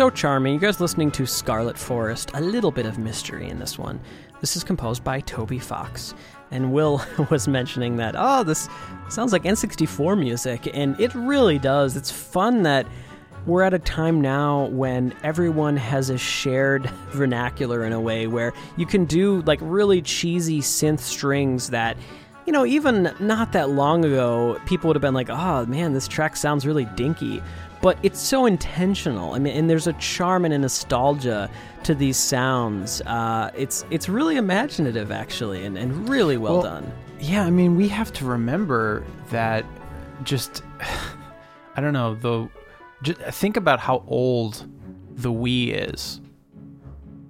So 0.00 0.08
charming. 0.08 0.54
You 0.54 0.60
guys 0.60 0.80
listening 0.80 1.10
to 1.10 1.26
Scarlet 1.26 1.76
Forest. 1.76 2.30
A 2.32 2.40
little 2.40 2.70
bit 2.70 2.86
of 2.86 2.96
mystery 2.96 3.50
in 3.50 3.58
this 3.58 3.78
one. 3.78 4.00
This 4.40 4.56
is 4.56 4.64
composed 4.64 5.04
by 5.04 5.20
Toby 5.20 5.58
Fox. 5.58 6.14
And 6.50 6.72
Will 6.72 7.02
was 7.30 7.46
mentioning 7.46 7.96
that, 7.96 8.14
oh, 8.16 8.42
this 8.42 8.66
sounds 9.10 9.30
like 9.30 9.42
N64 9.42 10.18
music. 10.18 10.70
And 10.72 10.98
it 10.98 11.14
really 11.14 11.58
does. 11.58 11.98
It's 11.98 12.10
fun 12.10 12.62
that 12.62 12.86
we're 13.44 13.60
at 13.62 13.74
a 13.74 13.78
time 13.78 14.22
now 14.22 14.68
when 14.68 15.14
everyone 15.22 15.76
has 15.76 16.08
a 16.08 16.16
shared 16.16 16.86
vernacular 17.10 17.84
in 17.84 17.92
a 17.92 18.00
way 18.00 18.26
where 18.26 18.54
you 18.78 18.86
can 18.86 19.04
do 19.04 19.42
like 19.42 19.58
really 19.60 20.00
cheesy 20.00 20.62
synth 20.62 21.00
strings 21.00 21.68
that 21.68 21.98
you 22.46 22.54
know, 22.54 22.64
even 22.64 23.14
not 23.20 23.52
that 23.52 23.68
long 23.68 24.04
ago, 24.04 24.58
people 24.64 24.88
would 24.88 24.96
have 24.96 25.02
been 25.02 25.14
like, 25.14 25.28
oh 25.28 25.66
man, 25.66 25.92
this 25.92 26.08
track 26.08 26.36
sounds 26.36 26.66
really 26.66 26.86
dinky. 26.96 27.42
But 27.80 27.98
it's 28.02 28.20
so 28.20 28.46
intentional. 28.46 29.32
I 29.32 29.38
mean, 29.38 29.56
and 29.56 29.70
there's 29.70 29.86
a 29.86 29.94
charm 29.94 30.44
and 30.44 30.52
a 30.52 30.58
nostalgia 30.58 31.50
to 31.84 31.94
these 31.94 32.18
sounds. 32.18 33.00
Uh, 33.02 33.50
it's 33.56 33.84
it's 33.90 34.08
really 34.08 34.36
imaginative, 34.36 35.10
actually, 35.10 35.64
and, 35.64 35.78
and 35.78 36.08
really 36.08 36.36
well, 36.36 36.54
well 36.54 36.62
done. 36.62 36.92
Yeah, 37.20 37.44
I 37.44 37.50
mean, 37.50 37.76
we 37.76 37.88
have 37.88 38.12
to 38.14 38.24
remember 38.24 39.04
that 39.30 39.64
just, 40.24 40.62
I 41.76 41.80
don't 41.80 41.92
know, 41.92 42.14
the, 42.14 42.48
just 43.02 43.20
think 43.38 43.56
about 43.56 43.80
how 43.80 44.04
old 44.06 44.66
the 45.16 45.30
Wii 45.30 45.92
is. 45.92 46.20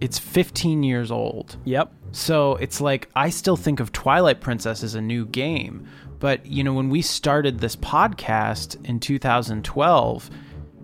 It's 0.00 0.18
15 0.18 0.82
years 0.82 1.10
old. 1.10 1.56
Yep. 1.64 1.92
So 2.12 2.56
it's 2.56 2.80
like 2.80 3.08
I 3.14 3.30
still 3.30 3.56
think 3.56 3.80
of 3.80 3.92
Twilight 3.92 4.40
Princess 4.40 4.82
as 4.82 4.94
a 4.94 5.00
new 5.00 5.26
game, 5.26 5.86
but 6.20 6.46
you 6.46 6.62
know 6.62 6.72
when 6.72 6.90
we 6.90 7.02
started 7.02 7.58
this 7.58 7.74
podcast 7.74 8.82
in 8.84 9.00
2012, 9.00 10.30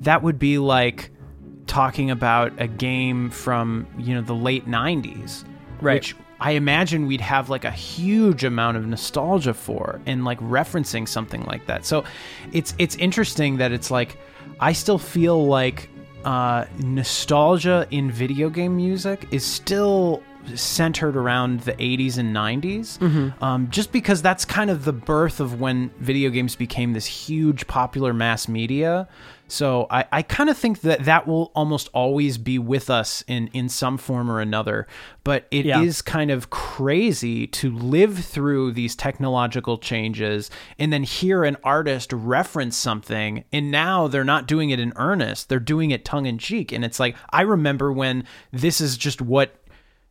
that 0.00 0.22
would 0.22 0.38
be 0.38 0.58
like 0.58 1.10
talking 1.66 2.10
about 2.10 2.52
a 2.58 2.66
game 2.66 3.30
from, 3.30 3.86
you 3.98 4.14
know, 4.14 4.22
the 4.22 4.34
late 4.34 4.66
90s, 4.66 5.44
right. 5.80 5.94
which 5.94 6.16
I 6.40 6.52
imagine 6.52 7.06
we'd 7.06 7.20
have 7.20 7.48
like 7.48 7.64
a 7.64 7.70
huge 7.70 8.44
amount 8.44 8.76
of 8.76 8.86
nostalgia 8.86 9.54
for 9.54 10.00
and 10.06 10.24
like 10.24 10.38
referencing 10.40 11.08
something 11.08 11.44
like 11.44 11.66
that. 11.66 11.84
So 11.84 12.04
it's 12.52 12.74
it's 12.78 12.96
interesting 12.96 13.56
that 13.58 13.72
it's 13.72 13.90
like 13.90 14.18
I 14.60 14.72
still 14.72 14.98
feel 14.98 15.46
like 15.46 15.90
uh, 16.24 16.64
nostalgia 16.78 17.86
in 17.90 18.10
video 18.10 18.50
game 18.50 18.76
music 18.76 19.26
is 19.30 19.44
still 19.44 20.22
centered 20.54 21.16
around 21.16 21.60
the 21.60 21.72
80s 21.72 22.18
and 22.18 22.34
90s, 22.34 22.98
mm-hmm. 22.98 23.44
um, 23.44 23.70
just 23.70 23.92
because 23.92 24.22
that's 24.22 24.44
kind 24.44 24.70
of 24.70 24.84
the 24.84 24.92
birth 24.92 25.40
of 25.40 25.60
when 25.60 25.90
video 25.98 26.30
games 26.30 26.56
became 26.56 26.92
this 26.92 27.06
huge 27.06 27.66
popular 27.66 28.12
mass 28.12 28.48
media. 28.48 29.08
So 29.48 29.86
I, 29.90 30.04
I 30.10 30.22
kind 30.22 30.50
of 30.50 30.56
think 30.56 30.80
that 30.80 31.04
that 31.04 31.26
will 31.26 31.52
almost 31.54 31.88
always 31.92 32.36
be 32.36 32.58
with 32.58 32.90
us 32.90 33.22
in, 33.28 33.48
in 33.48 33.68
some 33.68 33.96
form 33.96 34.30
or 34.30 34.40
another. 34.40 34.86
But 35.24 35.46
it 35.50 35.66
yeah. 35.66 35.82
is 35.82 36.02
kind 36.02 36.30
of 36.30 36.50
crazy 36.50 37.46
to 37.48 37.70
live 37.70 38.18
through 38.18 38.72
these 38.72 38.96
technological 38.96 39.78
changes 39.78 40.50
and 40.78 40.92
then 40.92 41.04
hear 41.04 41.44
an 41.44 41.56
artist 41.62 42.12
reference 42.12 42.76
something. 42.76 43.44
And 43.52 43.70
now 43.70 44.08
they're 44.08 44.24
not 44.24 44.46
doing 44.46 44.70
it 44.70 44.80
in 44.80 44.92
earnest, 44.96 45.48
they're 45.48 45.60
doing 45.60 45.90
it 45.90 46.04
tongue 46.04 46.26
in 46.26 46.38
cheek. 46.38 46.72
And 46.72 46.84
it's 46.84 46.98
like, 46.98 47.16
I 47.30 47.42
remember 47.42 47.92
when 47.92 48.24
this 48.52 48.80
is 48.80 48.96
just 48.96 49.22
what 49.22 49.54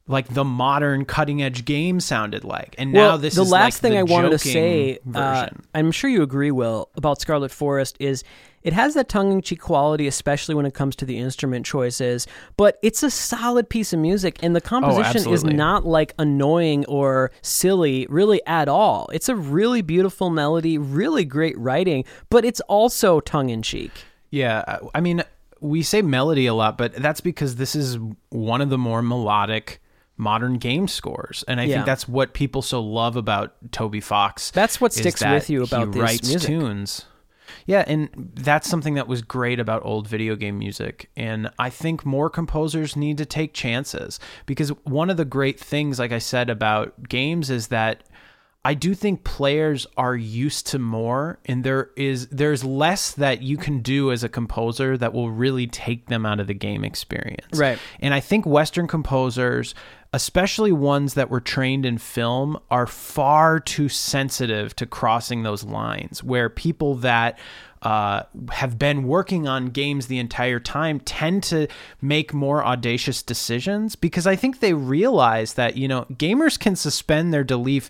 like 0.07 0.27
the 0.27 0.43
modern 0.43 1.03
cutting 1.05 1.41
edge 1.41 1.65
game 1.65 1.99
sounded 1.99 2.43
like. 2.43 2.75
And 2.77 2.93
well, 2.93 3.11
now 3.11 3.17
this 3.17 3.33
is 3.33 3.37
the 3.37 3.43
is 3.43 3.51
last 3.51 3.75
like 3.75 3.81
thing 3.81 3.97
I 3.97 4.03
wanted 4.03 4.31
to 4.31 4.39
say, 4.39 4.99
uh, 5.13 5.47
I'm 5.73 5.91
sure 5.91 6.09
you 6.09 6.21
agree, 6.21 6.51
Will, 6.51 6.89
about 6.95 7.19
Scarlet 7.19 7.51
Forest 7.51 7.97
is 7.99 8.23
it 8.61 8.73
has 8.73 8.93
that 8.95 9.09
tongue 9.09 9.31
in 9.31 9.41
cheek 9.41 9.61
quality, 9.61 10.07
especially 10.07 10.53
when 10.55 10.65
it 10.65 10.73
comes 10.73 10.95
to 10.97 11.05
the 11.05 11.17
instrument 11.17 11.65
choices, 11.65 12.27
but 12.57 12.77
it's 12.83 13.03
a 13.03 13.09
solid 13.09 13.69
piece 13.69 13.93
of 13.93 13.99
music 13.99 14.37
and 14.43 14.55
the 14.55 14.61
Oh, 14.65 14.67
composition 14.67 15.31
is 15.31 15.43
not 15.43 15.85
like 15.85 16.13
annoying 16.19 16.85
or 16.85 17.31
silly 17.41 18.05
really 18.09 18.41
at 18.45 18.67
all. 18.67 19.07
It's 19.13 19.29
a 19.29 19.35
really 19.35 19.81
beautiful 19.81 20.29
melody, 20.29 20.77
really 20.77 21.25
great 21.25 21.57
writing, 21.57 22.05
but 22.29 22.45
it's 22.45 22.59
also 22.61 23.19
tongue 23.19 23.49
in 23.49 23.61
cheek. 23.61 23.91
Yeah, 24.29 24.79
I 24.93 24.99
mean, 24.99 25.23
we 25.61 25.81
say 25.81 26.01
melody 26.01 26.45
a 26.45 26.53
lot, 26.53 26.77
but 26.77 26.93
that's 26.95 27.21
because 27.21 27.55
this 27.55 27.75
is 27.75 27.97
one 28.29 28.61
of 28.61 28.69
the 28.69 28.77
more 28.77 29.01
melodic 29.01 29.79
modern 30.17 30.55
game 30.57 30.87
scores. 30.87 31.43
And 31.47 31.59
I 31.59 31.65
Yeah. 31.65 31.75
think 31.75 31.85
that's 31.85 32.07
what 32.07 32.33
people 32.33 32.61
so 32.61 32.81
love 32.81 33.15
about 33.15 33.53
Toby 33.71 33.99
Fox. 33.99 34.51
That's 34.51 34.79
what 34.79 34.93
sticks 34.93 35.19
that 35.21 35.33
with 35.33 35.49
you 35.49 35.63
about 35.63 35.93
he 35.93 35.99
writes 35.99 36.27
music. 36.27 36.47
tunes. 36.49 37.05
Yeah, 37.67 37.83
and 37.87 38.09
that's 38.35 38.69
something 38.69 38.95
that 38.95 39.07
was 39.07 39.21
great 39.21 39.59
about 39.59 39.85
old 39.85 40.07
video 40.07 40.35
game 40.35 40.57
music. 40.57 41.09
And 41.15 41.49
I 41.59 41.69
think 41.69 42.05
more 42.05 42.29
composers 42.29 42.95
need 42.95 43.17
to 43.19 43.25
take 43.25 43.53
chances 43.53 44.19
because 44.45 44.69
one 44.83 45.09
of 45.09 45.17
the 45.17 45.25
great 45.25 45.59
things, 45.59 45.99
like 45.99 46.11
I 46.11 46.17
said, 46.19 46.49
about 46.49 47.07
games 47.09 47.49
is 47.49 47.67
that 47.67 48.03
I 48.63 48.73
do 48.73 48.95
think 48.95 49.23
players 49.23 49.85
are 49.95 50.15
used 50.15 50.65
to 50.67 50.79
more 50.79 51.37
and 51.45 51.63
there 51.63 51.91
is 51.95 52.27
there's 52.29 52.63
less 52.63 53.11
that 53.11 53.43
you 53.43 53.57
can 53.57 53.81
do 53.81 54.11
as 54.11 54.23
a 54.23 54.29
composer 54.29 54.97
that 54.97 55.13
will 55.13 55.29
really 55.29 55.67
take 55.67 56.07
them 56.07 56.25
out 56.25 56.39
of 56.39 56.47
the 56.47 56.55
game 56.55 56.83
experience. 56.83 57.59
Right. 57.59 57.77
And 57.99 58.11
I 58.11 58.19
think 58.21 58.47
western 58.47 58.87
composers 58.87 59.75
especially 60.15 60.71
ones 60.71 61.15
that 61.15 61.29
were 61.29 61.41
trained 61.41 61.85
in 61.85 61.97
film 61.97 62.57
are 62.71 62.87
far 62.87 63.59
too 63.59 63.89
sensitive 63.89 64.73
to 64.73 64.85
crossing 64.85 65.43
those 65.43 65.65
lines 65.65 66.23
where 66.23 66.49
people 66.49 66.95
that 66.95 67.37
uh, 67.81 68.23
have 68.51 68.79
been 68.79 69.03
working 69.03 69.45
on 69.45 69.65
games 69.65 70.07
the 70.07 70.17
entire 70.17 70.61
time 70.61 71.01
tend 71.01 71.43
to 71.43 71.67
make 72.01 72.33
more 72.33 72.65
audacious 72.65 73.21
decisions 73.21 73.97
because 73.97 74.25
I 74.25 74.37
think 74.37 74.61
they 74.61 74.73
realize 74.73 75.55
that 75.55 75.75
you 75.75 75.89
know 75.89 76.05
gamers 76.13 76.57
can 76.57 76.77
suspend 76.77 77.33
their 77.33 77.43
belief 77.43 77.89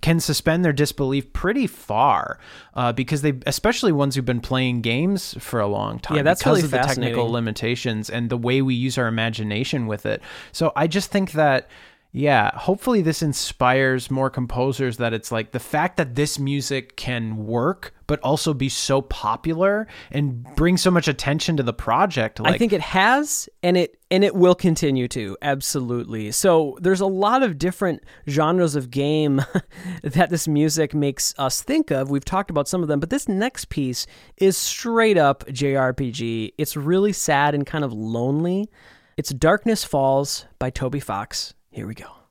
can 0.00 0.20
suspend 0.20 0.64
their 0.64 0.72
disbelief 0.72 1.32
pretty 1.32 1.66
far 1.66 2.38
uh, 2.74 2.92
because 2.92 3.22
they 3.22 3.34
especially 3.46 3.92
ones 3.92 4.14
who've 4.14 4.24
been 4.24 4.40
playing 4.40 4.80
games 4.80 5.34
for 5.38 5.60
a 5.60 5.66
long 5.66 5.98
time 5.98 6.16
Yeah, 6.16 6.22
that's 6.22 6.40
because 6.40 6.62
really 6.62 6.64
of 6.64 6.70
the 6.70 6.78
technical 6.78 7.30
limitations 7.30 8.10
and 8.10 8.30
the 8.30 8.38
way 8.38 8.62
we 8.62 8.74
use 8.74 8.98
our 8.98 9.06
imagination 9.06 9.86
with 9.86 10.06
it. 10.06 10.22
So 10.52 10.72
i 10.76 10.86
just 10.86 11.10
think 11.10 11.32
that 11.32 11.68
yeah 12.14 12.56
hopefully 12.56 13.02
this 13.02 13.22
inspires 13.22 14.10
more 14.10 14.30
composers 14.30 14.96
that 14.96 15.12
it's 15.12 15.30
like 15.30 15.50
the 15.50 15.60
fact 15.60 15.98
that 15.98 16.14
this 16.14 16.38
music 16.38 16.96
can 16.96 17.44
work 17.44 17.92
but 18.06 18.20
also 18.20 18.54
be 18.54 18.68
so 18.68 19.02
popular 19.02 19.86
and 20.10 20.44
bring 20.56 20.76
so 20.76 20.90
much 20.90 21.08
attention 21.08 21.56
to 21.56 21.62
the 21.62 21.72
project 21.72 22.40
like 22.40 22.54
I 22.54 22.58
think 22.58 22.72
it 22.72 22.80
has 22.80 23.48
and 23.62 23.76
it 23.76 23.98
and 24.14 24.22
it 24.22 24.36
will 24.36 24.54
continue 24.54 25.08
to 25.08 25.36
absolutely. 25.42 26.30
So 26.30 26.78
there's 26.80 27.00
a 27.00 27.06
lot 27.06 27.42
of 27.42 27.58
different 27.58 28.04
genres 28.28 28.76
of 28.76 28.92
game 28.92 29.44
that 30.04 30.30
this 30.30 30.46
music 30.46 30.94
makes 30.94 31.34
us 31.36 31.62
think 31.62 31.90
of. 31.90 32.10
We've 32.10 32.24
talked 32.24 32.48
about 32.48 32.68
some 32.68 32.80
of 32.82 32.88
them, 32.88 33.00
but 33.00 33.10
this 33.10 33.28
next 33.28 33.70
piece 33.70 34.06
is 34.36 34.56
straight 34.56 35.18
up 35.18 35.44
JRPG. 35.46 36.52
It's 36.58 36.76
really 36.76 37.12
sad 37.12 37.56
and 37.56 37.66
kind 37.66 37.82
of 37.82 37.92
lonely. 37.92 38.70
It's 39.16 39.30
Darkness 39.30 39.82
Falls 39.82 40.46
by 40.60 40.70
Toby 40.70 41.00
Fox. 41.00 41.54
Here 41.74 41.88
we 41.88 41.94
go. 41.94 42.23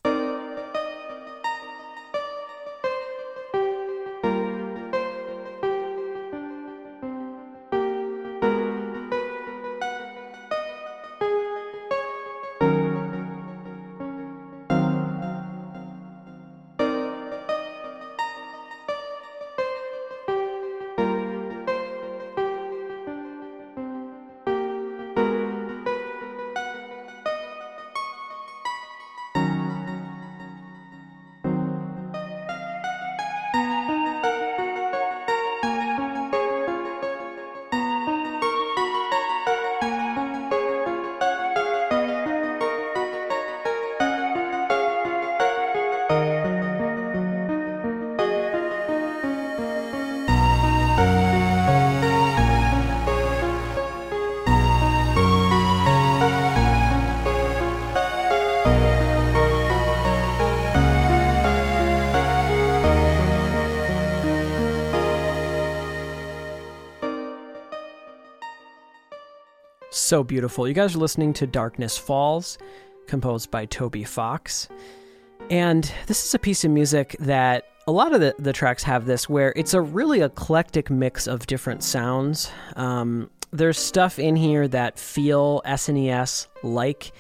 So 70.04 70.22
beautiful. 70.22 70.68
You 70.68 70.74
guys 70.74 70.96
are 70.96 71.00
listening 71.00 71.32
to 71.36 71.48
Darkness 71.48 71.98
Falls, 71.98 72.58
composed 73.08 73.50
by 73.50 73.66
Toby 73.66 74.04
Fox. 74.04 74.68
And 75.50 75.90
this 76.08 76.26
is 76.26 76.34
a 76.34 76.40
piece 76.40 76.66
of 76.66 76.72
music 76.72 77.16
that 77.20 77.64
a 77.88 77.92
lot 77.94 78.14
of 78.14 78.20
the, 78.20 78.36
the 78.38 78.52
tracks 78.52 78.84
have 78.84 79.06
this 79.06 79.30
where 79.30 79.54
it's 79.56 79.74
a 79.74 79.80
really 79.80 80.20
eclectic 80.20 80.90
mix 80.90 81.26
of 81.26 81.48
different 81.48 81.84
sounds. 81.84 82.52
Um, 82.76 83.30
there's 83.54 83.80
stuff 83.80 84.20
in 84.20 84.36
here 84.36 84.68
that 84.68 85.00
feel 85.00 85.62
SNES 85.66 86.48
like. 86.64 87.14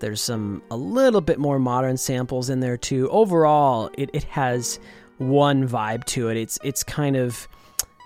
There's 0.00 0.22
some 0.22 0.62
a 0.70 0.76
little 0.78 1.20
bit 1.20 1.38
more 1.38 1.58
modern 1.58 1.98
samples 1.98 2.48
in 2.48 2.60
there 2.60 2.78
too. 2.78 3.10
Overall, 3.10 3.90
it, 3.98 4.08
it 4.14 4.24
has 4.24 4.80
one 5.18 5.68
vibe 5.68 6.04
to 6.04 6.30
it. 6.30 6.38
It's 6.38 6.58
it's 6.64 6.84
kind 6.84 7.16
of 7.16 7.46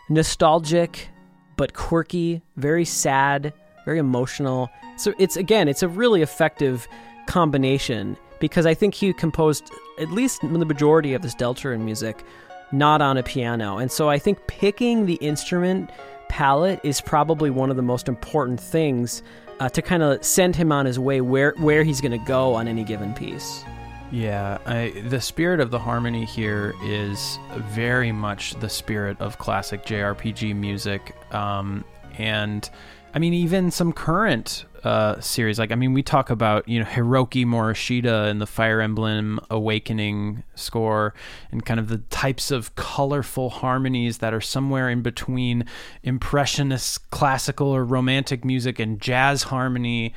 nostalgic 0.09 1.09
but 1.57 1.73
quirky, 1.73 2.43
very 2.57 2.85
sad, 2.85 3.53
very 3.85 3.99
emotional. 3.99 4.71
So 4.97 5.15
it's 5.19 5.37
again, 5.37 5.69
it's 5.69 5.83
a 5.83 5.89
really 5.89 6.23
effective 6.23 6.89
combination 7.27 8.17
because 8.41 8.67
I 8.67 8.75
think 8.75 8.95
he 8.95 9.13
composed 9.13 9.71
at 9.99 10.11
least 10.11 10.41
the 10.43 10.65
majority 10.65 11.15
of 11.15 11.23
this 11.23 11.35
Deltarune 11.35 11.81
music 11.81 12.25
not 12.73 13.01
on 13.01 13.17
a 13.17 13.23
piano. 13.23 13.79
And 13.79 13.91
so 13.91 14.09
I 14.09 14.19
think 14.19 14.47
picking 14.47 15.07
the 15.07 15.15
instrument 15.15 15.91
palette 16.29 16.81
is 16.83 17.01
probably 17.01 17.51
one 17.51 17.71
of 17.71 17.77
the 17.77 17.83
most 17.83 18.09
important 18.09 18.61
things 18.61 19.23
uh, 19.61 19.69
to 19.69 19.81
kind 19.83 20.03
of 20.03 20.25
send 20.25 20.57
him 20.57 20.73
on 20.73 20.85
his 20.85 20.99
way 20.99 21.21
where 21.21 21.55
where 21.59 21.85
he's 21.85 22.01
going 22.01 22.19
to 22.19 22.27
go 22.27 22.55
on 22.55 22.67
any 22.67 22.85
given 22.85 23.15
piece. 23.15 23.63
Yeah, 24.11 24.59
I, 24.67 24.91
the 25.09 25.21
spirit 25.21 25.61
of 25.61 25.71
the 25.71 25.79
harmony 25.79 26.25
here 26.25 26.75
is 26.85 27.39
very 27.57 28.13
much 28.13 28.55
the 28.61 28.69
spirit 28.69 29.21
of 29.21 29.39
classic 29.39 29.85
JRPG 29.85 30.55
music. 30.55 31.17
Um, 31.35 31.85
and 32.19 32.69
I 33.15 33.21
mean, 33.21 33.33
even 33.33 33.71
some 33.71 33.93
current 33.93 34.65
uh, 34.83 35.21
series, 35.21 35.57
like, 35.57 35.71
I 35.71 35.77
mean, 35.77 35.93
we 35.93 36.03
talk 36.03 36.31
about, 36.31 36.69
you 36.69 36.81
know, 36.81 36.85
Hiroki 36.85 37.47
Morishita 37.47 38.29
and 38.29 38.41
the 38.41 38.47
Fire 38.47 38.81
Emblem 38.81 39.39
Awakening 39.51 40.43
score 40.57 41.15
and 41.53 41.65
kind 41.65 41.79
of 41.79 41.89
the 41.89 41.99
types 41.99 42.51
of 42.51 42.75
colorful 42.75 43.51
harmonies 43.51 44.19
that 44.19 44.35
are 44.35 44.41
somewhere 44.41 44.91
in 44.91 45.01
between 45.01 45.65
impressionist 46.03 47.09
classical 47.13 47.69
or 47.69 47.85
romantic 47.85 48.45
music 48.45 48.81
and 48.81 49.01
jazz 49.01 49.45
harmony. 49.45 50.13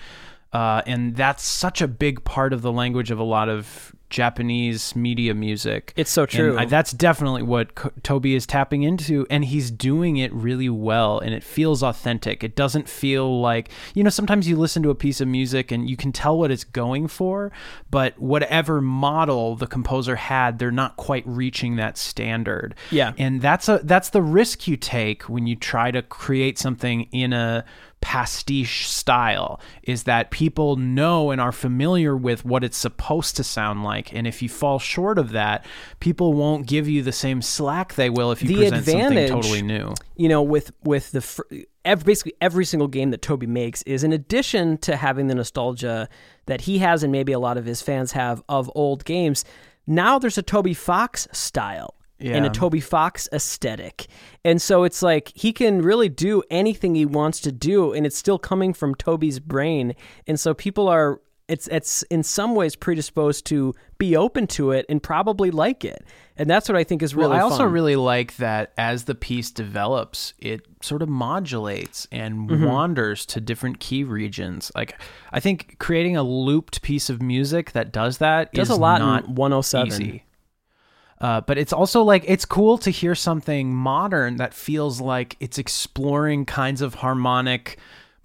Uh, 0.51 0.81
and 0.87 1.15
that's 1.15 1.43
such 1.43 1.81
a 1.83 1.87
big 1.87 2.23
part 2.23 2.51
of 2.51 2.63
the 2.63 2.71
language 2.71 3.11
of 3.11 3.19
a 3.19 3.23
lot 3.23 3.47
of 3.47 3.95
Japanese 4.09 4.95
media 4.95 5.33
music. 5.33 5.93
It's 5.95 6.09
so 6.09 6.25
true. 6.25 6.57
I, 6.57 6.65
that's 6.65 6.91
definitely 6.91 7.43
what 7.43 8.03
Toby 8.03 8.35
is 8.35 8.45
tapping 8.45 8.83
into, 8.83 9.27
and 9.29 9.43
he's 9.45 9.69
doing 9.69 10.17
it 10.17 10.31
really 10.33 10.69
well, 10.69 11.19
and 11.19 11.33
it 11.33 11.43
feels 11.43 11.83
authentic. 11.83 12.43
It 12.43 12.55
doesn't 12.55 12.87
feel 12.87 13.41
like 13.41 13.69
you 13.93 14.03
know. 14.03 14.09
Sometimes 14.09 14.47
you 14.47 14.55
listen 14.55 14.81
to 14.83 14.89
a 14.89 14.95
piece 14.95 15.21
of 15.21 15.27
music 15.27 15.71
and 15.71 15.89
you 15.89 15.97
can 15.97 16.11
tell 16.11 16.37
what 16.37 16.51
it's 16.51 16.63
going 16.63 17.07
for, 17.07 17.51
but 17.91 18.17
whatever 18.17 18.81
model 18.81 19.55
the 19.55 19.67
composer 19.67 20.15
had, 20.15 20.59
they're 20.59 20.71
not 20.71 20.95
quite 20.97 21.23
reaching 21.27 21.75
that 21.75 21.97
standard. 21.97 22.75
Yeah, 22.91 23.13
and 23.17 23.41
that's 23.41 23.67
a 23.67 23.81
that's 23.83 24.09
the 24.09 24.21
risk 24.21 24.67
you 24.67 24.77
take 24.77 25.23
when 25.23 25.47
you 25.47 25.55
try 25.55 25.91
to 25.91 26.01
create 26.01 26.57
something 26.57 27.03
in 27.11 27.33
a 27.33 27.65
pastiche 28.01 28.87
style 28.87 29.59
is 29.83 30.03
that 30.03 30.31
people 30.31 30.75
know 30.75 31.31
and 31.31 31.41
are 31.41 31.51
familiar 31.51 32.15
with 32.15 32.45
what 32.45 32.63
it's 32.63 32.77
supposed 32.77 33.35
to 33.35 33.43
sound 33.43 33.83
like. 33.83 34.13
And 34.13 34.27
if 34.27 34.41
you 34.41 34.49
fall 34.49 34.79
short 34.79 35.17
of 35.17 35.31
that 35.31 35.65
people 35.99 36.33
won't 36.33 36.67
give 36.67 36.87
you 36.87 37.01
the 37.01 37.11
same 37.11 37.41
slack 37.41 37.95
they 37.95 38.09
will 38.09 38.31
if 38.31 38.41
you 38.41 38.49
the 38.49 38.69
present 38.69 38.85
something 38.85 39.27
totally 39.27 39.61
new. 39.61 39.93
you 40.15 40.29
know 40.29 40.41
with 40.41 40.71
with 40.83 41.11
the 41.11 41.21
fr- 41.21 41.41
every, 41.83 42.03
basically 42.03 42.33
every 42.39 42.65
single 42.65 42.87
game 42.87 43.11
that 43.11 43.21
Toby 43.21 43.47
makes 43.47 43.81
is 43.83 44.03
in 44.03 44.13
addition 44.13 44.77
to 44.79 44.95
having 44.95 45.27
the 45.27 45.35
nostalgia 45.35 46.07
that 46.45 46.61
he 46.61 46.77
has 46.79 47.03
and 47.03 47.11
maybe 47.11 47.31
a 47.31 47.39
lot 47.39 47.57
of 47.57 47.65
his 47.65 47.81
fans 47.81 48.11
have 48.13 48.41
of 48.47 48.71
old 48.75 49.05
games 49.05 49.43
now 49.85 50.19
there's 50.19 50.37
a 50.37 50.43
Toby 50.43 50.73
Fox 50.73 51.27
style 51.31 51.95
yeah. 52.19 52.35
and 52.35 52.45
a 52.45 52.49
Toby 52.49 52.79
Fox 52.79 53.27
aesthetic. 53.31 54.07
And 54.43 54.61
so 54.61 54.83
it's 54.83 55.01
like 55.01 55.31
he 55.35 55.53
can 55.53 55.81
really 55.81 56.09
do 56.09 56.43
anything 56.49 56.95
he 56.95 57.05
wants 57.05 57.39
to 57.41 57.51
do 57.51 57.93
and 57.93 58.05
it's 58.05 58.17
still 58.17 58.39
coming 58.39 58.73
from 58.73 58.95
Toby's 58.95 59.39
brain. 59.39 59.95
And 60.27 60.39
so 60.39 60.53
people 60.53 60.87
are 60.87 61.21
it's 61.47 61.67
it's 61.69 62.03
in 62.03 62.23
some 62.23 62.55
ways 62.55 62.75
predisposed 62.75 63.45
to 63.45 63.73
be 63.97 64.17
open 64.17 64.47
to 64.47 64.71
it 64.71 64.85
and 64.89 65.01
probably 65.01 65.49
like 65.49 65.85
it. 65.85 66.03
And 66.35 66.49
that's 66.49 66.67
what 66.67 66.75
I 66.75 66.83
think 66.83 67.01
is 67.01 67.15
really 67.15 67.29
well, 67.29 67.39
I 67.39 67.41
also 67.41 67.59
fun. 67.63 67.71
really 67.71 67.95
like 67.95 68.35
that 68.35 68.73
as 68.77 69.05
the 69.05 69.15
piece 69.15 69.49
develops, 69.49 70.33
it 70.39 70.67
sort 70.81 71.01
of 71.01 71.07
modulates 71.09 72.05
and 72.11 72.49
Mm-hmm. 72.49 72.65
wanders 72.65 73.25
to 73.27 73.39
different 73.41 73.79
key 73.79 74.03
regions. 74.03 74.71
Like 74.75 74.99
I 75.31 75.39
think 75.39 75.77
creating 75.79 76.17
a 76.17 76.23
looped 76.23 76.81
piece 76.81 77.09
of 77.09 77.21
music 77.21 77.71
that 77.71 77.93
does 77.93 78.17
that 78.17 78.53
does 78.53 78.69
is 78.69 78.75
a 78.75 78.79
lot 78.79 78.99
not 78.99 79.25
in 79.25 79.35
107. 79.35 79.87
easy. 79.87 80.23
Uh, 81.19 81.41
but 81.41 81.57
it's 81.57 81.73
also 81.73 82.03
like 82.03 82.23
it's 82.27 82.45
cool 82.45 82.77
to 82.77 82.89
hear 82.89 83.15
something 83.15 83.73
modern 83.73 84.37
that 84.37 84.53
feels 84.53 85.01
like 85.01 85.35
it's 85.39 85.57
exploring 85.57 86.45
kinds 86.45 86.81
of 86.81 86.95
harmonic 86.95 87.77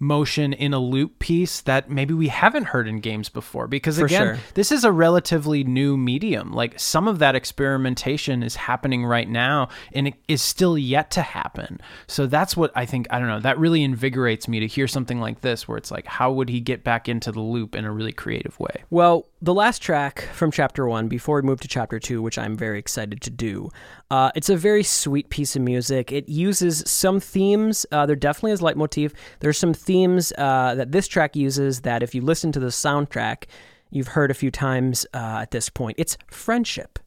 motion 0.03 0.53
in 0.53 0.73
a 0.73 0.79
loop 0.79 1.17
piece 1.19 1.61
that 1.61 1.89
maybe 1.89 2.13
we 2.13 2.27
haven't 2.27 2.65
heard 2.65 2.87
in 2.87 2.99
games 2.99 3.29
before. 3.29 3.67
Because 3.67 3.97
For 3.97 4.05
again 4.05 4.35
sure. 4.35 4.37
this 4.53 4.71
is 4.71 4.83
a 4.83 4.91
relatively 4.91 5.63
new 5.63 5.97
medium. 5.97 6.51
Like 6.51 6.79
some 6.79 7.07
of 7.07 7.19
that 7.19 7.35
experimentation 7.35 8.43
is 8.43 8.55
happening 8.55 9.05
right 9.05 9.29
now 9.29 9.69
and 9.93 10.07
it 10.09 10.15
is 10.27 10.41
still 10.41 10.77
yet 10.77 11.09
to 11.11 11.21
happen. 11.21 11.79
So 12.07 12.27
that's 12.27 12.55
what 12.57 12.71
i 12.75 12.85
think 12.85 13.07
i 13.09 13.19
don't 13.19 13.27
know 13.27 13.39
that 13.39 13.57
really 13.57 13.83
invigorates 13.83 14.47
me 14.47 14.59
to 14.59 14.67
hear 14.67 14.87
something 14.87 15.19
like 15.19 15.41
this 15.41 15.67
where 15.67 15.77
it's 15.77 15.91
like 15.91 16.05
how 16.05 16.31
would 16.31 16.49
he 16.49 16.59
get 16.59 16.83
back 16.83 17.07
into 17.07 17.31
the 17.31 17.39
loop 17.39 17.75
in 17.75 17.85
a 17.85 17.91
really 17.91 18.11
creative 18.11 18.59
way? 18.59 18.83
Well, 18.89 19.25
the 19.43 19.53
last 19.53 19.81
track 19.81 20.21
from 20.33 20.51
chapter 20.51 20.87
one, 20.87 21.09
before 21.09 21.35
we 21.35 21.41
move 21.41 21.59
to 21.59 21.67
chapter 21.67 21.99
two, 21.99 22.21
which 22.21 22.37
I'm 22.37 22.55
very 22.55 22.79
excited 22.79 23.19
to 23.23 23.29
do, 23.29 23.69
uh, 24.09 24.31
it's 24.35 24.47
a 24.47 24.55
very 24.55 24.83
sweet 24.83 25.29
piece 25.29 25.57
of 25.57 25.61
music. 25.61 26.13
It 26.13 26.29
uses 26.29 26.81
some 26.87 27.19
themes. 27.19 27.85
Uh, 27.91 28.05
there 28.05 28.15
definitely 28.15 28.53
is 28.53 28.61
leitmotif. 28.61 29.11
There's 29.41 29.57
some 29.57 29.73
themes 29.73 30.31
uh, 30.37 30.75
that 30.75 30.93
this 30.93 31.09
track 31.09 31.35
uses 31.35 31.81
that, 31.81 32.01
if 32.01 32.15
you 32.15 32.21
listen 32.21 32.53
to 32.53 32.59
the 32.59 32.67
soundtrack, 32.67 33.43
you've 33.91 34.07
heard 34.07 34.31
a 34.31 34.33
few 34.33 34.49
times 34.49 35.05
uh, 35.13 35.39
at 35.41 35.51
this 35.51 35.67
point. 35.67 35.95
It's 35.99 36.17
friendship. 36.27 36.97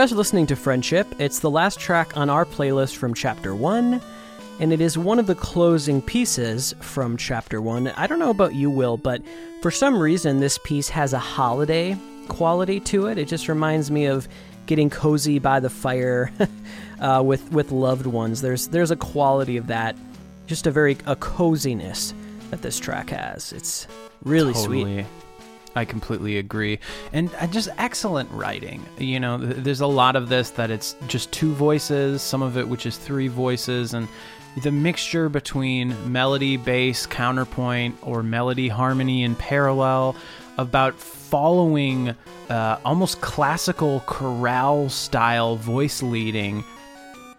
Guys 0.00 0.12
are 0.12 0.16
listening 0.16 0.46
to 0.46 0.56
Friendship. 0.56 1.06
It's 1.18 1.40
the 1.40 1.50
last 1.50 1.78
track 1.78 2.16
on 2.16 2.30
our 2.30 2.46
playlist 2.46 2.96
from 2.96 3.12
Chapter 3.12 3.54
1, 3.54 4.00
and 4.58 4.72
it 4.72 4.80
is 4.80 4.96
one 4.96 5.18
of 5.18 5.26
the 5.26 5.34
closing 5.34 6.00
pieces 6.00 6.74
from 6.80 7.18
Chapter 7.18 7.60
1. 7.60 7.88
I 7.88 8.06
don't 8.06 8.18
know 8.18 8.30
about 8.30 8.54
you, 8.54 8.70
Will, 8.70 8.96
but 8.96 9.20
for 9.60 9.70
some 9.70 10.00
reason, 10.00 10.40
this 10.40 10.56
piece 10.56 10.88
has 10.88 11.12
a 11.12 11.18
holiday 11.18 11.98
quality 12.28 12.80
to 12.80 13.08
it. 13.08 13.18
It 13.18 13.28
just 13.28 13.46
reminds 13.46 13.90
me 13.90 14.06
of 14.06 14.26
getting 14.64 14.88
cozy 14.88 15.38
by 15.38 15.60
the 15.60 15.68
fire 15.68 16.32
uh, 16.98 17.22
with, 17.22 17.52
with 17.52 17.70
loved 17.70 18.06
ones. 18.06 18.40
There's, 18.40 18.68
there's 18.68 18.90
a 18.90 18.96
quality 18.96 19.58
of 19.58 19.66
that, 19.66 19.96
just 20.46 20.66
a 20.66 20.70
very 20.70 20.96
a 21.04 21.16
coziness 21.16 22.14
that 22.48 22.62
this 22.62 22.80
track 22.80 23.10
has. 23.10 23.52
It's 23.52 23.86
really 24.24 24.54
sweet. 24.54 25.04
I 25.74 25.84
completely 25.84 26.38
agree. 26.38 26.78
And 27.12 27.30
uh, 27.38 27.46
just 27.46 27.68
excellent 27.78 28.30
writing. 28.32 28.84
You 28.98 29.20
know, 29.20 29.38
there's 29.38 29.80
a 29.80 29.86
lot 29.86 30.16
of 30.16 30.28
this 30.28 30.50
that 30.50 30.70
it's 30.70 30.96
just 31.06 31.30
two 31.32 31.52
voices, 31.52 32.22
some 32.22 32.42
of 32.42 32.56
it 32.56 32.68
which 32.68 32.86
is 32.86 32.96
three 32.96 33.28
voices, 33.28 33.94
and 33.94 34.08
the 34.62 34.72
mixture 34.72 35.28
between 35.28 35.94
melody, 36.10 36.56
bass, 36.56 37.06
counterpoint, 37.06 37.96
or 38.02 38.22
melody, 38.22 38.68
harmony, 38.68 39.22
and 39.22 39.38
parallel 39.38 40.16
about 40.58 40.94
following 40.98 42.14
uh, 42.48 42.78
almost 42.84 43.20
classical 43.20 44.00
chorale 44.06 44.88
style 44.88 45.56
voice 45.56 46.02
leading 46.02 46.64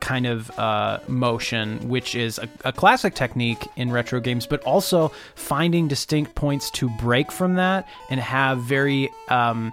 kind 0.01 0.25
of 0.25 0.51
uh, 0.59 0.99
motion, 1.07 1.87
which 1.87 2.15
is 2.15 2.37
a, 2.39 2.49
a, 2.65 2.73
classic 2.73 3.13
technique 3.13 3.65
in 3.77 3.91
retro 3.91 4.19
games, 4.19 4.45
but 4.45 4.61
also 4.63 5.09
finding 5.35 5.87
distinct 5.87 6.35
points 6.35 6.69
to 6.71 6.89
break 6.99 7.31
from 7.31 7.55
that 7.55 7.87
and 8.09 8.19
have 8.19 8.61
very 8.63 9.09
um, 9.29 9.71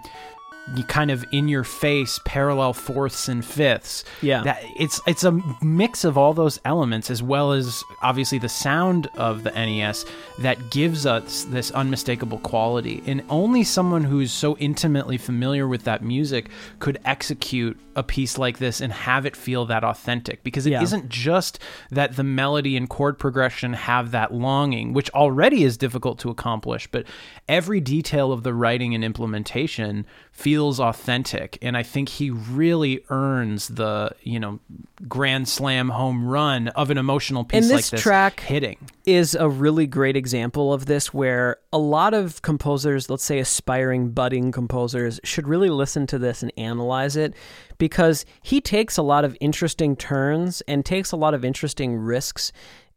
kind 0.86 1.10
of 1.10 1.24
in 1.32 1.48
your 1.48 1.64
face 1.64 2.20
parallel 2.24 2.72
fourths 2.72 3.28
and 3.28 3.44
fifths. 3.44 4.04
Yeah. 4.22 4.42
That 4.42 4.62
it's 4.78 5.00
it's 5.06 5.24
a 5.24 5.32
mix 5.62 6.04
of 6.04 6.16
all 6.18 6.32
those 6.34 6.60
elements 6.64 7.10
as 7.10 7.22
well 7.22 7.52
as 7.52 7.82
obviously 8.02 8.38
the 8.38 8.48
sound 8.48 9.08
of 9.14 9.44
the 9.44 9.50
NES 9.50 10.04
that 10.40 10.70
gives 10.70 11.06
us 11.06 11.44
this 11.44 11.70
unmistakable 11.70 12.38
quality. 12.38 13.02
And 13.06 13.22
only 13.28 13.64
someone 13.64 14.04
who's 14.04 14.32
so 14.32 14.56
intimately 14.58 15.18
familiar 15.18 15.66
with 15.66 15.84
that 15.84 16.02
music 16.02 16.50
could 16.78 16.98
execute 17.04 17.78
a 17.96 18.02
piece 18.02 18.38
like 18.38 18.58
this 18.58 18.80
and 18.80 18.92
have 18.92 19.26
it 19.26 19.34
feel 19.34 19.64
that 19.66 19.82
authentic 19.82 20.44
because 20.44 20.66
it 20.66 20.70
Yeah. 20.70 20.82
not 20.82 21.08
just 21.08 21.58
that 21.90 22.14
the 22.14 22.22
melody 22.22 22.76
and 22.76 22.88
chord 22.88 23.18
progression 23.18 23.72
have 23.72 24.12
that 24.12 24.32
longing, 24.32 24.92
which 24.92 25.10
already 25.10 25.64
is 25.64 25.76
difficult 25.76 26.18
to 26.20 26.30
accomplish, 26.30 26.86
but 26.92 27.04
every 27.48 27.80
detail 27.80 28.30
of 28.30 28.44
the 28.44 28.54
writing 28.54 28.94
and 28.94 29.02
implementation 29.04 30.06
feels 30.38 30.78
authentic. 30.78 31.58
And 31.62 31.76
I 31.76 31.82
think 31.82 32.08
he 32.08 32.30
really 32.30 33.04
earns 33.10 33.66
the, 33.66 34.12
you 34.22 34.38
know, 34.38 34.60
grand 35.08 35.48
slam 35.48 35.88
home 35.88 36.28
run 36.28 36.68
of 36.68 36.90
an 36.90 36.96
emotional 36.96 37.42
piece 37.42 37.64
And 37.64 37.68
like 37.70 37.78
this 37.78 37.90
this 37.90 38.02
track- 38.02 38.38
hitting. 38.38 38.78
is 39.04 39.34
a 39.34 39.48
really 39.48 39.88
great 39.88 40.16
example 40.16 40.72
of 40.72 40.86
this 40.86 41.12
where 41.12 41.56
a 41.72 41.78
lot 41.78 42.14
of 42.14 42.40
composers, 42.42 43.10
let's 43.10 43.24
say 43.24 43.40
aspiring 43.40 44.10
budding 44.10 44.52
composers, 44.52 45.18
should 45.24 45.48
really 45.48 45.70
listen 45.70 46.06
to 46.06 46.18
this 46.20 46.40
and 46.44 46.52
analyze 46.56 47.16
it 47.16 47.34
because 47.78 48.24
he 48.40 48.60
takes 48.60 48.96
a 48.96 49.02
lot 49.02 49.24
of 49.24 49.36
interesting 49.40 49.96
turns 49.96 50.60
and 50.68 50.86
takes 50.86 51.10
a 51.10 51.16
lot 51.16 51.34
of 51.34 51.44
interesting 51.44 51.96
risks 51.96 52.52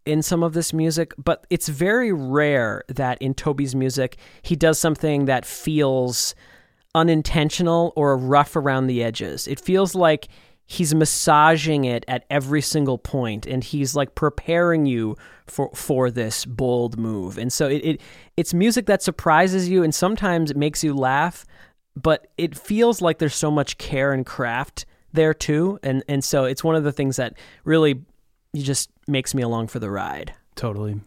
in 0.06 0.22
some 0.22 0.44
of 0.44 0.54
this 0.54 0.74
music, 0.74 1.14
but 1.18 1.46
it's 1.50 1.70
very 1.70 2.12
rare 2.12 2.84
that 2.88 3.20
in 3.20 3.34
Toby's 3.34 3.74
music 3.74 4.18
he 4.44 4.56
does 4.56 4.78
something 4.78 5.26
that 5.26 5.44
feels 5.44 6.36
unintentional 6.94 7.94
or 7.96 8.18
rough 8.18 8.56
around 8.56 8.88
the 8.88 9.04
edges. 9.04 9.48
It 9.48 9.60
feels 9.60 9.96
like 9.96 10.28
he's 10.66 10.96
massaging 10.96 11.84
it 11.84 12.06
at 12.08 12.26
every 12.30 12.62
single 12.62 12.98
point 12.98 13.46
and 13.46 13.62
he's 13.62 13.94
like 13.94 14.16
preparing 14.16 14.86
you 14.86 15.18
for 15.46 15.70
for 15.76 16.10
this 16.10 16.46
bold 16.46 16.98
move. 16.98 17.38
And 17.38 17.52
so 17.52 17.68
it, 17.68 17.84
it 17.84 18.02
it's 18.38 18.54
music 18.54 18.86
that 18.86 19.02
surprises 19.02 19.68
you 19.68 19.84
and 19.84 19.94
sometimes 19.94 20.50
it 20.50 20.58
makes 20.58 20.84
you 20.84 20.94
laugh, 20.94 21.46
but 22.02 22.28
it 22.38 22.58
feels 22.58 23.02
like 23.02 23.20
there's 23.20 23.36
so 23.36 23.52
much 23.52 23.78
care 23.78 24.14
and 24.14 24.26
craft 24.26 24.86
there 25.12 25.34
too. 25.34 25.78
And 25.84 26.04
and 26.08 26.24
so 26.24 26.46
it's 26.46 26.64
one 26.64 26.76
of 26.76 26.84
the 26.84 26.94
things 26.94 27.18
that 27.18 27.34
really 27.66 28.02
just 28.56 28.90
makes 29.08 29.36
me 29.36 29.42
along 29.42 29.68
for 29.68 29.80
the 29.80 29.90
ride. 29.90 30.34
Totally. 30.56 31.02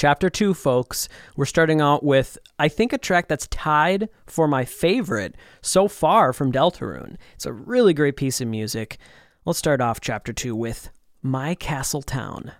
Chapter 0.00 0.30
two, 0.30 0.54
folks. 0.54 1.10
We're 1.36 1.44
starting 1.44 1.82
out 1.82 2.02
with, 2.02 2.38
I 2.58 2.68
think, 2.68 2.94
a 2.94 2.96
track 2.96 3.28
that's 3.28 3.46
tied 3.48 4.08
for 4.24 4.48
my 4.48 4.64
favorite 4.64 5.34
so 5.60 5.88
far 5.88 6.32
from 6.32 6.50
Deltarune. 6.50 7.16
It's 7.34 7.44
a 7.44 7.52
really 7.52 7.92
great 7.92 8.16
piece 8.16 8.40
of 8.40 8.48
music. 8.48 8.96
Let's 9.44 9.58
start 9.58 9.82
off 9.82 10.00
chapter 10.00 10.32
two 10.32 10.56
with 10.56 10.88
My 11.20 11.54
Castle 11.54 12.00
Town. 12.00 12.52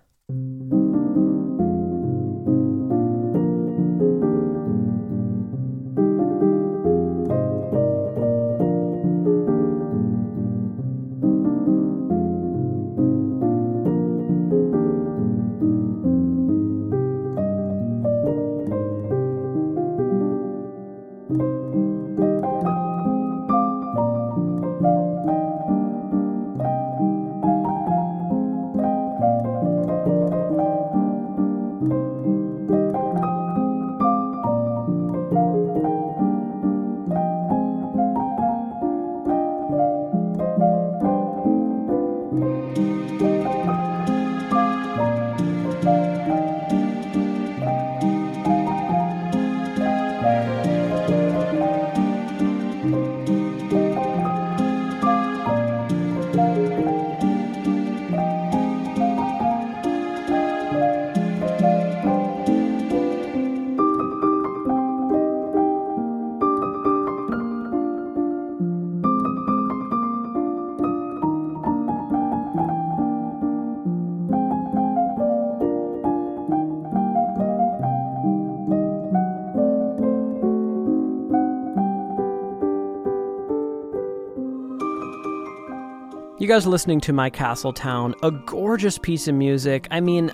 Guys 86.51 86.67
are 86.67 86.69
listening 86.69 86.99
to 86.99 87.13
My 87.13 87.29
Castle 87.29 87.71
Town, 87.71 88.13
a 88.23 88.29
gorgeous 88.29 88.97
piece 88.97 89.29
of 89.29 89.35
music. 89.35 89.87
I 89.89 90.01
mean, 90.01 90.29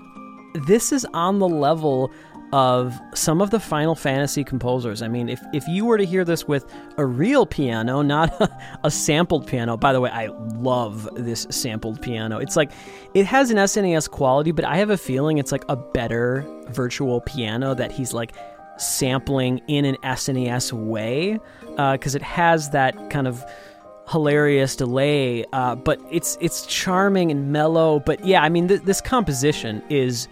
this 0.65 0.91
is 0.91 1.05
on 1.13 1.37
the 1.37 1.47
level 1.47 2.11
of 2.51 2.99
some 3.13 3.39
of 3.39 3.51
the 3.51 3.59
Final 3.59 3.93
Fantasy 3.93 4.43
composers. 4.43 5.03
I 5.03 5.09
mean, 5.09 5.29
if, 5.29 5.39
if 5.53 5.67
you 5.67 5.85
were 5.85 5.95
to 5.99 6.05
hear 6.07 6.25
this 6.25 6.47
with 6.47 6.65
a 6.97 7.05
real 7.05 7.45
piano, 7.45 8.01
not 8.01 8.29
a, 8.41 8.49
a 8.83 8.89
sampled 8.89 9.45
piano, 9.45 9.77
by 9.77 9.93
the 9.93 10.01
way, 10.01 10.09
I 10.09 10.29
love 10.55 11.07
this 11.13 11.45
sampled 11.51 12.01
piano. 12.01 12.39
It's 12.39 12.55
like, 12.55 12.71
it 13.13 13.27
has 13.27 13.51
an 13.51 13.57
SNES 13.57 14.09
quality, 14.09 14.51
but 14.51 14.65
I 14.65 14.77
have 14.77 14.89
a 14.89 14.97
feeling 14.97 15.37
it's 15.37 15.51
like 15.51 15.65
a 15.69 15.75
better 15.75 16.43
virtual 16.69 17.21
piano 17.21 17.75
that 17.75 17.91
he's 17.91 18.11
like 18.11 18.33
sampling 18.77 19.61
in 19.67 19.85
an 19.85 19.97
SNES 19.97 20.73
way, 20.73 21.39
uh, 21.77 21.91
because 21.91 22.15
it 22.15 22.23
has 22.23 22.71
that 22.71 23.11
kind 23.11 23.27
of 23.27 23.45
hilarious 24.09 24.75
delay, 24.75 25.45
uh, 25.53 25.75
but 25.75 25.99
it's 26.11 26.37
it's 26.41 26.65
charming 26.65 27.31
and 27.31 27.51
mellow. 27.51 27.99
But 27.99 28.25
yeah, 28.25 28.41
I 28.41 28.49
mean, 28.49 28.67
th- 28.67 28.81
this 28.81 29.01
composition 29.01 29.83
is 29.89 30.27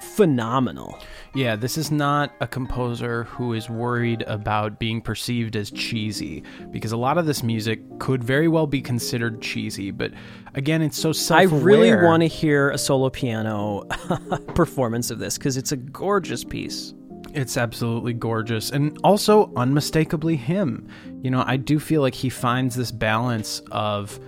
phenomenal. 0.00 0.98
Yeah, 1.34 1.56
this 1.56 1.76
is 1.76 1.90
not 1.90 2.32
a 2.40 2.46
composer 2.46 3.24
who 3.24 3.52
is 3.52 3.68
worried 3.68 4.22
about 4.22 4.78
being 4.78 5.00
perceived 5.00 5.56
as 5.56 5.70
cheesy 5.70 6.42
because 6.70 6.92
a 6.92 6.96
lot 6.96 7.18
of 7.18 7.26
this 7.26 7.42
music 7.42 7.80
could 7.98 8.24
very 8.24 8.48
well 8.48 8.66
be 8.66 8.80
considered 8.80 9.42
cheesy, 9.42 9.90
but 9.90 10.12
again, 10.54 10.80
it's 10.82 10.98
so 10.98 11.10
I 11.10 11.12
self-aware. 11.12 11.62
really 11.62 11.94
want 11.94 12.22
to 12.22 12.26
hear 12.28 12.70
a 12.70 12.78
solo 12.78 13.10
piano 13.10 13.82
performance 14.54 15.10
of 15.10 15.18
this 15.18 15.36
because 15.36 15.56
it's 15.56 15.70
a 15.72 15.76
gorgeous 15.76 16.44
piece. 16.44 16.94
It's 17.38 17.56
absolutely 17.56 18.14
gorgeous 18.14 18.70
and 18.70 18.98
also 19.04 19.52
unmistakably 19.54 20.34
him. 20.36 20.88
You 21.22 21.30
know, 21.30 21.44
I 21.46 21.56
do 21.56 21.78
feel 21.78 22.02
like 22.02 22.14
he 22.14 22.28
finds 22.30 22.74
this 22.74 22.90
balance 22.90 23.62
of 23.70 24.18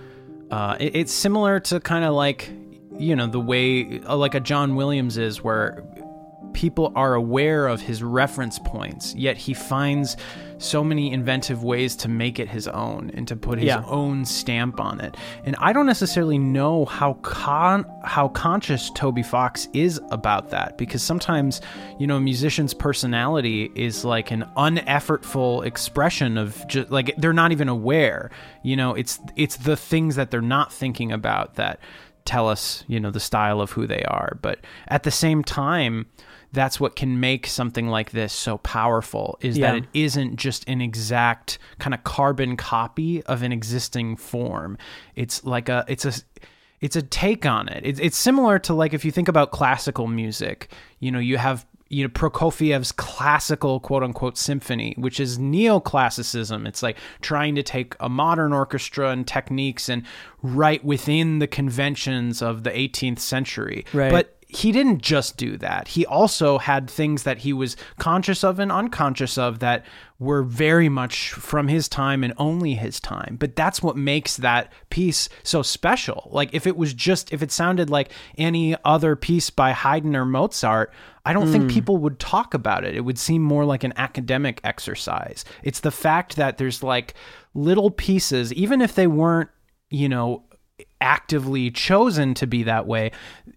uh, 0.49 0.77
it- 0.79 0.95
it's 0.95 1.11
similar 1.13 1.59
to 1.59 1.79
kind 1.81 2.05
of 2.05 2.13
like 2.13 2.49
you 2.97 3.15
know 3.15 3.27
the 3.27 3.39
way 3.39 3.99
uh, 4.07 4.15
like 4.15 4.33
a 4.35 4.39
John 4.39 4.75
Williams 4.75 5.17
is 5.17 5.43
where 5.43 5.83
people 6.53 6.91
are 6.95 7.13
aware 7.13 7.67
of 7.67 7.81
his 7.81 8.01
reference 8.03 8.59
points, 8.59 9.13
yet 9.15 9.37
he 9.37 9.53
finds 9.53 10.17
so 10.57 10.83
many 10.83 11.11
inventive 11.11 11.63
ways 11.63 11.95
to 11.95 12.07
make 12.07 12.37
it 12.37 12.47
his 12.47 12.67
own 12.67 13.09
and 13.15 13.27
to 13.27 13.35
put 13.35 13.57
his 13.57 13.65
Yeah. 13.65 13.83
own 13.87 14.25
stamp 14.25 14.79
on 14.79 14.99
it. 15.01 15.17
And 15.43 15.55
I 15.59 15.73
don't 15.73 15.87
necessarily 15.87 16.37
know 16.37 16.85
how 16.85 17.13
con- 17.23 17.85
how 18.03 18.27
conscious 18.27 18.91
Toby 18.91 19.23
Fox 19.23 19.67
is 19.73 19.99
about 20.11 20.51
that 20.51 20.77
because 20.77 21.01
sometimes, 21.01 21.61
you 21.97 22.05
know, 22.05 22.17
a 22.17 22.21
musician's 22.21 22.75
personality 22.75 23.71
is 23.73 24.05
like 24.05 24.29
an 24.29 24.45
uneffortful 24.55 25.63
expression 25.63 26.37
of 26.37 26.63
just 26.67 26.91
like 26.91 27.15
they're 27.17 27.33
not 27.33 27.51
even 27.51 27.67
aware. 27.69 28.29
You 28.61 28.75
know, 28.75 28.93
it's 28.93 29.19
it's 29.35 29.57
the 29.57 29.75
things 29.75 30.15
that 30.15 30.29
they're 30.29 30.41
not 30.41 30.71
thinking 30.71 31.11
about 31.11 31.55
that 31.55 31.79
tell 32.23 32.47
us, 32.47 32.83
you 32.87 32.99
know, 32.99 33.09
the 33.09 33.19
style 33.19 33.61
of 33.61 33.71
who 33.71 33.87
they 33.87 34.03
are. 34.03 34.37
But 34.43 34.59
at 34.89 35.01
the 35.01 35.09
same 35.11 35.43
time, 35.43 36.05
that's 36.53 36.79
what 36.79 36.95
can 36.95 37.19
make 37.19 37.47
something 37.47 37.87
like 37.87 38.11
this 38.11 38.33
so 38.33 38.57
powerful 38.57 39.37
is 39.41 39.57
Yeah. 39.57 39.71
that 39.71 39.77
it 39.77 39.83
isn't 39.93 40.35
just 40.35 40.67
an 40.67 40.81
exact 40.81 41.57
kind 41.79 41.93
of 41.93 42.03
carbon 42.03 42.57
copy 42.57 43.23
of 43.23 43.41
an 43.43 43.51
existing 43.51 44.17
form. 44.17 44.77
It's 45.15 45.43
like 45.45 45.69
a 45.69 45.85
it's 45.87 46.05
a 46.05 46.13
it's 46.81 46.95
a 46.95 47.01
take 47.01 47.45
on 47.45 47.69
it. 47.69 47.85
It's 47.85 47.99
it's 47.99 48.17
similar 48.17 48.59
to 48.59 48.73
like 48.73 48.93
if 48.93 49.05
you 49.05 49.11
think 49.11 49.27
about 49.27 49.51
classical 49.51 50.07
music, 50.07 50.71
you 50.99 51.11
know, 51.11 51.19
you 51.19 51.37
have 51.37 51.65
you 51.89 52.03
know 52.03 52.09
Prokofiev's 52.09 52.91
classical 52.91 53.79
quote 53.79 54.01
unquote 54.03 54.37
symphony, 54.37 54.93
which 54.97 55.19
is 55.19 55.37
neoclassicism. 55.37 56.67
It's 56.67 56.81
like 56.83 56.97
trying 57.21 57.55
to 57.55 57.63
take 57.63 57.95
a 57.99 58.09
modern 58.09 58.53
orchestra 58.53 59.09
and 59.11 59.27
techniques 59.27 59.89
and 59.89 60.03
right 60.41 60.83
within 60.83 61.39
the 61.39 61.47
conventions 61.47 62.41
of 62.41 62.63
the 62.63 62.71
18th 62.71 63.19
century. 63.19 63.85
Right. 63.93 64.11
But 64.11 64.37
he 64.53 64.73
didn't 64.73 65.01
just 65.01 65.37
do 65.37 65.55
that. 65.57 65.87
He 65.87 66.05
also 66.05 66.57
had 66.57 66.89
things 66.89 67.23
that 67.23 67.37
he 67.39 67.53
was 67.53 67.77
conscious 67.97 68.43
of 68.43 68.59
and 68.59 68.69
unconscious 68.69 69.37
of 69.37 69.59
that 69.59 69.85
were 70.19 70.43
very 70.43 70.89
much 70.89 71.31
from 71.31 71.69
his 71.69 71.87
time 71.87 72.21
and 72.21 72.33
only 72.35 72.73
his 72.73 72.99
time. 72.99 73.37
But 73.39 73.55
that's 73.55 73.81
what 73.81 73.95
makes 73.95 74.35
that 74.37 74.73
piece 74.89 75.29
so 75.43 75.61
special. 75.61 76.27
Like 76.33 76.53
if 76.53 76.67
it 76.67 76.75
was 76.75 76.93
just 76.93 77.31
if 77.31 77.41
it 77.41 77.49
sounded 77.49 77.89
like 77.89 78.11
any 78.37 78.75
other 78.83 79.15
piece 79.15 79.49
by 79.49 79.71
Haydn 79.71 80.17
or 80.17 80.25
Mozart, 80.25 80.93
I 81.25 81.31
don't 81.31 81.49
think 81.49 81.63
hmm. 81.63 81.69
people 81.69 81.95
would 81.97 82.19
talk 82.19 82.53
about 82.53 82.83
it. 82.83 82.93
It 82.93 83.05
would 83.05 83.17
seem 83.17 83.41
more 83.41 83.63
like 83.63 83.85
an 83.85 83.93
academic 83.95 84.59
exercise. 84.65 85.45
It's 85.63 85.79
the 85.79 85.91
fact 85.91 86.35
that 86.35 86.57
there's 86.57 86.83
like 86.83 87.13
little 87.53 87.89
pieces 87.89 88.51
even 88.51 88.81
if 88.81 88.95
they 88.95 89.07
weren't, 89.07 89.49
you 89.89 90.09
know, 90.09 90.43
actively 90.99 91.71
chosen 91.71 92.33
to 92.35 92.47
be 92.47 92.63
that 92.63 92.87
way. 92.87 93.11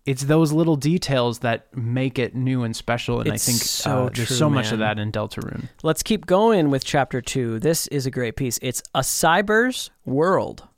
It's 0.07 0.25
those 0.25 0.53
little 0.53 0.77
details 0.77 1.41
that 1.41 1.75
make 1.77 2.19
it 2.19 2.35
new 2.35 2.63
and 2.63 2.75
special. 2.75 3.21
And 3.21 3.29
It's 3.33 3.49
I 3.49 3.53
think 3.53 3.63
so 3.63 3.91
uh, 3.91 4.11
there's 4.11 4.29
true, 4.29 4.37
so 4.37 4.51
much 4.51 4.73
of 4.73 4.79
that 4.79 4.99
in 4.99 5.13
Deltarune. 5.13 5.69
Let's 5.83 6.03
keep 6.03 6.27
going 6.27 6.71
with 6.71 6.85
chapter 6.85 7.21
two. 7.21 7.59
This 7.59 7.87
is 7.89 8.07
a 8.07 8.11
great 8.11 8.37
piece. 8.37 8.59
It's 8.63 8.83
A 8.95 9.01
Cyber's 9.01 9.91
World. 10.05 10.69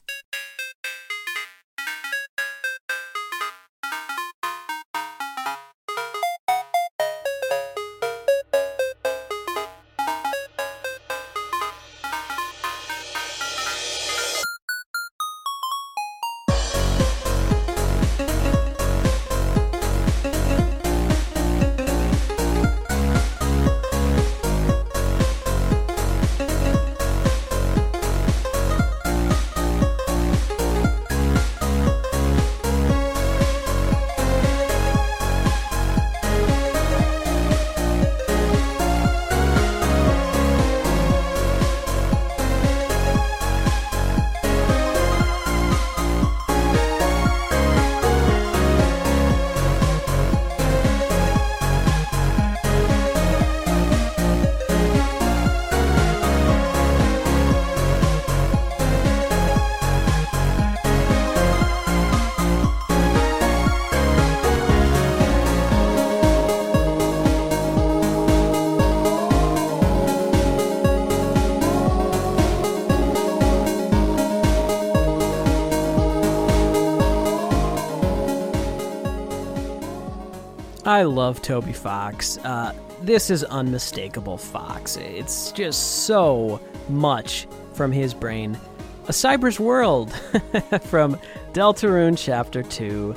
I 80.97 81.03
love 81.03 81.43
Toby 81.43 81.75
Fox. 81.75 82.39
Uh, 82.39 82.73
this 83.03 83.29
is 83.29 83.45
unmistakable 83.45 84.39
Fox. 84.39 84.97
It's 84.97 85.53
just 85.53 86.07
so 86.07 86.59
much 86.89 87.47
from 87.75 87.93
his 87.93 88.15
brain. 88.15 88.59
A 89.07 89.13
Cyber's 89.13 89.61
World 89.61 90.11
from 90.85 91.19
Deltarune 91.53 92.17
Chapter 92.17 92.63
2. 92.63 93.15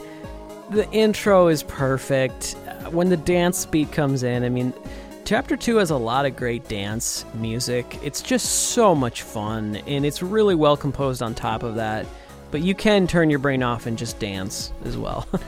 The 0.72 0.92
intro 0.92 1.48
is 1.48 1.64
perfect. 1.64 2.58
When 2.92 3.08
the 3.08 3.16
dance 3.16 3.66
beat 3.66 3.94
comes 3.94 4.24
in, 4.24 4.44
I 4.44 4.50
mean, 4.50 4.74
Chapter 5.24 5.56
2 5.56 5.78
has 5.78 5.90
a 5.90 5.96
lot 5.96 6.26
of 6.26 6.36
great 6.36 6.68
dance 6.68 7.24
music. 7.36 7.98
It's 8.04 8.22
just 8.22 8.74
so 8.74 8.94
much 8.94 9.22
fun, 9.22 9.78
and 9.88 10.06
it's 10.06 10.22
really 10.22 10.54
well 10.54 10.76
composed 10.76 11.22
on 11.22 11.34
top 11.34 11.64
of 11.64 11.76
that. 11.76 12.06
But 12.52 12.62
you 12.62 12.76
can 12.76 13.08
turn 13.08 13.30
your 13.30 13.40
brain 13.40 13.64
off 13.64 13.86
and 13.86 13.98
just 13.98 14.20
dance 14.20 14.74
as 14.84 14.98
well. 14.98 15.26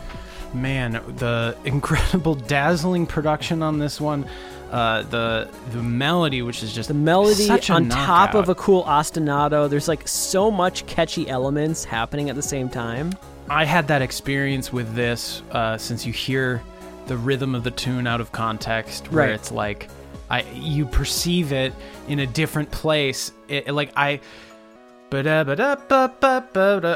Man, 0.54 0.94
the 1.18 1.56
incredible, 1.66 2.36
dazzling 2.48 3.06
production 3.06 3.64
on 3.64 3.80
this 3.80 4.02
one. 4.02 4.26
Uh, 4.72 5.04
the 5.04 5.50
the 5.72 5.84
melody, 5.84 6.42
which 6.42 6.64
is 6.64 6.74
just 6.74 6.88
the 6.88 6.94
melody 6.94 7.50
on 7.70 7.90
top 7.90 8.36
of 8.36 8.48
a 8.48 8.56
cool 8.56 8.84
ostinato. 8.86 9.70
There's 9.70 9.90
like 9.90 10.08
so 10.08 10.50
much 10.50 10.86
catchy 10.86 11.28
elements 11.30 11.84
happening 11.84 12.30
at 12.30 12.36
the 12.38 12.42
same 12.42 12.70
time. 12.70 13.12
I 13.50 13.66
had 13.66 13.90
that 13.90 14.02
experience 14.02 14.72
with 14.72 14.96
this 14.96 15.42
uh, 15.52 15.78
since 15.78 16.06
you 16.06 16.14
hear 16.14 16.62
the 17.08 17.18
rhythm 17.18 17.54
of 17.54 17.66
the 17.66 17.72
tune 17.72 18.08
out 18.08 18.22
of 18.22 18.32
context, 18.32 19.12
where 19.12 19.26
Right. 19.28 19.34
it's 19.34 19.52
like 19.52 19.90
I 20.30 20.44
you 20.54 20.86
perceive 20.86 21.52
it 21.52 21.74
in 22.08 22.20
a 22.20 22.28
different 22.28 22.72
place. 22.72 23.32
It, 23.50 23.74
like 23.74 23.92
I. 23.98 24.22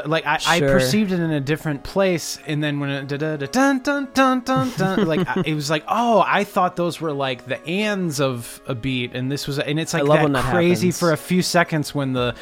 Like 0.06 0.26
I, 0.26 0.38
I 0.46 0.60
perceived 0.60 1.12
it 1.12 1.20
in 1.20 1.30
a 1.30 1.40
different 1.40 1.84
place, 1.84 2.38
and 2.46 2.62
then 2.64 2.80
when 2.80 2.90
it 2.90 3.06
dun 3.08 3.78
dun 3.78 4.08
dun 4.14 4.40
dun 4.40 4.72
dun, 4.76 5.06
like 5.06 5.28
I- 5.28 5.42
it 5.44 5.54
was 5.54 5.70
like, 5.70 5.84
oh, 5.86 6.24
I 6.26 6.44
thought 6.44 6.76
those 6.76 7.00
were 7.00 7.12
like 7.12 7.46
the 7.46 7.64
ands 7.66 8.20
of 8.20 8.60
a 8.66 8.74
beat, 8.74 9.14
and 9.14 9.30
this 9.30 9.46
was, 9.46 9.58
and 9.58 9.78
it's 9.78 9.92
like 9.94 10.04
love 10.04 10.22
that, 10.22 10.32
that 10.32 10.52
crazy 10.52 10.88
happens. 10.88 10.98
for 10.98 11.12
a 11.12 11.16
few 11.16 11.42
seconds 11.42 11.94
when 11.94 12.12
the 12.14 12.34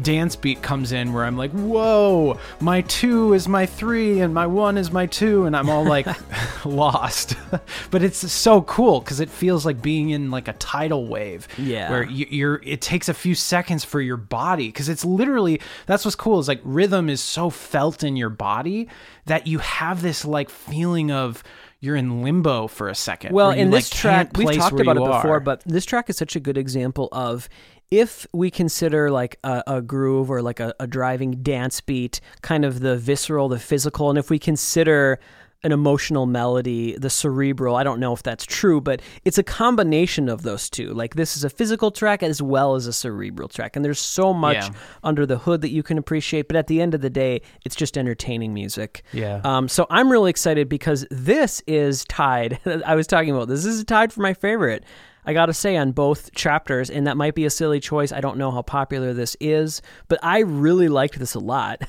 dance 0.00 0.36
beat 0.36 0.62
comes 0.62 0.92
in 0.92 1.12
where 1.12 1.24
I'm 1.24 1.36
like, 1.36 1.50
whoa, 1.52 2.38
my 2.60 2.82
two 2.82 3.32
is 3.32 3.48
my 3.48 3.66
three 3.66 4.20
and 4.20 4.32
my 4.32 4.46
one 4.46 4.78
is 4.78 4.92
my 4.92 5.06
two, 5.06 5.44
and 5.46 5.56
I'm 5.56 5.68
all 5.68 5.84
like 5.84 6.06
lost. 6.64 7.36
but 7.90 8.02
it's 8.02 8.30
so 8.32 8.62
cool 8.62 9.00
because 9.00 9.20
it 9.20 9.28
feels 9.30 9.66
like 9.66 9.82
being 9.82 10.10
in 10.10 10.30
like 10.30 10.48
a 10.48 10.52
tidal 10.54 11.06
wave. 11.08 11.48
Yeah. 11.58 11.90
Where 11.90 12.04
you, 12.04 12.26
you're, 12.30 12.60
it 12.64 12.80
takes 12.80 13.08
a 13.08 13.14
few 13.14 13.34
seconds 13.34 13.84
for 13.84 14.00
your 14.00 14.16
body 14.16 14.68
because 14.68 14.88
it's 14.88 15.04
literally, 15.16 15.60
that's 15.86 16.04
what's 16.04 16.14
cool 16.14 16.38
is 16.38 16.48
like 16.48 16.60
rhythm 16.64 17.08
is 17.08 17.20
so 17.20 17.50
felt 17.50 18.04
in 18.04 18.16
your 18.16 18.30
body 18.30 18.88
that 19.26 19.46
you 19.46 19.58
have 19.58 20.02
this 20.02 20.24
like 20.24 20.50
feeling 20.50 21.10
of, 21.10 21.42
you're 21.80 21.96
in 21.96 22.22
limbo 22.22 22.66
for 22.66 22.88
a 22.88 22.94
second. 22.94 23.32
Well, 23.32 23.50
in 23.50 23.70
this 23.70 23.90
track, 23.90 24.36
we've 24.36 24.56
talked 24.56 24.80
about 24.80 24.96
it 24.96 25.00
before, 25.00 25.36
are. 25.36 25.40
but 25.40 25.62
this 25.66 25.84
track 25.84 26.08
is 26.08 26.16
such 26.16 26.34
a 26.34 26.40
good 26.40 26.56
example 26.56 27.08
of 27.12 27.48
if 27.90 28.26
we 28.32 28.50
consider 28.50 29.10
like 29.10 29.38
a, 29.44 29.62
a 29.66 29.82
groove 29.82 30.30
or 30.30 30.42
like 30.42 30.58
a, 30.58 30.74
a 30.80 30.86
driving 30.86 31.42
dance 31.42 31.80
beat, 31.80 32.20
kind 32.42 32.64
of 32.64 32.80
the 32.80 32.96
visceral, 32.96 33.48
the 33.48 33.58
physical, 33.58 34.10
and 34.10 34.18
if 34.18 34.30
we 34.30 34.38
consider 34.38 35.20
an 35.66 35.72
emotional 35.72 36.24
melody, 36.26 36.96
the 36.96 37.10
cerebral. 37.10 37.76
I 37.76 37.82
don't 37.84 38.00
know 38.00 38.12
if 38.14 38.22
that's 38.22 38.46
true, 38.46 38.80
but 38.80 39.02
it's 39.24 39.36
a 39.36 39.42
combination 39.42 40.28
of 40.28 40.42
those 40.42 40.70
two. 40.70 40.94
Like 40.94 41.16
this 41.16 41.36
is 41.36 41.44
a 41.44 41.50
physical 41.50 41.90
track 41.90 42.22
as 42.22 42.40
well 42.40 42.76
as 42.76 42.86
a 42.86 42.92
cerebral 42.92 43.48
track, 43.48 43.76
and 43.76 43.84
there's 43.84 43.98
so 43.98 44.32
much 44.32 44.56
Yeah. 44.56 44.70
under 45.04 45.26
the 45.26 45.38
hood 45.38 45.60
that 45.62 45.70
you 45.70 45.82
can 45.82 45.98
appreciate. 45.98 46.46
But 46.48 46.56
at 46.56 46.68
the 46.68 46.80
end 46.80 46.94
of 46.94 47.00
the 47.02 47.10
day, 47.10 47.42
it's 47.64 47.76
just 47.76 47.98
entertaining 47.98 48.54
music. 48.54 49.02
Yeah. 49.12 49.40
Um, 49.44 49.68
so 49.68 49.86
I'm 49.90 50.10
really 50.10 50.30
excited 50.30 50.68
because 50.68 51.04
this 51.10 51.60
is 51.66 52.04
tied. 52.06 52.60
I 52.86 52.94
was 52.94 53.06
talking 53.06 53.30
about 53.34 53.48
this. 53.48 53.64
This 53.64 53.74
is 53.74 53.84
tied 53.84 54.12
for 54.12 54.20
my 54.22 54.32
favorite. 54.32 54.84
I 55.28 55.32
gotta 55.32 55.52
say 55.52 55.76
on 55.76 55.90
both 55.90 56.32
chapters, 56.34 56.88
and 56.88 57.08
that 57.08 57.16
might 57.16 57.34
be 57.34 57.44
a 57.44 57.50
silly 57.50 57.80
choice. 57.80 58.12
I 58.12 58.20
don't 58.20 58.38
know 58.38 58.52
how 58.52 58.62
popular 58.62 59.12
this 59.12 59.36
is, 59.40 59.82
but 60.06 60.20
I 60.22 60.38
really 60.38 60.86
liked 60.86 61.18
this 61.18 61.34
a 61.34 61.40
lot. 61.40 61.82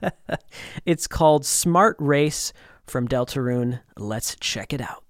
it's 0.86 1.06
called 1.06 1.44
Smart 1.44 1.96
Race 1.98 2.54
from 2.86 3.08
Deltarune. 3.08 3.80
Let's 3.96 4.36
check 4.40 4.72
it 4.72 4.80
out. 4.80 5.01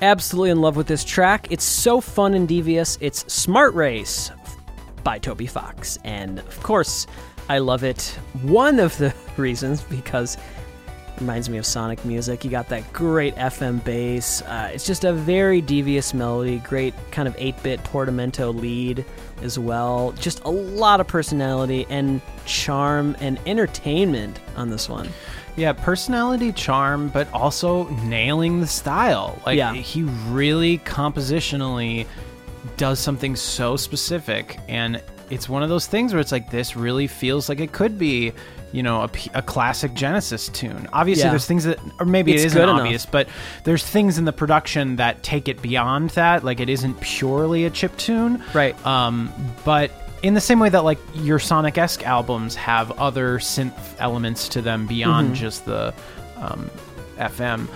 Absolutely 0.00 0.50
in 0.50 0.60
love 0.60 0.76
with 0.76 0.86
this 0.86 1.02
track. 1.02 1.48
It's 1.50 1.64
so 1.64 2.00
fun 2.00 2.34
and 2.34 2.46
devious. 2.46 2.98
It's 3.00 3.30
Smart 3.32 3.74
Race 3.74 4.30
by 5.02 5.18
Toby 5.18 5.46
Fox. 5.46 5.98
And 6.04 6.38
of 6.38 6.62
course, 6.62 7.08
I 7.48 7.58
love 7.58 7.82
it. 7.82 8.16
One 8.42 8.78
of 8.78 8.96
the 8.98 9.12
reasons 9.36 9.82
because 9.82 10.36
it 10.36 11.20
reminds 11.20 11.50
me 11.50 11.58
of 11.58 11.66
Sonic 11.66 12.04
music. 12.04 12.44
You 12.44 12.50
got 12.50 12.68
that 12.68 12.92
great 12.92 13.34
FM 13.34 13.82
bass. 13.82 14.40
Uh, 14.42 14.70
it's 14.72 14.86
just 14.86 15.02
a 15.02 15.12
very 15.12 15.60
devious 15.60 16.14
melody, 16.14 16.58
great 16.60 16.94
kind 17.10 17.26
of 17.26 17.34
8 17.36 17.60
bit 17.64 17.82
portamento 17.82 18.52
lead 18.52 19.04
as 19.42 19.58
well. 19.58 20.12
Just 20.12 20.40
a 20.44 20.50
lot 20.50 21.00
of 21.00 21.08
personality 21.08 21.86
and 21.90 22.20
charm 22.46 23.16
and 23.18 23.40
entertainment 23.46 24.38
on 24.54 24.70
this 24.70 24.88
one. 24.88 25.08
Yeah, 25.58 25.72
personality, 25.72 26.52
charm, 26.52 27.08
but 27.08 27.30
also 27.32 27.88
nailing 28.04 28.60
the 28.60 28.66
style. 28.66 29.40
Like 29.44 29.56
Yeah. 29.58 29.74
he 29.74 30.04
really 30.28 30.78
compositionally 30.78 32.06
does 32.76 32.98
something 33.00 33.34
so 33.34 33.76
specific, 33.76 34.58
and 34.68 35.02
it's 35.30 35.48
one 35.48 35.62
of 35.62 35.68
those 35.68 35.86
things 35.86 36.12
where 36.14 36.20
it's 36.20 36.32
like 36.32 36.50
this 36.50 36.76
really 36.76 37.06
feels 37.08 37.48
like 37.48 37.60
it 37.60 37.72
could 37.72 37.98
be, 37.98 38.32
you 38.72 38.82
know, 38.82 39.08
a 39.34 39.42
classic 39.42 39.94
Genesis 39.94 40.48
tune. 40.48 40.88
Obviously, 40.92 41.24
Yeah. 41.24 41.30
there's 41.30 41.44
things 41.46 41.64
that, 41.64 41.78
or 41.98 42.06
maybe 42.06 42.32
It's 42.32 42.42
it 42.44 42.46
isn't 42.46 42.58
good 42.60 42.68
enough. 42.68 42.80
obvious, 42.82 43.04
but 43.04 43.28
there's 43.64 43.82
things 43.84 44.16
in 44.16 44.24
the 44.26 44.32
production 44.32 44.96
that 44.96 45.22
take 45.22 45.48
it 45.48 45.60
beyond 45.60 46.10
that. 46.10 46.44
Like 46.44 46.60
it 46.60 46.68
isn't 46.68 47.00
purely 47.00 47.64
a 47.64 47.70
chip 47.70 47.96
tune, 47.96 48.42
Right. 48.54 48.74
um, 48.86 49.32
but 49.64 49.90
in 50.22 50.34
the 50.34 50.40
same 50.40 50.58
way 50.58 50.68
that 50.68 50.84
like 50.84 50.98
your 51.14 51.38
Sonic 51.38 51.78
esque 51.78 52.04
albums 52.06 52.54
have 52.56 52.90
other 52.92 53.38
synth 53.38 53.72
elements 53.98 54.48
to 54.50 54.62
them 54.62 54.86
beyond 54.86 55.34
just 55.34 55.64
the 55.64 55.94
um, 56.36 56.70
FM, 57.16 57.68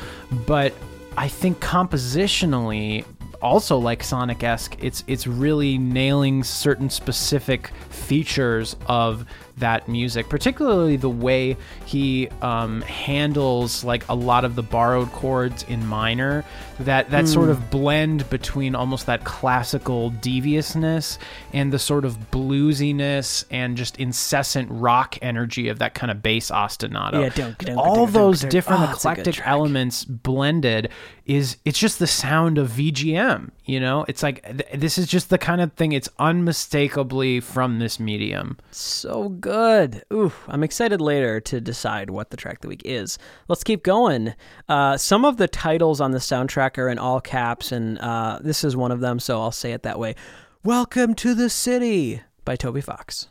but 0.47 0.73
I 1.17 1.29
think 1.29 1.61
compositionally, 1.61 3.05
also 3.43 3.77
like 3.77 4.03
Sonic 4.03 4.43
esque, 4.43 4.77
it's 4.83 5.05
it's 5.07 5.27
really 5.27 5.77
nailing 5.77 6.45
certain 6.45 6.89
specific 6.89 7.69
features 7.91 8.77
of 8.87 9.27
that 9.59 9.89
music, 9.89 10.29
particularly 10.29 10.97
the 10.97 11.11
way 11.11 11.57
he 11.85 12.29
um, 12.41 12.81
handles 12.83 13.85
like 13.85 14.09
a 14.09 14.15
lot 14.15 14.45
of 14.45 14.55
the 14.55 14.63
borrowed 14.63 15.11
chords 15.13 15.65
in 15.65 15.87
minor. 15.87 16.45
That 16.81 17.11
that 17.11 17.29
sort 17.29 17.51
of 17.51 17.71
blend 17.71 18.29
between 18.31 18.75
almost 18.75 19.07
that 19.07 19.25
classical 19.25 20.11
deviousness 20.11 21.19
and 21.53 21.73
the 21.73 21.79
sort 21.79 22.05
of 22.05 22.31
bluesiness 22.31 23.45
and 23.51 23.77
just 23.77 23.99
incessant 23.99 24.69
rock 24.71 25.19
energy 25.23 25.69
of 25.69 25.79
that 25.81 25.95
kind 25.95 26.11
of 26.11 26.23
bass 26.23 26.51
ostinato. 26.51 27.23
Yeah, 27.23 27.29
dunk, 27.29 27.59
dunk, 27.59 27.79
all 27.79 28.07
dunk, 28.07 28.13
those 28.13 28.41
different 28.43 28.83
Oh, 28.83 28.93
it's 28.93 29.05
a 29.05 29.09
good 29.09 29.19
eclectic 29.21 29.47
elements 29.47 30.05
blended 30.05 30.89
is 31.25 31.57
it's 31.65 31.79
just 31.79 31.99
the 31.99 32.07
sound 32.07 32.59
of 32.59 32.71
VGM. 32.71 33.51
You 33.65 33.79
know, 33.79 34.05
it's 34.09 34.23
like 34.23 34.43
th- 34.45 34.67
this 34.75 34.99
is 34.99 35.07
just 35.07 35.31
the 35.31 35.39
kind 35.39 35.61
of 35.61 35.73
thing. 35.75 35.93
It's 35.93 36.09
unmistakably 36.19 37.41
from 37.41 37.79
this 37.79 38.01
medium. 38.01 38.59
So 38.71 39.29
good. 39.29 40.05
Ooh, 40.13 40.33
I'm 40.49 40.65
excited 40.65 41.01
later 41.01 41.41
to 41.41 41.61
decide 41.61 42.11
what 42.11 42.31
the 42.31 42.37
track 42.37 42.57
of 42.57 42.61
the 42.63 42.69
week 42.69 42.83
is. 42.85 43.19
Let's 43.47 43.63
keep 43.63 43.83
going. 43.85 44.35
Uh, 44.69 44.97
some 44.97 45.25
of 45.25 45.37
the 45.37 45.47
titles 45.49 46.01
on 46.01 46.11
the 46.11 46.19
soundtrack 46.19 46.62
are 46.63 46.89
in 46.89 46.99
all 46.99 47.21
caps, 47.21 47.73
and 47.73 47.99
uh, 47.99 48.39
this 48.41 48.63
is 48.63 48.77
one 48.77 48.93
of 48.93 49.01
them, 49.01 49.19
so 49.19 49.41
I'll 49.41 49.51
say 49.51 49.73
it 49.73 49.83
that 49.83 49.99
way. 49.99 50.15
Welcome 50.63 51.15
to 51.17 51.35
the 51.35 51.51
City 51.51 52.23
by 52.45 52.55
Toby 52.55 52.81
Fox. 52.81 53.27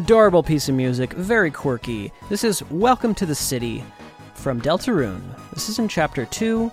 Adorable 0.00 0.42
piece 0.42 0.66
of 0.70 0.74
music, 0.74 1.12
very 1.12 1.50
quirky. 1.50 2.10
This 2.30 2.42
is 2.42 2.62
Welcome 2.70 3.14
to 3.16 3.26
the 3.26 3.34
City 3.34 3.84
from 4.32 4.58
Deltarune. 4.58 5.20
This 5.52 5.68
is 5.68 5.78
in 5.78 5.88
chapter 5.88 6.24
two. 6.24 6.72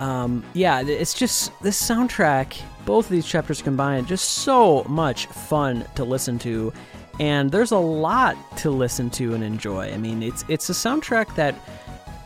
Um, 0.00 0.44
yeah, 0.52 0.82
it's 0.82 1.14
just 1.14 1.50
this 1.62 1.80
soundtrack, 1.80 2.60
both 2.84 3.06
of 3.06 3.10
these 3.10 3.26
chapters 3.26 3.62
combined, 3.62 4.06
just 4.06 4.28
so 4.28 4.84
much 4.84 5.24
fun 5.28 5.86
to 5.94 6.04
listen 6.04 6.38
to. 6.40 6.70
And 7.18 7.50
there's 7.50 7.70
a 7.70 7.78
lot 7.78 8.36
to 8.58 8.68
listen 8.68 9.08
to 9.12 9.32
and 9.32 9.42
enjoy. 9.42 9.90
I 9.90 9.96
mean, 9.96 10.22
it's 10.22 10.44
it's 10.48 10.68
a 10.68 10.74
soundtrack 10.74 11.34
that 11.36 11.54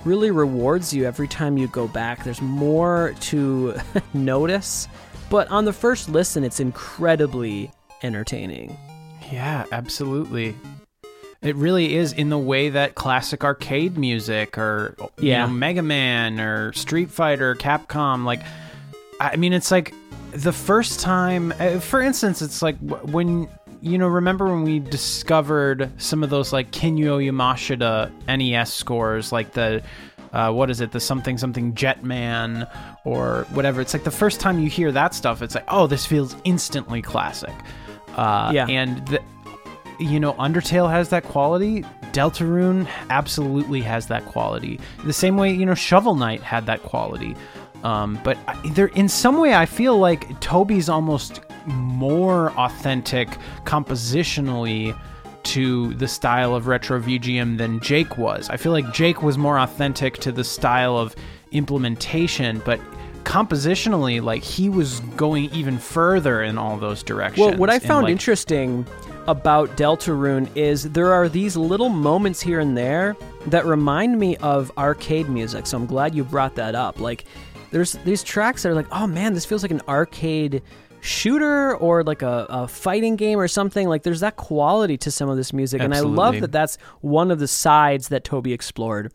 really 0.04 0.32
rewards 0.32 0.92
you 0.92 1.04
every 1.04 1.28
time 1.28 1.56
you 1.56 1.68
go 1.68 1.86
back. 1.86 2.24
There's 2.24 2.42
more 2.42 3.14
to 3.20 3.76
notice, 4.12 4.88
but 5.30 5.46
on 5.52 5.66
the 5.66 5.72
first 5.72 6.08
listen, 6.08 6.42
it's 6.42 6.58
incredibly 6.58 7.70
entertaining. 8.02 8.76
Yeah, 9.32 9.64
absolutely. 9.72 10.54
It 11.40 11.56
really 11.56 11.96
is 11.96 12.12
in 12.12 12.28
the 12.28 12.38
way 12.38 12.68
that 12.68 12.94
classic 12.94 13.42
arcade 13.42 13.96
music 13.98 14.56
or 14.58 14.94
you 15.18 15.30
Yeah. 15.30 15.46
know, 15.46 15.52
Mega 15.52 15.82
Man 15.82 16.38
or 16.38 16.72
Street 16.74 17.10
Fighter, 17.10 17.54
Capcom, 17.56 18.24
like 18.24 18.42
I 19.18 19.36
mean 19.36 19.52
it's 19.52 19.70
like 19.70 19.94
the 20.32 20.52
first 20.52 21.00
time 21.00 21.52
uh, 21.58 21.78
for 21.80 22.00
instance 22.00 22.42
it's 22.42 22.62
like 22.62 22.76
when 23.04 23.48
you 23.80 23.98
know 23.98 24.08
remember 24.08 24.46
when 24.46 24.62
we 24.62 24.78
discovered 24.78 25.90
some 26.00 26.22
of 26.22 26.30
those 26.30 26.52
like 26.52 26.70
Kinuyo 26.70 27.18
Yamashita 27.30 28.10
NES 28.26 28.72
scores 28.72 29.30
like 29.32 29.52
the 29.52 29.82
uh, 30.32 30.50
what 30.50 30.70
is 30.70 30.80
it 30.80 30.92
the 30.92 31.00
something 31.00 31.36
something 31.36 31.74
Jetman 31.74 32.66
or 33.04 33.46
whatever 33.50 33.80
it's 33.80 33.92
like 33.92 34.04
the 34.04 34.10
first 34.10 34.40
time 34.40 34.58
you 34.58 34.68
hear 34.70 34.90
that 34.92 35.14
stuff 35.14 35.42
it's 35.42 35.54
like 35.54 35.64
oh 35.68 35.86
this 35.86 36.06
feels 36.06 36.34
instantly 36.44 37.02
classic 37.02 37.52
uh, 38.16 38.50
Yeah. 38.54 38.66
and 38.68 39.06
the, 39.08 39.20
you 39.98 40.18
know, 40.20 40.32
Undertale 40.34 40.90
has 40.90 41.08
that 41.10 41.24
quality. 41.24 41.84
Deltarune 42.12 42.86
absolutely 43.10 43.80
has 43.82 44.06
that 44.08 44.24
quality. 44.26 44.78
The 45.04 45.12
same 45.12 45.36
way, 45.36 45.52
you 45.52 45.64
know, 45.64 45.74
Shovel 45.74 46.14
Knight 46.14 46.42
had 46.42 46.66
that 46.66 46.82
quality. 46.82 47.34
Um, 47.84 48.18
but 48.22 48.36
I- 48.46 48.56
there, 48.74 48.88
in 48.88 49.08
some 49.08 49.38
way, 49.38 49.54
I 49.54 49.66
feel 49.66 49.98
like 49.98 50.38
Toby's 50.40 50.88
almost 50.88 51.40
more 51.66 52.50
authentic 52.58 53.28
compositionally 53.64 54.96
to 55.44 55.94
the 55.94 56.06
style 56.06 56.54
of 56.54 56.66
retro 56.68 57.00
VGM 57.00 57.58
than 57.58 57.80
Jake 57.80 58.16
was. 58.18 58.48
I 58.50 58.56
feel 58.56 58.72
like 58.72 58.92
Jake 58.92 59.22
was 59.22 59.36
more 59.38 59.58
authentic 59.58 60.18
to 60.18 60.30
the 60.32 60.44
style 60.44 60.96
of 60.96 61.16
implementation, 61.50 62.62
but 62.64 62.80
compositionally, 63.24 64.22
like 64.22 64.42
he 64.42 64.68
was 64.68 65.00
going 65.16 65.44
even 65.52 65.78
further 65.78 66.42
in 66.42 66.58
all 66.58 66.76
those 66.76 67.02
directions. 67.02 67.46
Well, 67.46 67.56
what 67.56 67.70
I 67.70 67.78
found 67.78 68.04
like, 68.04 68.12
interesting 68.12 68.86
about 69.28 69.76
Deltarune 69.76 70.48
is 70.56 70.90
there 70.90 71.12
are 71.12 71.28
these 71.28 71.56
little 71.56 71.88
moments 71.88 72.40
here 72.40 72.60
and 72.60 72.76
there 72.76 73.16
that 73.46 73.64
remind 73.64 74.18
me 74.18 74.36
of 74.38 74.72
arcade 74.76 75.28
music. 75.28 75.66
So 75.66 75.76
I'm 75.76 75.86
glad 75.86 76.14
you 76.14 76.24
brought 76.24 76.54
that 76.56 76.74
up. 76.74 77.00
Like, 77.00 77.24
there's 77.70 77.92
these 78.04 78.22
tracks 78.22 78.62
that 78.62 78.70
are 78.70 78.74
like, 78.74 78.88
oh 78.92 79.06
man, 79.06 79.34
this 79.34 79.44
feels 79.44 79.62
like 79.62 79.70
an 79.70 79.82
arcade 79.88 80.62
shooter 81.00 81.76
or 81.76 82.04
like 82.04 82.22
a, 82.22 82.46
a 82.48 82.68
fighting 82.68 83.16
game 83.16 83.38
or 83.38 83.48
something. 83.48 83.88
Like, 83.88 84.02
there's 84.02 84.20
that 84.20 84.36
quality 84.36 84.96
to 84.98 85.10
some 85.10 85.28
of 85.28 85.36
this 85.36 85.52
music. 85.52 85.80
And 85.80 85.94
I 85.94 86.00
love 86.00 86.40
that 86.40 86.52
that's 86.52 86.78
one 87.00 87.30
of 87.30 87.38
the 87.38 87.48
sides 87.48 88.08
that 88.08 88.24
Toby 88.24 88.52
explored 88.52 89.12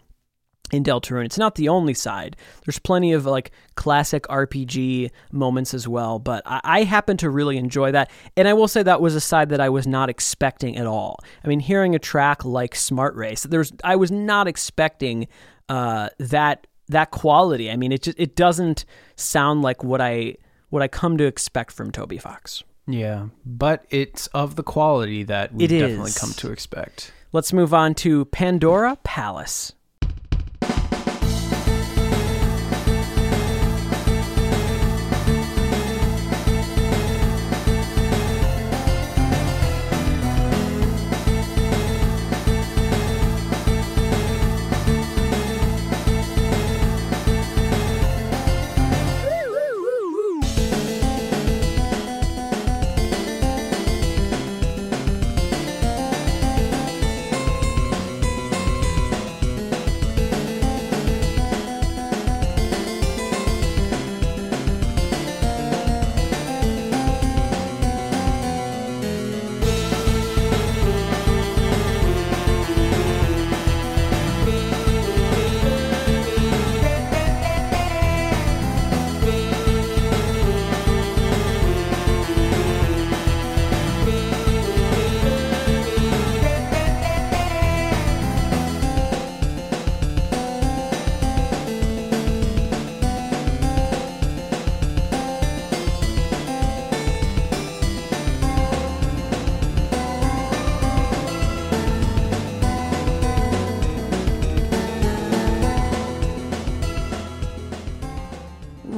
in 0.71 0.83
Deltarune. 0.83 1.25
It's 1.25 1.37
not 1.37 1.55
the 1.55 1.69
only 1.69 1.93
side. 1.93 2.35
There's 2.65 2.79
plenty 2.79 3.13
of 3.13 3.25
like 3.25 3.51
classic 3.75 4.23
RPG 4.23 5.11
moments 5.31 5.73
as 5.73 5.87
well, 5.87 6.19
but 6.19 6.43
I, 6.45 6.61
I 6.63 6.83
happen 6.83 7.17
to 7.17 7.29
really 7.29 7.57
enjoy 7.57 7.91
that. 7.91 8.11
And 8.35 8.47
I 8.47 8.53
will 8.53 8.67
say 8.67 8.83
that 8.83 9.01
was 9.01 9.15
a 9.15 9.21
side 9.21 9.49
that 9.49 9.61
I 9.61 9.69
was 9.69 9.87
not 9.87 10.09
expecting 10.09 10.77
at 10.77 10.85
all. 10.85 11.19
I 11.43 11.47
mean, 11.47 11.59
hearing 11.59 11.95
a 11.95 11.99
track 11.99 12.43
like 12.43 12.75
Smart 12.75 13.15
Race, 13.15 13.43
there's 13.43 13.71
I 13.83 13.95
was 13.95 14.11
not 14.11 14.47
expecting 14.47 15.27
uh, 15.69 16.09
that 16.19 16.67
that 16.89 17.11
quality. 17.11 17.71
I 17.71 17.75
mean, 17.75 17.91
it 17.91 18.03
just 18.03 18.19
it 18.19 18.35
doesn't 18.35 18.85
sound 19.15 19.61
like 19.61 19.83
what 19.83 20.01
I 20.01 20.35
what 20.69 20.81
I 20.81 20.87
come 20.87 21.17
to 21.17 21.25
expect 21.25 21.71
from 21.71 21.91
Toby 21.91 22.17
Fox. 22.17 22.63
Yeah, 22.87 23.27
but 23.45 23.85
it's 23.89 24.27
of 24.27 24.55
the 24.55 24.63
quality 24.63 25.23
that 25.23 25.53
we 25.53 25.67
definitely 25.67 26.11
come 26.17 26.31
to 26.31 26.51
expect. 26.51 27.11
Let's 27.33 27.51
move 27.51 27.73
on 27.73 27.93
to 27.95 28.25
Pandora 28.25 28.97
Palace. 29.03 29.73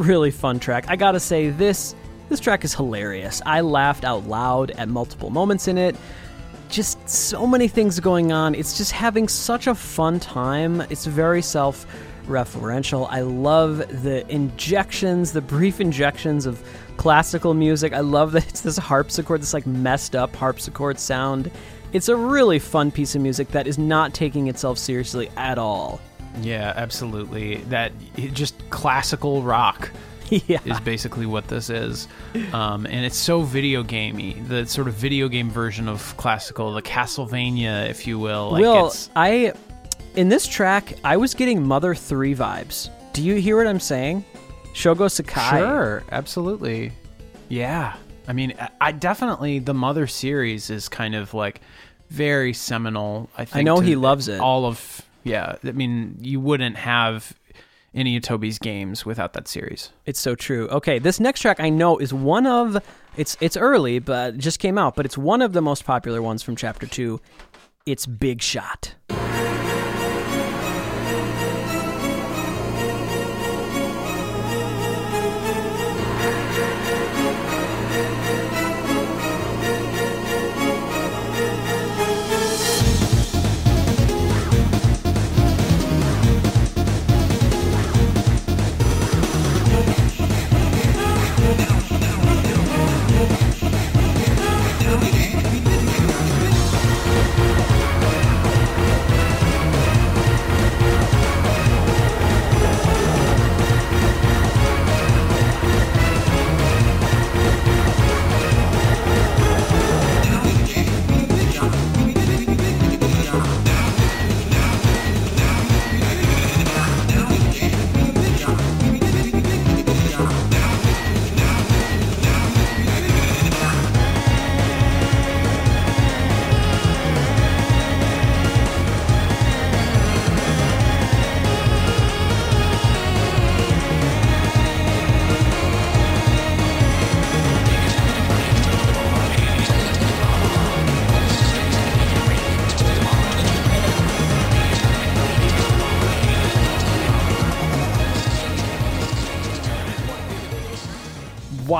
Really 0.10 0.32
fun 0.32 0.60
track. 0.60 0.86
I 0.88 0.95
gotta 0.95 1.20
say 1.20 1.51
this 1.51 1.95
this 2.30 2.39
track 2.39 2.66
is 2.66 2.74
hilarious. 2.74 3.41
I 3.45 3.62
laughed 3.62 4.03
out 4.03 4.28
loud 4.28 4.72
at 4.72 4.89
multiple 4.89 5.30
moments 5.30 5.68
in 5.68 5.78
it. 5.78 5.95
Just 6.68 7.07
so 7.07 7.47
many 7.47 7.68
things 7.68 7.99
going 7.99 8.32
on. 8.32 8.53
It's 8.53 8.78
just 8.78 8.91
having 8.91 9.28
such 9.28 9.68
a 9.68 9.74
fun 9.74 10.20
time. 10.20 10.82
It's 10.89 11.05
very 11.05 11.41
self 11.43 11.86
referential. 12.26 13.07
I 13.10 13.22
love 13.22 13.78
the 14.03 14.28
injections, 14.32 15.32
the 15.32 15.41
brief 15.41 15.80
injections 15.80 16.45
of 16.45 16.64
classical 16.97 17.53
music. 17.53 17.93
I 17.93 18.01
love 18.01 18.32
that 18.32 18.47
it's 18.49 18.62
this 18.62 18.78
harpsichord, 18.78 19.41
this 19.41 19.53
like 19.53 19.68
messed 19.68 20.16
up 20.16 20.36
harpsichord 20.36 20.99
sound. 20.99 21.51
It's 21.93 22.10
a 22.10 22.16
really 22.16 22.60
fun 22.60 22.91
piece 22.91 23.16
of 23.16 23.22
music 23.22 23.49
that 23.49 23.68
is 23.68 23.78
not 23.78 24.14
taking 24.14 24.47
itself 24.47 24.80
seriously 24.80 25.30
at 25.38 25.57
all. 25.60 26.01
Yeah, 26.41 26.73
absolutely. 26.75 27.57
That 27.69 27.91
just 28.34 28.55
classical 28.69 29.41
rock 29.43 29.91
yeah. 30.30 30.59
is 30.65 30.80
basically 30.82 31.25
what 31.25 31.47
this 31.47 31.69
is, 31.69 32.07
um, 32.53 32.86
and 32.86 33.05
it's 33.05 33.17
so 33.17 33.41
video 33.41 33.84
gamey. 33.84 34.34
The 34.47 34.65
sort 34.65 34.88
of 34.88 34.93
video 34.93 35.27
game 35.27 35.49
version 35.49 35.88
of 35.88 36.15
classical, 36.17 36.73
the 36.73 36.82
Castlevania, 36.82 37.89
if 37.89 38.05
you 38.07 38.19
will. 38.19 38.51
Like 38.51 38.61
Will, 38.61 38.88
it's, 38.88 39.09
I 39.15 39.53
in 40.15 40.30
this 40.30 40.47
track, 40.47 40.93
I 41.03 41.17
was 41.17 41.34
getting 41.34 41.65
Mother 41.65 41.95
3 41.95 42.36
vibes. 42.36 42.89
Do 43.13 43.23
you 43.23 43.36
hear 43.36 43.57
what 43.57 43.67
I'm 43.67 43.80
saying? 43.80 44.25
Shogo 44.73 45.09
Sakai. 45.09 45.59
Sure, 45.59 46.03
absolutely. 46.11 46.91
Yeah. 47.47 47.95
I 48.27 48.34
mean, 48.34 48.53
I- 48.59 48.69
I 48.82 48.91
definitely 48.91 49.59
the 49.59 49.73
Mother 49.73 50.07
series 50.07 50.69
is 50.69 50.88
kind 50.89 51.15
of 51.15 51.34
like 51.34 51.61
very 52.09 52.53
seminal. 52.53 53.30
I 53.38 53.45
think 53.45 53.65
know 53.65 53.77
to 53.80 53.86
he 53.86 53.95
loves 53.95 54.27
it. 54.27 54.39
All 54.39 54.65
of 54.65 55.01
yeah. 55.24 55.55
I 55.63 55.72
mean, 55.72 56.17
you 56.22 56.39
wouldn't 56.39 56.78
have 56.78 57.34
any 57.93 58.15
of 58.17 58.24
Toby's 58.24 58.59
games 58.59 59.05
without 59.05 59.34
that 59.34 59.47
series. 59.47 59.91
It's 60.05 60.20
so 60.20 60.36
true. 60.36 60.67
Okay, 60.70 60.99
this 60.99 61.20
next 61.20 61.41
track 61.41 61.59
I 61.59 61.70
know 61.70 61.97
is 61.97 62.13
one 62.13 62.45
of 62.45 62.78
it's 63.17 63.36
it's 63.41 63.57
early, 63.57 63.99
but 63.99 64.36
it 64.36 64.39
just 64.39 64.59
came 64.59 64.78
out, 64.78 64.95
but 64.95 65.05
it's 65.05 65.17
one 65.17 65.41
of 65.41 65.53
the 65.53 65.61
most 65.61 65.86
popular 65.86 66.22
ones 66.22 66.43
from 66.43 66.55
chapter 66.55 66.86
2. 66.86 67.20
It's 67.86 68.05
Big 68.05 68.41
Shot. 68.41 68.95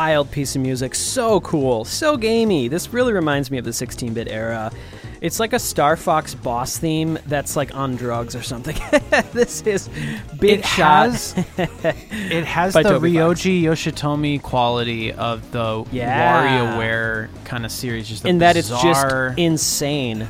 Wild 0.10 0.32
piece 0.32 0.56
of 0.56 0.62
music. 0.64 0.96
So 0.96 1.40
cool, 1.42 1.86
so 1.86 2.18
gamey. 2.18 2.68
This 2.68 2.92
really 2.92 3.14
reminds 3.14 3.52
me 3.52 3.60
of 3.60 3.66
the 3.66 3.72
16 3.74 4.12
bit 4.16 4.28
era. 4.28 4.72
It's 5.22 5.40
like 5.40 5.54
a 5.54 5.60
Star 5.60 5.96
Fox 5.96 6.34
boss 6.34 6.78
theme 6.80 7.20
that's 7.28 7.56
like 7.56 7.76
on 7.76 7.96
drugs 7.96 8.36
or 8.36 8.42
something. 8.42 8.76
this 9.34 9.62
is 9.62 9.88
big 10.40 10.60
it 10.62 10.66
shot. 10.66 11.12
has 11.12 11.36
it 12.12 12.44
has 12.46 12.74
the 12.74 12.82
Toby 12.82 13.14
Fox. 13.16 13.42
Yoshitomi 13.44 14.42
quality 14.42 15.12
of 15.14 15.52
the 15.52 15.86
Yeah. 15.92 16.48
WarioWare 16.48 17.30
kind 17.46 17.66
of 17.66 17.72
series. 17.72 18.08
Just 18.10 18.26
in 18.26 18.40
that 18.40 18.58
it's 18.58 18.70
just 18.70 19.38
insane. 19.38 20.28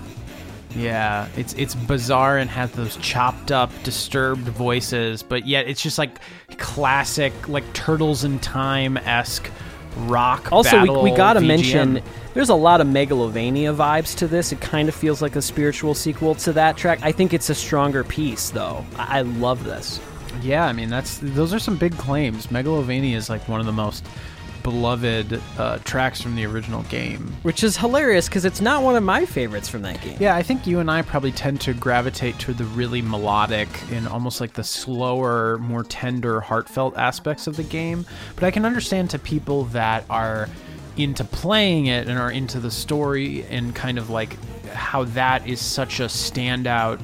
yeah, 0.75 1.29
it's 1.37 1.53
it's 1.53 1.73
bizarre 1.75 2.37
and 2.37 2.49
has 2.49 2.71
those 2.71 2.97
chopped 2.97 3.51
up, 3.53 3.71
disturbed 3.83 4.41
voices, 4.49 5.23
but 5.23 5.47
yet 5.47 5.67
it's 5.69 5.81
just 5.81 5.97
like 5.97 6.19
classic, 6.57 7.47
like 7.47 7.71
Turtles 7.73 8.23
in 8.23 8.39
Time 8.39 8.97
esque 8.97 9.49
rock. 9.97 10.51
Also, 10.51 10.81
we, 10.81 11.11
we 11.11 11.11
gotta 11.11 11.39
VGM. 11.39 11.47
mention 11.47 12.03
there's 12.33 12.49
a 12.49 12.55
lot 12.55 12.81
of 12.81 12.87
Megalovania 12.87 13.75
vibes 13.75 14.15
to 14.17 14.27
this. 14.27 14.51
It 14.51 14.61
kind 14.61 14.87
of 14.87 14.95
feels 14.95 15.21
like 15.21 15.35
a 15.35 15.41
spiritual 15.41 15.93
sequel 15.93 16.35
to 16.35 16.53
that 16.53 16.77
track. 16.77 16.99
I 17.01 17.11
think 17.11 17.33
it's 17.33 17.49
a 17.49 17.55
stronger 17.55 18.03
piece, 18.03 18.49
though. 18.49 18.85
I, 18.95 19.19
I 19.19 19.21
love 19.21 19.63
this. 19.63 19.99
Yeah, 20.41 20.65
I 20.65 20.73
mean 20.73 20.89
that's 20.89 21.17
those 21.21 21.53
are 21.53 21.59
some 21.59 21.75
big 21.77 21.97
claims. 21.97 22.47
Megalovania 22.47 23.15
is 23.15 23.29
like 23.29 23.47
one 23.47 23.59
of 23.59 23.65
the 23.65 23.71
most 23.71 24.05
beloved 24.63 25.41
uh, 25.57 25.79
tracks 25.79 26.21
from 26.21 26.35
the 26.35 26.45
original 26.45 26.83
game. 26.83 27.35
Which 27.43 27.63
is 27.63 27.77
hilarious 27.77 28.27
because 28.27 28.45
it's 28.45 28.61
not 28.61 28.83
one 28.83 28.95
of 28.95 29.03
my 29.03 29.25
favorites 29.25 29.67
from 29.67 29.81
that 29.83 30.01
game. 30.01 30.17
Yeah, 30.19 30.35
I 30.35 30.43
think 30.43 30.67
you 30.67 30.79
and 30.79 30.89
I 30.89 31.01
probably 31.01 31.31
tend 31.31 31.61
to 31.61 31.73
gravitate 31.73 32.37
to 32.39 32.53
the 32.53 32.65
really 32.65 33.01
melodic 33.01 33.69
and 33.91 34.07
almost 34.07 34.41
like 34.41 34.53
the 34.53 34.63
slower, 34.63 35.57
more 35.59 35.83
tender, 35.83 36.41
heartfelt 36.41 36.97
aspects 36.97 37.47
of 37.47 37.55
the 37.55 37.63
game. 37.63 38.05
But 38.35 38.43
I 38.43 38.51
can 38.51 38.65
understand 38.65 39.09
to 39.11 39.19
people 39.19 39.65
that 39.65 40.03
are 40.09 40.49
into 40.97 41.23
playing 41.23 41.85
it 41.85 42.07
and 42.07 42.19
are 42.19 42.31
into 42.31 42.59
the 42.59 42.71
story 42.71 43.45
and 43.45 43.73
kind 43.73 43.97
of 43.97 44.09
like 44.09 44.37
how 44.67 45.05
that 45.05 45.47
is 45.47 45.61
such 45.61 45.99
a 45.99 46.05
standout 46.05 46.99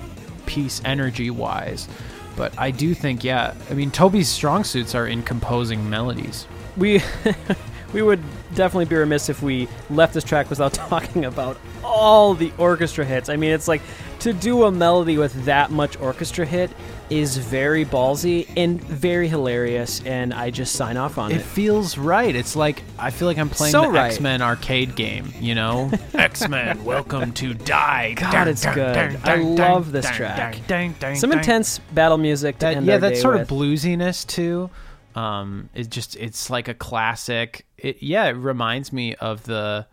piece 0.45 0.81
energy 0.85 1.29
wise. 1.29 1.87
But 2.35 2.57
I 2.59 2.71
do 2.71 2.93
think, 2.93 3.23
yeah, 3.23 3.53
I 3.69 3.73
mean, 3.73 3.91
Toby's 3.91 4.27
strong 4.27 4.63
suits 4.63 4.93
are 4.93 5.07
in 5.07 5.23
composing 5.23 5.89
melodies. 5.89 6.47
We 6.77 7.01
we 7.93 8.01
would 8.01 8.21
definitely 8.55 8.85
be 8.85 8.95
remiss 8.95 9.29
if 9.29 9.41
we 9.41 9.67
left 9.89 10.13
this 10.13 10.23
track 10.23 10.49
without 10.49 10.73
talking 10.73 11.25
about 11.25 11.57
all 11.83 12.33
the 12.33 12.51
orchestra 12.57 13.05
hits. 13.05 13.29
I 13.29 13.35
mean, 13.35 13.51
it's 13.51 13.67
like 13.67 13.81
to 14.19 14.33
do 14.33 14.63
a 14.63 14.71
melody 14.71 15.17
with 15.17 15.45
that 15.45 15.71
much 15.71 15.97
orchestra 15.99 16.45
hit 16.45 16.71
is 17.11 17.37
very 17.37 17.85
ballsy 17.85 18.49
and 18.57 18.81
very 18.83 19.27
hilarious, 19.27 20.01
and 20.05 20.33
I 20.33 20.49
just 20.49 20.73
sign 20.75 20.97
off 20.97 21.19
on 21.19 21.31
It 21.31 21.37
it. 21.37 21.41
feels 21.43 21.99
right. 21.99 22.35
It's 22.35 22.55
like 22.55 22.81
I 22.97 23.11
feel 23.11 23.27
like 23.27 23.37
I'm 23.37 23.49
playing 23.49 23.73
So 23.73 23.83
the 23.83 23.89
right. 23.91 24.07
X 24.11 24.19
Men 24.19 24.41
arcade 24.41 24.95
game. 24.95 25.31
You 25.39 25.53
know, 25.53 25.91
X 26.15 26.47
Men, 26.49 26.83
welcome 26.83 27.31
to 27.33 27.53
die. 27.53 28.13
God, 28.13 28.47
it's 28.47 28.65
good. 28.65 29.19
I 29.23 29.35
love 29.35 29.91
this 29.91 30.09
track. 30.09 30.57
Some 31.15 31.31
intense 31.31 31.77
battle 31.93 32.17
music 32.17 32.57
to 32.59 32.65
That, 32.65 32.83
yeah, 32.83 32.97
that 32.97 33.17
sort 33.17 33.35
with. 33.35 33.43
of 33.51 33.55
bluesiness 33.57 34.25
too. 34.25 34.71
Um, 35.15 35.69
it 35.73 35.89
just 35.89 36.15
it's 36.17 36.49
like 36.49 36.67
a 36.67 36.73
classic. 36.73 37.65
It 37.77 38.03
yeah, 38.03 38.25
it 38.25 38.31
reminds 38.33 38.91
me 38.93 39.15
of 39.15 39.43
the 39.43 39.87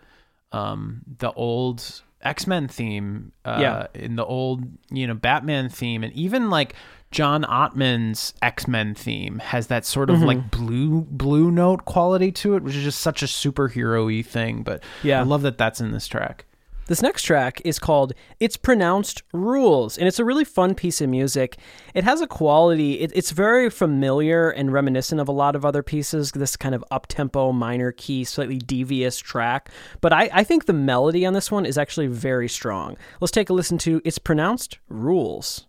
um 0.52 1.02
the 1.18 1.32
old 1.32 2.02
X 2.22 2.46
Men 2.46 2.68
theme. 2.68 3.32
Uh, 3.44 3.58
Yeah. 3.60 3.86
in 3.94 4.16
the 4.16 4.24
old 4.24 4.64
you 4.90 5.06
know 5.06 5.14
Batman 5.14 5.68
theme, 5.68 6.02
and 6.04 6.12
even 6.14 6.50
like. 6.50 6.74
John 7.12 7.42
Ottman's 7.44 8.32
X 8.40 8.66
Men 8.66 8.94
theme 8.94 9.38
has 9.40 9.66
that 9.66 9.84
sort 9.84 10.08
Mm-hmm. 10.08 10.22
of 10.22 10.26
like 10.26 10.50
blue 10.50 11.02
blue 11.02 11.50
note 11.50 11.84
quality 11.84 12.32
to 12.32 12.54
it, 12.56 12.62
which 12.62 12.74
is 12.74 12.84
just 12.84 13.00
such 13.00 13.22
a 13.22 13.26
superhero 13.26 14.06
y 14.06 14.22
thing. 14.22 14.62
But 14.62 14.82
Yeah. 15.02 15.20
I 15.20 15.22
love 15.24 15.42
that 15.42 15.58
that's 15.58 15.78
in 15.78 15.92
this 15.92 16.08
track. 16.08 16.46
This 16.86 17.00
next 17.00 17.22
track 17.22 17.62
is 17.64 17.78
called 17.78 18.12
It's 18.40 18.56
Pronounced 18.56 19.22
Rules, 19.32 19.96
and 19.96 20.08
it's 20.08 20.18
a 20.18 20.24
really 20.24 20.44
fun 20.44 20.74
piece 20.74 21.00
of 21.00 21.08
music. 21.08 21.56
It 21.94 22.02
has 22.02 22.20
a 22.20 22.26
quality, 22.26 23.00
it, 23.00 23.12
it's 23.14 23.30
very 23.30 23.70
familiar 23.70 24.50
and 24.50 24.72
reminiscent 24.72 25.20
of 25.20 25.28
a 25.28 25.32
lot 25.32 25.54
of 25.54 25.64
other 25.64 25.84
pieces, 25.84 26.32
this 26.32 26.56
kind 26.56 26.74
of 26.74 26.84
up 26.90 27.06
tempo, 27.06 27.52
minor 27.52 27.92
key, 27.92 28.24
slightly 28.24 28.58
devious 28.58 29.18
track. 29.20 29.70
But 30.00 30.12
I, 30.12 30.28
I 30.32 30.44
think 30.44 30.66
the 30.66 30.72
melody 30.72 31.24
on 31.24 31.34
this 31.34 31.52
one 31.52 31.66
is 31.66 31.78
actually 31.78 32.08
very 32.08 32.48
strong. 32.48 32.96
Let's 33.20 33.30
take 33.30 33.48
a 33.48 33.54
listen 33.54 33.78
to 33.78 34.02
It's 34.04 34.18
Pronounced 34.18 34.78
Rules. 34.88 35.66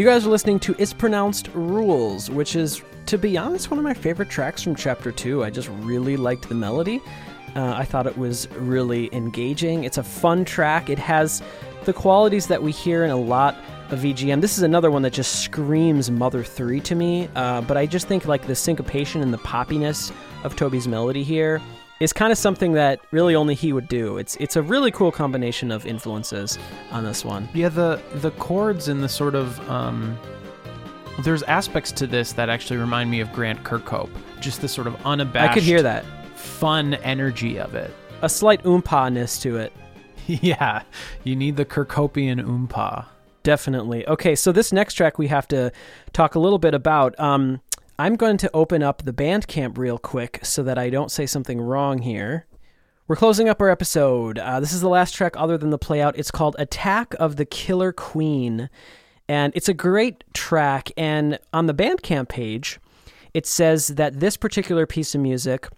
You 0.00 0.06
guys 0.06 0.26
are 0.26 0.30
listening 0.30 0.58
to 0.60 0.74
It's 0.78 0.94
Pronounced 0.94 1.50
Rules, 1.52 2.30
which 2.30 2.56
is, 2.56 2.80
to 3.04 3.18
be 3.18 3.36
honest, 3.36 3.70
one 3.70 3.76
of 3.76 3.84
my 3.84 3.92
favorite 3.92 4.30
tracks 4.30 4.62
from 4.62 4.74
Chapter 4.74 5.12
2. 5.12 5.44
I 5.44 5.50
just 5.50 5.68
really 5.82 6.16
liked 6.16 6.48
the 6.48 6.54
melody. 6.54 7.02
Uh, 7.54 7.74
I 7.76 7.84
thought 7.84 8.06
it 8.06 8.16
was 8.16 8.50
really 8.52 9.14
engaging. 9.14 9.84
It's 9.84 9.98
a 9.98 10.02
fun 10.02 10.46
track. 10.46 10.88
It 10.88 10.98
has 10.98 11.42
the 11.84 11.92
qualities 11.92 12.46
that 12.46 12.62
we 12.62 12.72
hear 12.72 13.04
in 13.04 13.10
a 13.10 13.16
lot 13.16 13.58
of 13.90 13.98
VGM. 13.98 14.40
This 14.40 14.56
is 14.56 14.62
another 14.62 14.90
one 14.90 15.02
that 15.02 15.12
just 15.12 15.42
screams 15.42 16.10
Mother 16.10 16.42
3 16.42 16.80
to 16.80 16.94
me, 16.94 17.28
uh, 17.34 17.60
but 17.60 17.76
I 17.76 17.84
just 17.84 18.08
think 18.08 18.24
like 18.24 18.46
the 18.46 18.54
syncopation 18.54 19.20
and 19.20 19.34
the 19.34 19.38
poppiness 19.38 20.12
of 20.44 20.56
Toby's 20.56 20.88
melody 20.88 21.24
here 21.24 21.60
is 22.00 22.12
kind 22.14 22.32
of 22.32 22.38
something 22.38 22.72
that 22.72 23.00
really 23.10 23.34
only 23.34 23.54
he 23.54 23.72
would 23.72 23.86
do. 23.88 24.16
It's 24.16 24.36
it's 24.36 24.56
a 24.56 24.62
really 24.62 24.90
cool 24.90 25.12
combination 25.12 25.70
of 25.70 25.86
influences 25.86 26.58
on 26.90 27.04
this 27.04 27.24
one. 27.24 27.48
Yeah, 27.54 27.68
the 27.68 28.02
the 28.14 28.30
chords 28.32 28.88
and 28.88 29.02
the 29.02 29.08
sort 29.08 29.34
of 29.34 29.60
um, 29.70 30.18
there's 31.22 31.42
aspects 31.44 31.92
to 31.92 32.06
this 32.06 32.32
that 32.32 32.48
actually 32.48 32.78
remind 32.78 33.10
me 33.10 33.20
of 33.20 33.30
Grant 33.32 33.62
Kirkhope. 33.62 34.10
Just 34.40 34.62
the 34.62 34.68
sort 34.68 34.86
of 34.86 34.96
unabashed, 35.06 35.50
I 35.50 35.54
could 35.54 35.62
hear 35.62 35.82
that. 35.82 36.04
fun 36.34 36.94
energy 36.94 37.58
of 37.58 37.74
it. 37.74 37.94
A 38.22 38.28
slight 38.28 38.62
oompa-ness 38.64 39.40
to 39.42 39.56
it. 39.58 39.72
yeah, 40.26 40.82
you 41.24 41.36
need 41.36 41.56
the 41.56 41.64
Kirkhopian 41.64 42.42
oompa. 42.42 43.06
Definitely. 43.42 44.06
Okay, 44.06 44.34
so 44.34 44.52
this 44.52 44.72
next 44.72 44.94
track 44.94 45.18
we 45.18 45.28
have 45.28 45.48
to 45.48 45.72
talk 46.12 46.34
a 46.34 46.38
little 46.38 46.58
bit 46.58 46.74
about. 46.74 47.18
Um, 47.18 47.60
I'm 48.00 48.16
going 48.16 48.38
to 48.38 48.50
open 48.54 48.82
up 48.82 49.02
the 49.02 49.12
Bandcamp 49.12 49.76
real 49.76 49.98
quick 49.98 50.40
so 50.42 50.62
that 50.62 50.78
I 50.78 50.88
don't 50.88 51.10
say 51.10 51.26
something 51.26 51.60
wrong 51.60 51.98
here. 51.98 52.46
We're 53.06 53.14
closing 53.14 53.46
up 53.46 53.60
our 53.60 53.68
episode. 53.68 54.38
Uh, 54.38 54.58
this 54.58 54.72
is 54.72 54.80
the 54.80 54.88
last 54.88 55.12
track 55.14 55.34
other 55.36 55.58
than 55.58 55.68
the 55.68 55.78
playout. 55.78 56.14
It's 56.16 56.30
called 56.30 56.56
Attack 56.58 57.14
of 57.20 57.36
the 57.36 57.44
Killer 57.44 57.92
Queen. 57.92 58.70
And 59.28 59.52
it's 59.54 59.68
a 59.68 59.74
great 59.74 60.24
track. 60.32 60.90
And 60.96 61.38
on 61.52 61.66
the 61.66 61.74
Bandcamp 61.74 62.30
page, 62.30 62.80
it 63.34 63.44
says 63.44 63.88
that 63.88 64.18
this 64.18 64.38
particular 64.38 64.86
piece 64.86 65.14
of 65.14 65.20
music 65.20 65.68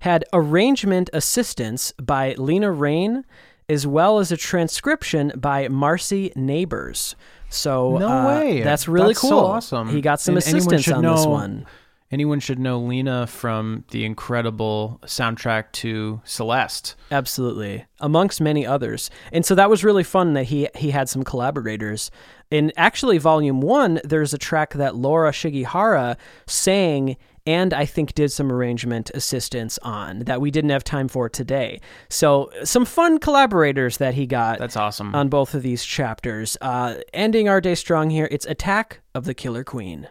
had 0.00 0.26
arrangement 0.34 1.08
assistance 1.14 1.92
by 1.92 2.34
Lena 2.34 2.72
Raine, 2.72 3.24
as 3.70 3.86
well 3.86 4.18
as 4.18 4.30
a 4.30 4.36
transcription 4.36 5.32
by 5.34 5.68
Marcy 5.68 6.30
Nabors. 6.36 7.16
So 7.48 7.98
No 7.98 8.08
uh, 8.08 8.26
way. 8.28 8.62
That's 8.62 8.88
really 8.88 9.08
That's 9.08 9.20
so 9.20 9.28
cool. 9.28 9.38
awesome. 9.40 9.88
He 9.90 10.00
got 10.00 10.20
some 10.20 10.36
And 10.36 10.44
assistance 10.44 10.88
on 10.88 11.02
this 11.02 11.26
one. 11.26 11.66
Anyone 12.10 12.38
should 12.38 12.60
know 12.60 12.78
Lena 12.78 13.26
from 13.26 13.84
the 13.90 14.04
incredible 14.04 15.00
soundtrack 15.04 15.72
to 15.72 16.20
Celeste. 16.24 16.94
Absolutely, 17.10 17.86
amongst 17.98 18.40
many 18.40 18.64
others. 18.64 19.10
And 19.32 19.44
so 19.44 19.54
that 19.56 19.68
was 19.68 19.82
really 19.82 20.04
fun 20.04 20.34
that 20.34 20.44
he 20.44 20.68
he 20.76 20.90
had 20.90 21.08
some 21.08 21.24
collaborators. 21.24 22.12
In 22.50 22.72
actually 22.76 23.18
volume 23.18 23.60
1, 23.60 24.00
there's 24.04 24.32
a 24.32 24.38
track 24.38 24.74
that 24.74 24.94
Laura 24.94 25.32
Shigihara 25.32 26.16
sang 26.46 27.16
and 27.46 27.74
I 27.74 27.84
think 27.84 28.14
did 28.14 28.32
some 28.32 28.50
arrangement 28.50 29.10
assistance 29.14 29.78
on 29.82 30.20
that 30.20 30.40
we 30.40 30.50
didn't 30.50 30.70
have 30.70 30.84
time 30.84 31.08
for 31.08 31.28
today. 31.28 31.80
So, 32.08 32.50
some 32.64 32.84
fun 32.84 33.18
collaborators 33.18 33.98
that 33.98 34.14
he 34.14 34.26
got 34.26 34.58
That's 34.58 34.76
awesome. 34.76 35.14
on 35.14 35.28
both 35.28 35.54
of 35.54 35.62
these 35.62 35.84
chapters. 35.84 36.56
Uh, 36.60 36.96
ending 37.12 37.48
our 37.48 37.60
day 37.60 37.74
strong 37.74 38.10
here, 38.10 38.28
it's 38.30 38.46
Attack 38.46 39.00
of 39.14 39.24
the 39.24 39.34
Killer 39.34 39.64
Queen. 39.64 40.08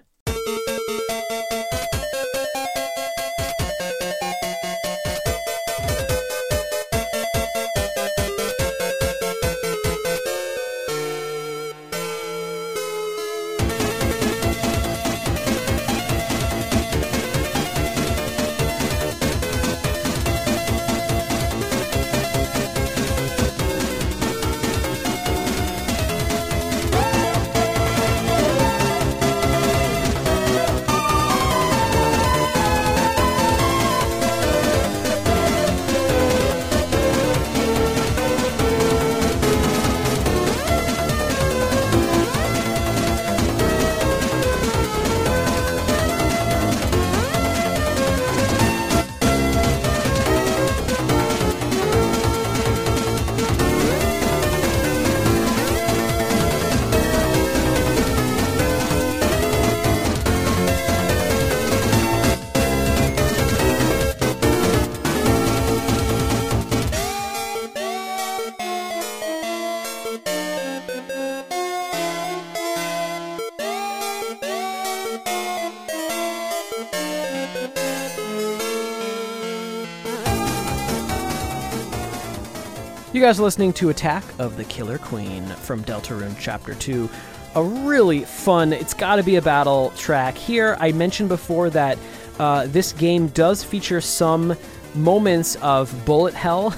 Guys 83.23 83.39
are 83.39 83.43
listening 83.43 83.71
to 83.71 83.87
Attack 83.87 84.21
of 84.37 84.57
the 84.57 84.65
Killer 84.65 84.97
Queen 84.97 85.45
from 85.45 85.81
Deltarune 85.85 86.35
Chapter 86.37 86.73
2. 86.73 87.09
A 87.55 87.63
really 87.63 88.25
fun, 88.25 88.73
it's 88.73 88.93
got 88.93 89.15
to 89.15 89.23
be 89.23 89.37
a 89.37 89.41
battle 89.41 89.91
track. 89.91 90.35
Here, 90.35 90.75
I 90.77 90.91
mentioned 90.91 91.29
before 91.29 91.69
that 91.69 91.97
uh, 92.37 92.67
this 92.67 92.91
game 92.91 93.27
does 93.29 93.63
feature 93.63 94.01
some 94.01 94.57
moments 94.93 95.55
of 95.61 96.05
bullet 96.05 96.33
hell. 96.33 96.75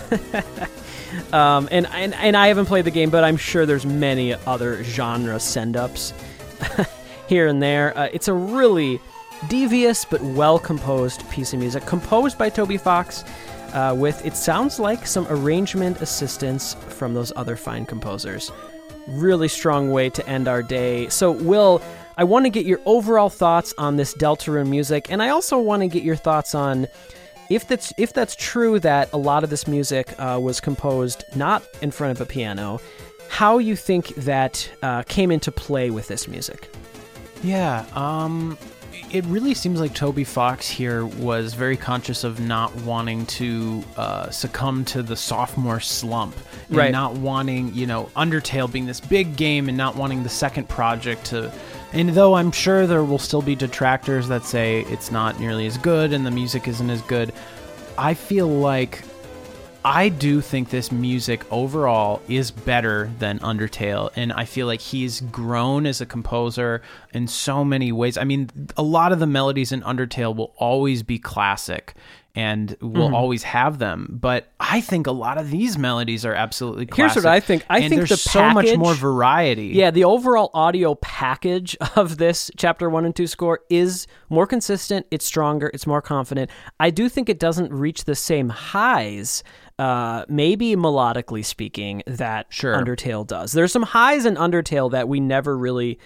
um, 1.34 1.68
and, 1.72 1.88
and, 1.88 2.14
and 2.14 2.38
I 2.38 2.50
haven't 2.50 2.68
played 2.68 2.86
the 2.86 2.92
game, 2.92 3.10
but 3.10 3.24
I'm 3.24 3.38
sure 3.38 3.66
there's 3.66 3.88
many 3.88 4.36
other 4.36 4.84
genre 4.84 5.40
send 5.40 5.76
ups 5.76 6.14
here 7.28 7.48
and 7.48 7.60
there. 7.60 7.98
Uh, 7.98 8.10
it's 8.14 8.28
a 8.28 8.34
really 8.34 9.02
devious 9.50 10.06
but 10.06 10.22
well 10.22 10.60
composed 10.60 11.28
piece 11.32 11.54
of 11.54 11.60
music, 11.60 11.88
composed 11.88 12.38
by 12.38 12.52
Toby 12.52 12.78
Fox 12.78 13.24
uh, 13.74 13.94
with 13.96 14.26
it 14.26 14.36
sounds 14.36 14.80
like 14.80 15.08
some 15.08 15.28
arrangement 15.30 16.02
assistance 16.02 16.76
from 16.90 17.14
those 17.14 17.32
other 17.36 17.56
fine 17.56 17.86
composers. 17.86 18.52
Really 19.08 19.48
strong 19.48 19.92
way 19.92 20.10
to 20.10 20.28
end 20.28 20.48
our 20.48 20.64
day. 20.64 21.10
So, 21.10 21.32
Will, 21.32 21.82
I 22.18 22.24
want 22.24 22.46
to 22.46 22.50
get 22.50 22.66
your 22.66 22.80
overall 22.86 23.30
thoughts 23.30 23.74
on 23.78 23.98
this 23.98 24.14
Deltarune 24.14 24.70
music, 24.70 25.08
and 25.10 25.22
I 25.22 25.30
also 25.30 25.60
want 25.60 25.82
to 25.82 25.88
get 25.88 26.04
your 26.04 26.16
thoughts 26.16 26.56
on 26.56 26.88
if 27.50 27.68
that's 27.68 27.94
if 27.98 28.14
that's 28.14 28.36
true 28.36 28.80
that 28.80 29.12
a 29.14 29.18
lot 29.18 29.44
of 29.44 29.50
this 29.50 29.68
music 29.68 30.14
uh, 30.20 30.40
was 30.42 30.60
composed 30.60 31.24
not 31.36 31.64
in 31.82 31.92
front 31.92 32.12
of 32.12 32.22
a 32.22 32.26
piano. 32.26 32.80
How 33.28 33.58
you 33.58 33.76
think 33.76 34.16
that 34.16 34.70
uh, 34.82 35.04
came 35.04 35.32
into 35.32 35.52
play 35.52 35.90
with 35.90 36.08
this 36.08 36.28
music? 36.28 36.70
Yeah, 37.44 37.86
um, 37.94 38.58
it 39.16 39.24
really 39.28 39.54
seems 39.54 39.80
like 39.80 39.94
Toby 39.94 40.26
Fox 40.26 40.68
here 40.68 41.06
was 41.06 41.54
very 41.54 41.78
conscious 41.78 42.26
of 42.26 42.42
not 42.42 42.76
wanting 42.82 43.26
to 43.28 43.82
uh, 43.96 44.30
succumb 44.30 44.84
to 44.86 45.02
the 45.02 45.16
sophomore 45.16 45.80
slump, 45.80 46.36
and 46.68 46.78
Right. 46.78 46.92
Not 46.92 47.14
wanting, 47.14 47.74
you 47.74 47.88
know, 47.88 48.10
Undertale 48.18 48.70
being 48.70 48.86
this 48.86 49.00
big 49.00 49.38
game, 49.38 49.70
and 49.70 49.78
not 49.78 49.96
wanting 49.96 50.24
the 50.24 50.30
second 50.30 50.68
project 50.68 51.26
to. 51.28 51.50
And 51.94 52.10
though 52.10 52.34
I'm 52.34 52.52
sure 52.52 52.88
there 52.88 53.06
will 53.06 53.20
still 53.20 53.42
be 53.42 53.56
detractors 53.56 54.28
that 54.28 54.44
say 54.44 54.82
it's 54.90 55.12
not 55.12 55.40
nearly 55.40 55.66
as 55.66 55.78
good 55.78 56.12
and 56.12 56.26
the 56.26 56.32
music 56.32 56.68
isn't 56.68 56.90
as 56.90 57.02
good, 57.04 57.32
I 57.98 58.14
feel 58.16 58.50
like 58.50 59.02
I 59.86 60.10
do 60.10 60.42
think 60.42 60.72
this 60.72 60.92
music 60.92 61.44
overall 61.52 62.20
is 62.28 62.50
better 62.50 63.12
than 63.20 63.38
Undertale, 63.40 64.10
and 64.16 64.34
I 64.34 64.46
feel 64.46 64.66
like 64.66 64.82
he's 64.82 65.22
grown 65.22 65.86
as 65.86 66.02
a 66.02 66.08
composer 66.08 66.82
in 67.14 67.28
so 67.28 67.64
many 67.64 67.92
ways. 67.92 68.18
I 68.18 68.24
mean, 68.24 68.50
a 68.78 68.82
lot 68.82 69.12
of 69.12 69.20
the 69.20 69.28
melodies 69.28 69.72
in 69.72 69.84
Undertale 69.84 70.36
will 70.36 70.56
always 70.58 71.04
be 71.04 71.20
classic 71.20 71.94
and 72.38 72.76
will 72.82 73.06
Mm-hmm. 73.06 73.14
always 73.16 73.44
have 73.44 73.78
them, 73.80 74.18
but 74.20 74.48
I 74.60 74.82
think 74.82 75.08
a 75.08 75.12
lot 75.14 75.38
of 75.38 75.52
these 75.52 75.78
melodies 75.78 76.26
are 76.26 76.34
absolutely 76.34 76.90
Here's 76.94 77.16
what 77.16 77.26
I 77.26 77.40
think. 77.40 77.64
I 77.70 77.80
and 77.80 77.90
think 77.90 78.00
there's 78.00 78.10
the 78.10 78.18
so 78.18 78.50
much 78.50 78.76
more 78.76 78.94
variety. 78.94 79.68
Yeah, 79.68 79.90
the 79.92 80.04
overall 80.04 80.50
audio 80.54 80.96
package 80.96 81.78
of 81.96 82.18
this 82.18 82.52
chapter 82.58 82.90
one 82.90 83.06
and 83.06 83.16
two 83.16 83.28
score 83.28 83.62
is 83.70 84.08
more 84.30 84.48
consistent, 84.48 85.06
it's 85.12 85.26
stronger, 85.26 85.72
it's 85.74 85.88
more 85.88 86.02
confident. 86.02 86.50
I 86.78 86.90
do 86.90 87.08
think 87.08 87.30
it 87.30 87.40
doesn't 87.40 87.72
reach 87.72 88.04
the 88.04 88.16
same 88.16 88.50
highs, 88.50 89.42
uh, 89.78 90.26
maybe 90.30 90.76
melodically 90.76 91.44
speaking, 91.44 92.04
that 92.08 92.48
Sure. 92.50 92.74
Undertale 92.76 93.26
does. 93.28 93.52
There's 93.52 93.72
some 93.72 93.84
highs 93.84 94.26
in 94.26 94.36
Undertale 94.36 94.92
that 94.92 95.08
we 95.08 95.20
never 95.20 95.58
really 95.58 96.00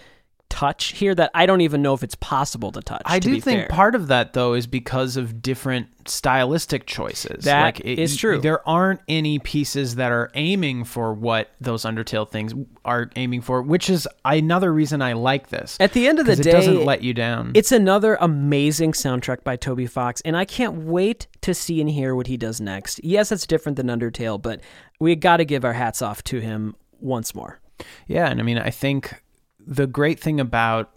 touch 0.50 0.94
here 0.94 1.16
that 1.16 1.32
I 1.34 1.46
don't 1.46 1.62
even 1.62 1.82
know 1.82 1.94
if 1.94 2.04
it's 2.04 2.16
possible 2.16 2.72
to 2.72 2.82
touch. 2.82 3.02
I 3.06 3.20
to 3.20 3.30
do 3.30 3.40
think 3.40 3.62
fair. 3.62 3.68
part 3.70 3.96
of 3.96 4.08
that 4.08 4.34
though 4.34 4.54
is 4.54 4.68
because 4.68 5.16
of 5.16 5.42
different 5.42 5.88
stylistic 6.08 6.86
choices. 6.86 7.46
That 7.46 7.64
like 7.64 7.82
is 7.82 8.18
true. 8.18 8.42
There 8.42 8.68
aren't 8.68 9.02
any 9.08 9.40
pieces 9.40 9.96
that 9.96 10.12
are 10.12 10.32
aiming 10.34 10.86
for 10.86 11.14
what 11.14 11.52
those 11.62 11.84
Undertale 11.84 12.28
things 12.28 12.54
are 12.84 13.10
aiming 13.16 13.42
for, 13.42 13.62
which 13.62 13.90
is 13.90 14.08
another 14.26 14.74
reason 14.74 15.02
I 15.02 15.14
like 15.14 15.50
this. 15.50 15.78
At 15.80 15.94
the 15.94 16.08
end 16.08 16.20
of 16.20 16.26
the 16.26 16.36
day, 16.36 16.50
it 16.50 16.54
doesn't 16.54 16.86
let 16.86 17.04
you 17.04 17.14
down. 17.14 17.52
It's 17.56 17.72
another 17.72 18.18
amazing 18.20 18.94
soundtrack 18.94 19.44
by 19.44 19.56
Toby 19.56 19.86
Fox, 19.86 20.22
and 20.22 20.36
I 20.36 20.46
can't 20.46 20.84
wait 20.86 21.28
to 21.42 21.54
see 21.54 21.80
and 21.80 21.90
hear 21.90 22.16
what 22.16 22.28
he 22.28 22.38
does 22.38 22.60
next. 22.60 23.04
Yes, 23.04 23.32
it's 23.32 23.46
different 23.48 23.76
than 23.76 23.88
Undertale, 23.88 24.42
but 24.42 24.62
we 25.00 25.16
got 25.16 25.38
to 25.38 25.46
give 25.46 25.64
our 25.64 25.74
hats 25.74 26.02
off 26.02 26.24
to 26.26 26.40
him 26.40 26.76
once 27.00 27.34
more. 27.34 27.60
Yeah, 28.08 28.30
and 28.30 28.40
I 28.40 28.44
mean, 28.44 28.58
I 28.58 28.72
think 28.72 29.22
the 29.66 29.88
great 29.88 30.20
thing 30.20 30.40
about 30.40 30.92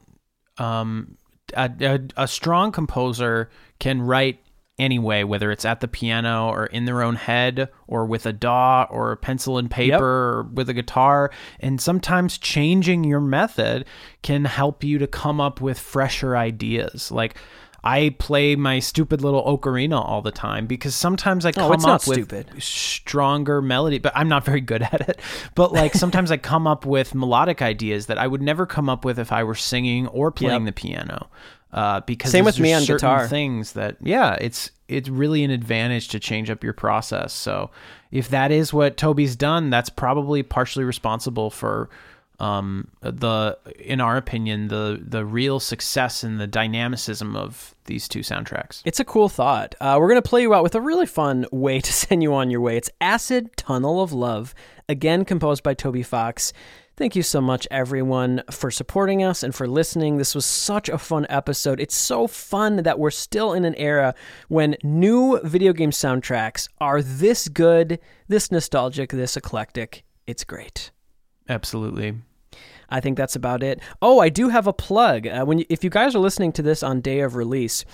um, 0.59 1.17
a, 1.55 1.71
a, 1.81 2.01
a 2.25 2.29
strong 2.29 2.73
composer 2.73 3.51
can 3.79 4.01
write 4.03 4.39
anyway, 4.79 5.23
whether 5.23 5.51
it's 5.51 5.65
at 5.65 5.81
the 5.81 5.89
piano 5.89 6.49
or 6.49 6.67
in 6.67 6.87
their 6.87 7.03
own 7.03 7.15
head 7.15 7.69
or 7.87 8.07
with 8.07 8.27
a 8.27 8.33
DAW 8.33 8.87
or 8.91 9.13
a 9.13 9.17
pencil 9.17 9.59
and 9.59 9.71
paper 9.71 9.87
Yep. 9.93 10.01
or 10.01 10.43
with 10.55 10.69
a 10.69 10.75
guitar. 10.75 11.31
And 11.61 11.81
sometimes 11.81 12.39
changing 12.39 13.05
your 13.05 13.21
method 13.21 13.85
can 14.23 14.45
help 14.47 14.83
you 14.83 14.99
to 14.99 15.07
come 15.07 15.41
up 15.41 15.61
with 15.61 15.79
fresher 15.79 16.37
ideas. 16.37 17.13
Like, 17.13 17.37
I 17.85 18.15
play 18.19 18.55
my 18.57 18.79
stupid 18.79 19.23
little 19.23 19.43
ocarina 19.45 20.01
all 20.01 20.23
the 20.23 20.31
time 20.31 20.67
because 20.67 20.95
sometimes 20.95 21.45
I 21.45 21.53
come 21.53 21.65
Oh, 21.71 21.89
up 21.89 22.07
with 22.07 22.19
stupid. 22.19 22.63
stronger 22.63 23.61
melody, 23.63 23.99
but 23.99 24.13
I'm 24.15 24.29
not 24.29 24.45
very 24.51 24.61
good 24.61 24.83
at 24.83 25.09
it. 25.09 25.21
But 25.55 25.73
like 25.73 25.95
sometimes 25.95 26.31
I 26.31 26.37
come 26.37 26.67
up 26.67 26.87
with 26.87 27.15
melodic 27.15 27.61
ideas 27.63 28.07
that 28.07 28.19
I 28.19 28.27
would 28.27 28.43
never 28.43 28.67
come 28.67 28.89
up 28.89 29.05
with 29.05 29.19
if 29.19 29.33
I 29.33 29.43
were 29.45 29.55
singing 29.55 30.07
or 30.09 30.31
playing 30.31 30.65
Yep. 30.67 30.75
the 30.75 30.81
piano. 30.81 31.29
Uh, 31.73 32.01
because 32.01 32.31
Same 32.31 32.45
with 32.45 32.61
me 32.61 32.73
on 32.75 32.85
guitar. 32.85 33.27
Things 33.27 33.73
that 33.73 33.97
yeah, 34.03 34.35
it's 34.41 34.71
it's 34.89 35.09
really 35.09 35.43
an 35.43 35.51
advantage 35.51 36.09
to 36.09 36.21
change 36.21 36.51
up 36.51 36.63
your 36.63 36.75
process. 36.75 37.33
So 37.33 37.71
if 38.11 38.29
that 38.29 38.53
is 38.53 38.75
what 38.75 38.99
Toby's 38.99 39.37
done, 39.37 39.71
that's 39.71 39.89
probably 39.89 40.43
partially 40.43 40.85
responsible 40.85 41.49
for 41.49 41.89
um 42.43 42.89
the 43.01 43.57
in 43.79 44.01
our 44.01 44.17
opinion 44.17 44.69
the 44.69 45.01
the 45.01 45.25
real 45.25 45.61
success 45.61 46.25
and 46.25 46.41
the 46.41 46.47
dynamicism 46.47 47.37
of 47.37 47.75
these 47.85 48.09
two 48.09 48.21
soundtracks. 48.21 48.83
It's 48.85 49.01
a 49.01 49.05
cool 49.05 49.29
thought. 49.29 49.75
Uh, 49.81 49.97
we're 49.99 50.09
going 50.09 50.23
to 50.23 50.29
play 50.29 50.43
you 50.43 50.55
out 50.55 50.63
with 50.63 50.75
a 50.75 50.81
really 50.81 51.07
fun 51.07 51.47
way 51.51 51.81
to 51.81 51.93
send 52.03 52.23
you 52.23 52.35
on 52.35 52.51
your 52.51 52.61
way. 52.61 52.77
It's 52.77 52.91
Acid 53.01 53.57
Tunnel 53.57 54.03
of 54.03 54.13
Love, 54.13 54.55
again 54.89 55.25
composed 55.25 55.63
by 55.63 55.75
Toby 55.75 56.03
Fox. 56.03 56.53
Thank 56.97 57.17
you 57.17 57.23
so 57.23 57.41
much, 57.41 57.67
everyone, 57.71 58.43
for 58.51 58.71
supporting 58.71 59.23
us 59.23 59.43
and 59.43 59.55
for 59.55 59.67
listening. 59.67 60.19
This 60.19 60.35
was 60.35 60.45
such 60.45 60.89
a 60.89 60.99
fun 60.99 61.27
episode. 61.31 61.81
It's 61.81 61.95
so 61.95 62.27
fun 62.27 62.77
that 62.83 62.99
we're 62.99 63.11
still 63.11 63.55
in 63.55 63.65
an 63.65 63.75
era 63.77 64.15
when 64.49 64.77
new 64.83 65.41
video 65.43 65.73
game 65.73 65.91
soundtracks 65.91 66.69
are 66.79 67.03
this 67.03 67.49
good, 67.49 67.99
this 68.29 68.53
nostalgic, 68.53 69.11
this 69.11 69.37
eclectic. 69.37 70.05
It's 70.27 70.45
great. 70.45 70.91
Absolutely. 71.49 72.15
I 72.93 73.01
think 73.01 73.17
that's 73.17 73.35
about 73.35 73.63
it. 73.63 73.81
Oh, 74.03 74.21
I 74.21 74.29
do 74.29 74.51
have 74.51 74.67
a 74.67 74.73
plug. 74.73 75.27
Uh, 75.27 75.45
when 75.45 75.59
you, 75.59 75.67
if 75.69 75.83
you 75.83 75.91
guys 75.91 76.15
are 76.15 76.19
listening 76.21 76.53
to 76.53 76.63
this 76.63 76.83
on 76.83 77.01
day 77.01 77.21
of 77.21 77.35
release, 77.35 77.85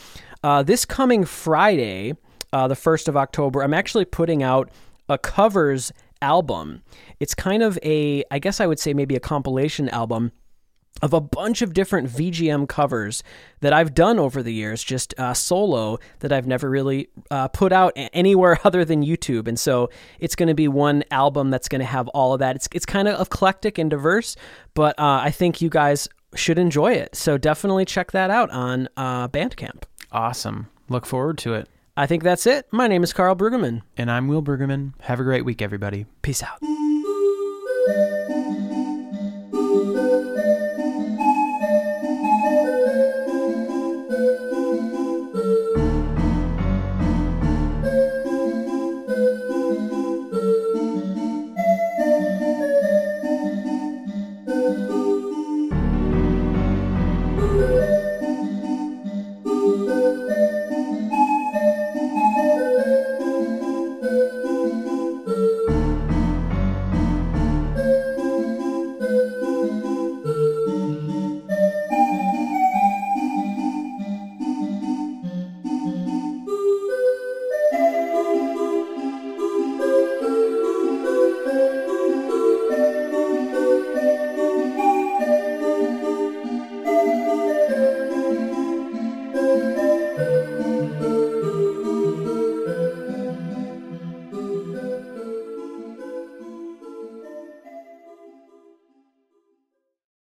uh, 0.42 0.62
this 0.62 0.84
coming 0.84 1.24
Friday, 1.24 2.14
uh, 2.53 2.68
the 2.68 2.76
first 2.76 3.09
of 3.09 3.16
October, 3.16 3.62
I'm 3.62 3.74
actually 3.74 4.05
putting 4.05 4.42
out 4.42 4.70
a 5.09 5.16
covers 5.16 5.92
album. 6.20 6.82
It's 7.20 7.34
kind 7.34 7.62
of 7.62 7.78
a, 7.82 8.24
I 8.30 8.38
guess 8.38 8.61
I 8.61 8.66
would 8.66 8.80
say 8.80 8.92
maybe 8.92 9.14
a 9.14 9.20
compilation 9.20 9.88
album 9.88 10.32
of 11.03 11.12
a 11.12 11.20
bunch 11.20 11.62
of 11.62 11.72
different 11.72 12.09
VGM 12.09 12.68
covers 12.68 13.22
that 13.61 13.72
I've 13.72 13.94
done 13.94 14.18
over 14.18 14.42
the 14.42 14.53
years, 14.53 14.82
just 14.82 15.14
uh, 15.18 15.34
solo 15.34 15.99
that 16.20 16.32
I've 16.32 16.46
never 16.46 16.68
really 16.68 17.09
uh, 17.30 17.49
put 17.49 17.72
out 17.72 17.92
anywhere 17.96 18.59
other 18.64 18.84
than 18.84 19.05
YouTube. 19.05 19.49
And 19.49 19.59
so 19.59 19.90
it's 20.18 20.34
going 20.34 20.49
to 20.49 20.55
be 20.55 20.68
one 20.68 21.05
album 21.11 21.51
that's 21.51 21.68
going 21.68 21.80
to 21.80 21.86
have 21.86 22.09
all 22.09 22.32
of 22.32 22.40
that. 22.40 22.57
It's 22.57 22.68
it's 22.72 22.86
kind 22.86 23.09
of 23.09 23.20
eclectic 23.20 23.78
and 23.78 23.90
diverse, 23.90 24.36
but 24.74 24.99
uh, 24.99 25.20
I 25.22 25.30
think 25.30 25.61
you 25.61 25.68
guys 25.68 26.09
should 26.34 26.59
enjoy 26.59 26.92
it. 26.92 27.14
So 27.14 27.38
definitely 27.38 27.84
check 27.84 28.12
that 28.12 28.30
out 28.30 28.51
on 28.51 28.88
uh, 28.96 29.28
Bandcamp. 29.28 29.84
Awesome. 30.12 30.68
Look 30.88 31.07
forward 31.07 31.38
to 31.38 31.55
it. 31.55 31.68
I 31.96 32.07
think 32.07 32.22
that's 32.22 32.46
it. 32.46 32.66
My 32.70 32.86
name 32.86 33.03
is 33.03 33.12
Karl 33.12 33.34
Brueggemann. 33.34 33.82
And 33.96 34.11
I'm 34.11 34.28
Will 34.28 34.42
Brueggemann. 34.42 34.92
Have 35.01 35.20
a 35.20 35.24
great 35.24 35.44
week, 35.44 35.61
everybody. 35.61 36.07
Peace 36.22 36.42
out. 36.42 36.59